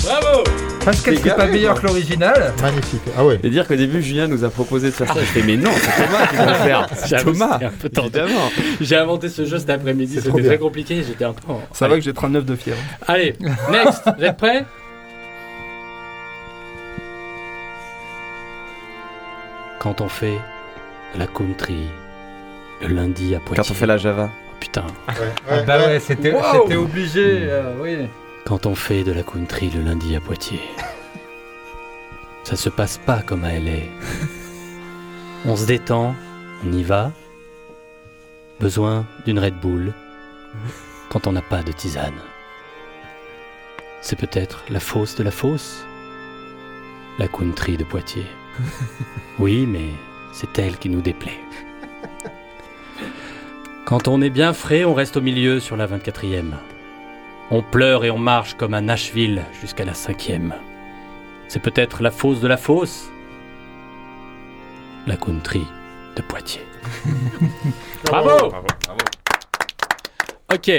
Bravo. 0.02 0.44
Pascal, 0.84 1.18
c'est 1.22 1.36
pas 1.36 1.46
meilleur 1.46 1.78
que 1.80 1.86
l'original. 1.86 2.54
Magnifique. 2.62 3.02
Ah 3.16 3.24
ouais. 3.24 3.38
Et 3.42 3.50
dire 3.50 3.66
qu'au 3.68 3.76
début, 3.76 4.00
Julien 4.02 4.28
nous 4.28 4.44
a 4.44 4.48
proposé 4.50 4.86
de 4.88 4.92
faire 4.94 5.08
ça. 5.12 5.20
Je 5.20 5.26
fais, 5.26 5.42
mais 5.42 5.56
non, 5.56 5.70
c'est 5.76 6.04
Thomas 6.04 6.26
qui 6.26 6.36
va 6.36 6.46
le 6.46 6.54
faire. 6.54 6.86
C'est 6.94 7.22
Thomas. 7.24 7.56
un 7.62 7.68
peu. 7.68 7.88
Évidemment. 7.98 8.50
J'ai 8.80 8.96
inventé 8.96 9.28
ce 9.28 9.44
jeu 9.44 9.58
cet 9.58 9.68
après-midi, 9.70 10.20
c'était 10.22 10.42
très 10.42 10.58
compliqué, 10.58 11.02
j'étais 11.06 11.24
un 11.24 11.32
peu 11.34 11.52
en... 11.52 11.60
Ça 11.72 11.86
va 11.88 11.96
que 11.96 12.00
j'ai 12.00 12.12
39 12.14 12.44
de 12.46 12.56
fièvre. 12.56 12.78
Allez, 13.06 13.36
next, 13.70 14.02
vous 14.16 14.24
êtes 14.24 14.36
prêts? 14.36 14.64
Quand 19.78 20.00
on 20.00 20.08
fait 20.08 20.38
la 21.16 21.26
country 21.26 21.88
le 22.82 22.88
lundi 22.94 23.34
à 23.34 23.40
Poitiers. 23.40 23.62
Quand 23.62 23.70
on 23.70 23.74
fait 23.74 23.86
la 23.86 23.96
Java. 23.96 24.30
Oh, 24.32 24.54
putain. 24.60 24.84
Ah 25.08 25.62
bah 25.66 25.78
ouais, 25.78 26.00
c'était 26.00 26.32
Wow. 26.32 26.42
c'était 26.62 26.76
obligé. 26.76 27.24
euh, 27.42 27.72
oui. 27.80 28.08
Quand 28.44 28.66
on 28.66 28.74
fait 28.74 29.04
de 29.04 29.12
la 29.12 29.22
country 29.22 29.70
le 29.70 29.82
lundi 29.82 30.16
à 30.16 30.20
Poitiers, 30.20 30.68
ça 32.44 32.56
se 32.56 32.68
passe 32.68 32.98
pas 32.98 33.22
comme 33.22 33.44
à 33.44 33.52
LA. 33.52 33.82
On 35.46 35.56
se 35.56 35.66
détend, 35.66 36.14
on 36.64 36.72
y 36.72 36.82
va. 36.82 37.12
Besoin 38.58 39.06
d'une 39.24 39.38
Red 39.38 39.58
Bull 39.60 39.92
quand 41.08 41.26
on 41.26 41.32
n'a 41.32 41.42
pas 41.42 41.62
de 41.62 41.72
tisane. 41.72 42.20
C'est 44.02 44.18
peut-être 44.18 44.64
la 44.68 44.80
fosse 44.80 45.14
de 45.14 45.22
la 45.22 45.30
fosse 45.30 45.84
La 47.18 47.28
country 47.28 47.76
de 47.76 47.84
Poitiers. 47.84 48.26
Oui, 49.38 49.66
mais 49.66 49.90
c'est 50.32 50.58
elle 50.58 50.76
qui 50.76 50.88
nous 50.88 51.00
déplaît. 51.00 51.38
Quand 53.84 54.08
on 54.08 54.20
est 54.22 54.30
bien 54.30 54.52
frais, 54.52 54.84
on 54.84 54.94
reste 54.94 55.16
au 55.16 55.20
milieu 55.20 55.60
sur 55.60 55.76
la 55.76 55.86
24e. 55.86 56.52
On 57.50 57.62
pleure 57.62 58.04
et 58.04 58.10
on 58.10 58.18
marche 58.18 58.54
comme 58.54 58.74
à 58.74 58.80
Nashville 58.80 59.42
jusqu'à 59.60 59.84
la 59.84 59.94
cinquième. 59.94 60.54
C'est 61.48 61.60
peut-être 61.60 62.02
la 62.02 62.10
fosse 62.12 62.40
de 62.40 62.46
la 62.46 62.56
fosse? 62.56 63.10
La 65.06 65.16
country 65.16 65.62
de 66.16 66.22
Poitiers. 66.22 66.64
Bravo, 68.04 68.52
Ok. 70.52 70.70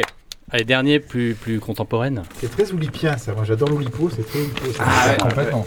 Allez, 0.54 0.66
dernier, 0.66 1.00
plus, 1.00 1.34
plus 1.34 1.62
contemporaine. 1.62 2.24
C'est 2.40 2.52
très 2.52 2.72
oulipien 2.74 3.16
ça, 3.18 3.34
moi 3.34 3.46
j'adore 3.46 3.70
l'oulipo, 3.70 4.10
c'est 4.10 4.24
très 4.28 4.40
oulipo. 4.40 4.72
ça. 4.74 4.84
Ah 4.86 5.08
ouais, 5.10 5.18
complètement. 5.18 5.66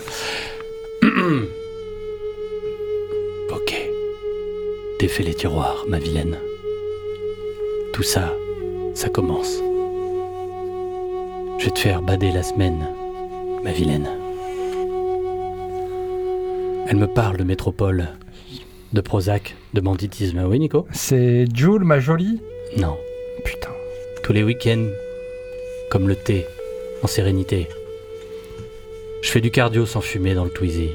ok. 3.50 3.74
Défais 5.00 5.22
les 5.22 5.34
tiroirs, 5.34 5.84
ma 5.88 5.98
vilaine. 5.98 6.36
Tout 7.94 8.02
ça, 8.02 8.34
ça 8.94 9.08
commence. 9.08 9.58
Je 11.58 11.66
vais 11.66 11.70
te 11.70 11.78
faire 11.78 12.02
bader 12.02 12.32
la 12.32 12.42
semaine, 12.42 12.86
ma 13.62 13.72
vilaine. 13.72 14.08
Elle 16.86 16.96
me 16.96 17.06
parle 17.06 17.36
de 17.36 17.44
métropole, 17.44 18.08
de 18.92 19.00
Prozac, 19.00 19.56
de 19.72 19.80
banditisme. 19.80 20.44
Oui, 20.46 20.58
Nico? 20.58 20.86
C'est 20.92 21.46
Jules, 21.54 21.84
ma 21.84 22.00
jolie? 22.00 22.40
Non. 22.76 22.96
Putain. 23.44 23.70
Tous 24.22 24.32
les 24.32 24.42
week-ends, 24.42 24.88
comme 25.90 26.08
le 26.08 26.16
thé, 26.16 26.44
en 27.02 27.06
sérénité. 27.06 27.68
Je 29.22 29.30
fais 29.30 29.40
du 29.40 29.50
cardio 29.50 29.86
sans 29.86 30.00
fumer 30.00 30.34
dans 30.34 30.44
le 30.44 30.50
Twizy. 30.50 30.90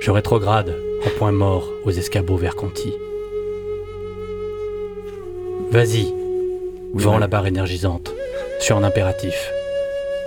Je 0.00 0.10
rétrograde 0.10 0.74
en 1.06 1.10
point 1.18 1.32
mort 1.32 1.68
aux 1.84 1.90
escabeaux 1.90 2.36
vers 2.36 2.56
Conti. 2.56 2.92
Vas-y, 5.70 6.12
vends 6.94 7.18
la 7.18 7.26
barre 7.26 7.46
énergisante 7.46 8.14
sur 8.58 8.76
un 8.76 8.84
impératif. 8.84 9.52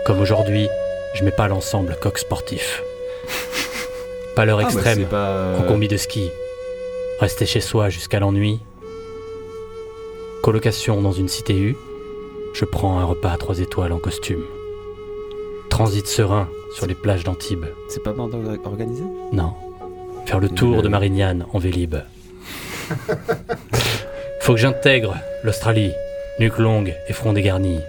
Comme 0.06 0.20
aujourd'hui, 0.22 0.68
je 1.14 1.24
mets 1.24 1.32
pas 1.32 1.48
l'ensemble 1.48 1.98
coq 2.02 2.18
sportif. 2.18 2.84
Pas 4.36 4.46
l'heure 4.46 4.60
Ah, 4.60 4.64
bah, 4.64 4.70
extrême 4.70 5.06
pas, 5.06 5.30
euh, 5.30 5.60
en 5.60 5.64
combi 5.64 5.88
de 5.88 5.98
ski. 5.98 6.30
Rester 7.20 7.46
chez 7.46 7.62
soi 7.62 7.90
jusqu'à 7.90 8.20
l'ennui. 8.20 8.62
Colocation 10.42 11.02
dans 11.02 11.12
une 11.12 11.28
cité 11.28 11.54
U. 11.56 11.76
Je 12.54 12.66
prends 12.66 12.98
un 13.00 13.06
repas 13.06 13.32
à 13.32 13.38
trois 13.38 13.60
étoiles 13.60 13.92
en 13.94 14.00
costume. 14.00 14.44
Transit 15.70 16.08
serein 16.08 16.50
sur 16.76 16.88
les 16.88 16.96
plages 16.96 17.24
d'Antibes. 17.24 17.66
C'est 17.90 18.04
pas 18.04 18.12
bande 18.14 18.60
organisée 18.66 19.04
Non. 19.34 19.54
Faire 20.26 20.40
le 20.40 20.50
tour 20.50 20.82
de 20.82 20.88
Marignane 20.88 21.46
en 21.54 21.60
Vélib. 21.60 21.96
Faut 24.42 24.54
que 24.54 24.60
j'intègre 24.60 25.16
l'Australie. 25.44 25.92
Nuque 26.40 26.58
longue 26.58 26.96
et 27.08 27.14
front 27.14 27.34
dégarni. 27.34 27.80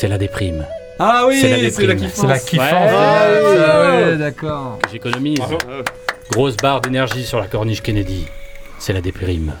C'est 0.00 0.06
la 0.06 0.16
déprime. 0.16 0.64
Ah 1.00 1.24
oui, 1.26 1.40
c'est 1.40 1.48
la 1.50 1.58
déprime. 1.58 1.96
kiffance. 1.96 2.12
C'est 2.14 2.26
la 2.28 2.38
kiffance, 2.38 2.70
Ouais, 2.70 3.56
ça, 3.56 3.80
ouais. 3.82 4.04
ouais, 4.04 4.16
d'accord. 4.16 4.78
J'économise. 4.92 5.40
Grosse 6.30 6.56
barre 6.56 6.80
d'énergie 6.82 7.24
sur 7.24 7.40
la 7.40 7.48
corniche 7.48 7.82
Kennedy. 7.82 8.28
C'est 8.78 8.92
la 8.92 9.00
déprime. 9.00 9.54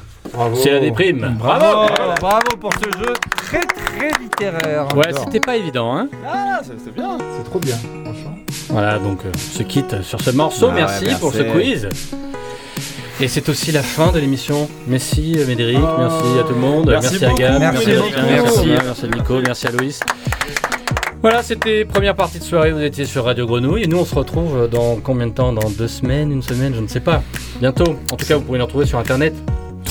C'est 0.54 0.70
la 0.70 0.78
déprime. 0.78 1.34
Bravo, 1.40 1.88
bravo 2.20 2.56
pour 2.60 2.70
ce 2.74 2.98
jeu 3.00 3.14
très 3.36 3.62
très 3.66 4.10
littéraire. 4.20 4.86
Ouais, 4.96 5.08
c'était 5.24 5.40
pas 5.40 5.56
évident, 5.56 5.96
hein 5.96 6.06
Ah, 6.24 6.60
c'est 6.62 6.94
bien. 6.94 7.18
C'est 7.36 7.50
trop 7.50 7.58
bien, 7.58 7.74
franchement. 8.04 8.36
Voilà, 8.68 9.00
donc 9.00 9.24
euh, 9.26 9.32
on 9.34 9.38
se 9.58 9.64
quitte 9.64 10.02
sur 10.02 10.20
ce 10.20 10.30
morceau. 10.30 10.66
Ah 10.70 10.74
ouais, 10.74 10.80
merci, 10.82 11.04
merci. 11.06 11.20
pour 11.20 11.32
ce 11.32 11.42
quiz. 11.42 11.88
Et 13.20 13.26
c'est 13.26 13.48
aussi 13.48 13.72
la 13.72 13.82
fin 13.82 14.12
de 14.12 14.20
l'émission. 14.20 14.68
Merci 14.86 15.36
Médéric, 15.46 15.80
merci 15.98 16.38
à 16.38 16.44
tout 16.44 16.54
le 16.54 16.60
monde, 16.60 16.88
Merci 16.88 17.18
merci, 17.20 17.24
à 17.24 17.32
Gab, 17.34 17.60
merci 17.60 17.86
merci, 17.88 18.14
à 18.14 18.22
merci, 18.22 18.68
merci 18.84 19.04
à 19.04 19.08
Nico, 19.08 19.40
merci 19.44 19.66
à 19.66 19.70
Loïs. 19.72 20.00
Voilà, 21.20 21.42
c'était 21.42 21.84
première 21.84 22.14
partie 22.14 22.38
de 22.38 22.44
soirée. 22.44 22.70
Vous 22.70 22.80
étiez 22.80 23.04
sur 23.04 23.24
Radio 23.24 23.44
Grenouille 23.44 23.82
et 23.82 23.86
nous 23.88 23.98
on 23.98 24.04
se 24.04 24.14
retrouve 24.14 24.68
dans 24.70 24.96
combien 25.02 25.26
de 25.26 25.32
temps? 25.32 25.52
Dans 25.52 25.68
deux 25.68 25.88
semaines, 25.88 26.30
une 26.30 26.42
semaine, 26.42 26.74
je 26.76 26.80
ne 26.80 26.86
sais 26.86 27.00
pas. 27.00 27.24
Bientôt. 27.58 27.96
En 28.12 28.16
tout 28.16 28.24
cas, 28.24 28.36
vous 28.36 28.42
pourrez 28.42 28.58
nous 28.58 28.66
retrouver 28.66 28.86
sur 28.86 29.00
internet. 29.00 29.34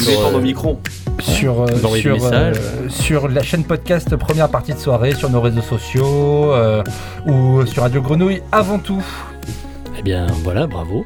Euh. 0.08 0.74
Sur, 1.20 1.64
euh, 1.64 1.66
envoyez 1.84 2.04
des 2.04 2.20
sur, 2.20 2.30
euh, 2.32 2.54
sur 2.90 3.28
la 3.28 3.42
chaîne 3.42 3.64
podcast 3.64 4.16
première 4.16 4.50
partie 4.50 4.74
de 4.74 4.78
soirée, 4.80 5.16
sur 5.16 5.30
nos 5.30 5.42
réseaux 5.42 5.62
sociaux 5.62 6.54
euh, 6.54 6.84
ou 7.26 7.66
sur 7.66 7.82
Radio 7.82 8.02
Grenouille 8.02 8.42
avant 8.52 8.80
tout. 8.80 9.04
Eh 9.98 10.02
bien 10.04 10.28
voilà, 10.44 10.68
bravo. 10.68 11.06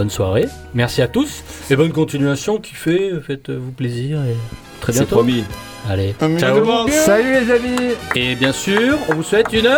Bonne 0.00 0.08
soirée. 0.08 0.48
Merci 0.72 1.02
à 1.02 1.08
tous 1.08 1.44
et 1.68 1.76
bonne 1.76 1.92
continuation. 1.92 2.56
Kiffez, 2.56 3.10
faites-vous 3.20 3.72
plaisir 3.72 4.16
et 4.22 4.34
très 4.80 4.94
C'est 4.94 5.00
bientôt. 5.00 5.16
promis. 5.16 5.44
Allez, 5.90 6.14
ciao. 6.38 6.88
Salut 6.88 7.32
les 7.34 7.50
amis 7.52 7.90
Et 8.16 8.34
bien 8.34 8.52
sûr, 8.52 8.96
on 9.10 9.16
vous 9.16 9.22
souhaite 9.22 9.52
une 9.52 9.68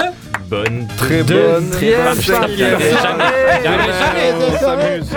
Bonne 0.49 0.87
Très 0.97 1.25
bonne. 1.25 1.73
Jamais, 1.73 2.23
jamais, 2.23 2.93
jamais. 3.03 4.33
On 4.39 4.59
s'amuse. 4.61 5.11